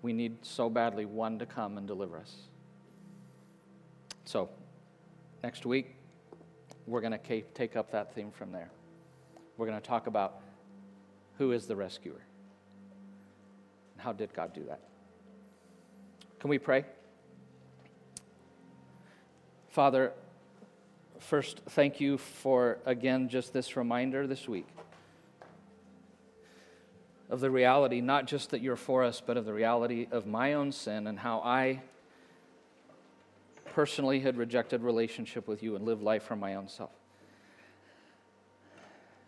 We 0.03 0.13
need 0.13 0.39
so 0.43 0.69
badly 0.71 1.05
one 1.05 1.39
to 1.39 1.47
come 1.47 1.79
and 1.79 1.87
deliver 1.87 2.19
us. 2.19 2.35
So, 4.25 4.49
next 5.43 5.67
week, 5.67 5.95
we're 6.87 7.03
going 7.03 7.13
to 7.13 7.43
take 7.43 7.77
up 7.77 7.93
that 7.93 8.15
theme 8.15 8.31
from 8.31 8.53
there. 8.53 8.71
We're 9.59 9.67
going 9.67 9.81
to 9.81 9.87
talk 9.87 10.07
about 10.07 10.41
who 11.37 11.53
is 11.53 11.67
the 11.67 11.77
rescuer 11.77 12.23
and 13.93 14.03
how 14.03 14.13
did 14.13 14.33
God 14.33 14.55
do 14.55 14.65
that. 14.65 14.81
Can 16.41 16.49
we 16.49 16.59
pray? 16.59 16.85
Father, 19.69 20.13
first, 21.19 21.61
thank 21.71 22.01
you 22.01 22.17
for, 22.17 22.79
again, 22.87 23.29
just 23.29 23.53
this 23.53 23.77
reminder 23.77 24.27
this 24.27 24.49
week 24.49 24.67
of 27.31 27.41
the 27.41 27.51
reality, 27.51 28.01
not 28.01 28.27
just 28.27 28.51
that 28.51 28.61
you're 28.61 28.77
for 28.77 29.03
us, 29.03 29.23
but 29.25 29.37
of 29.37 29.45
the 29.45 29.53
reality 29.53 30.07
of 30.11 30.27
my 30.27 30.55
own 30.55 30.73
sin 30.73 31.07
and 31.07 31.19
how 31.19 31.41
I 31.41 31.81
personally 33.67 34.21
had 34.21 34.37
rejected 34.37 34.83
relationship 34.83 35.49
with 35.49 35.63
you 35.63 35.75
and 35.75 35.85
lived 35.85 36.03
life 36.03 36.23
for 36.23 36.37
my 36.37 36.55
own 36.55 36.69
self. 36.69 36.93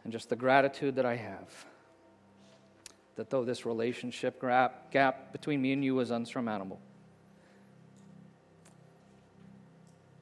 And 0.05 0.13
just 0.13 0.29
the 0.29 0.37
gratitude 0.37 0.97
that 0.97 1.07
I 1.07 1.17
have 1.17 1.67
that 3.17 3.31
though 3.31 3.45
this 3.45 3.65
relationship 3.65 4.41
gap, 4.41 5.33
between 5.33 5.61
me 5.61 5.73
and 5.73 5.83
you 5.83 5.95
was 5.95 6.11
unsurmountable, 6.11 6.79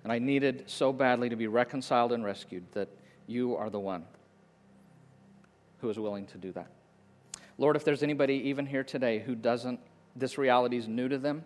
and 0.05 0.13
I 0.13 0.19
needed 0.19 0.65
so 0.67 0.93
badly 0.93 1.29
to 1.29 1.37
be 1.37 1.49
reconciled 1.49 2.13
and 2.13 2.25
rescued 2.25 2.65
that 2.73 2.89
you 3.27 3.57
are 3.57 3.69
the 3.69 3.81
one 3.81 4.05
who 5.81 5.91
is 5.91 5.99
willing 5.99 6.27
to 6.27 6.39
do 6.39 6.53
that. 6.53 6.71
Lord, 7.59 7.77
if 7.77 7.85
there's 7.85 8.03
anybody 8.03 8.35
even 8.35 8.67
here 8.67 8.85
today 8.85 9.21
who 9.21 9.35
doesn't, 9.35 9.81
this 10.17 10.39
reality 10.39 10.77
is 10.77 10.89
new 10.89 11.09
to 11.09 11.19
them, 11.19 11.45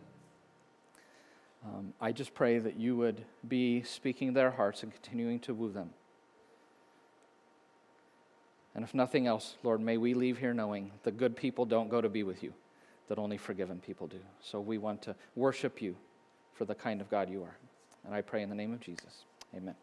um, 1.64 1.92
I 2.00 2.12
just 2.12 2.34
pray 2.34 2.59
that 2.59 2.78
you 2.78 2.96
would 2.96 3.24
be 3.46 3.82
speaking 3.82 4.32
their 4.32 4.50
hearts 4.50 4.82
and 4.82 4.92
continuing 4.92 5.40
to 5.40 5.54
woo 5.54 5.70
them. 5.70 5.90
And 8.74 8.84
if 8.84 8.94
nothing 8.94 9.26
else, 9.26 9.56
Lord, 9.64 9.80
may 9.80 9.96
we 9.96 10.14
leave 10.14 10.38
here 10.38 10.54
knowing 10.54 10.92
the 11.02 11.11
good 11.11 11.36
people 11.36 11.64
don't 11.64 11.88
go 11.88 12.00
to 12.00 12.09
be 12.09 12.22
with 12.22 12.42
you, 12.42 12.52
that 13.09 13.18
only 13.18 13.36
forgiven 13.36 13.80
people 13.84 14.06
do. 14.06 14.20
So 14.40 14.61
we 14.61 14.78
want 14.78 15.02
to 15.02 15.16
worship 15.34 15.82
you 15.82 15.96
for 16.54 16.64
the 16.64 16.74
kind 16.74 17.00
of 17.00 17.11
God 17.11 17.28
you 17.28 17.42
are. 17.42 17.56
And 18.04 18.14
I 18.14 18.20
pray 18.20 18.42
in 18.42 18.48
the 18.48 18.54
name 18.54 18.72
of 18.72 18.80
Jesus. 18.80 19.24
Amen. 19.54 19.74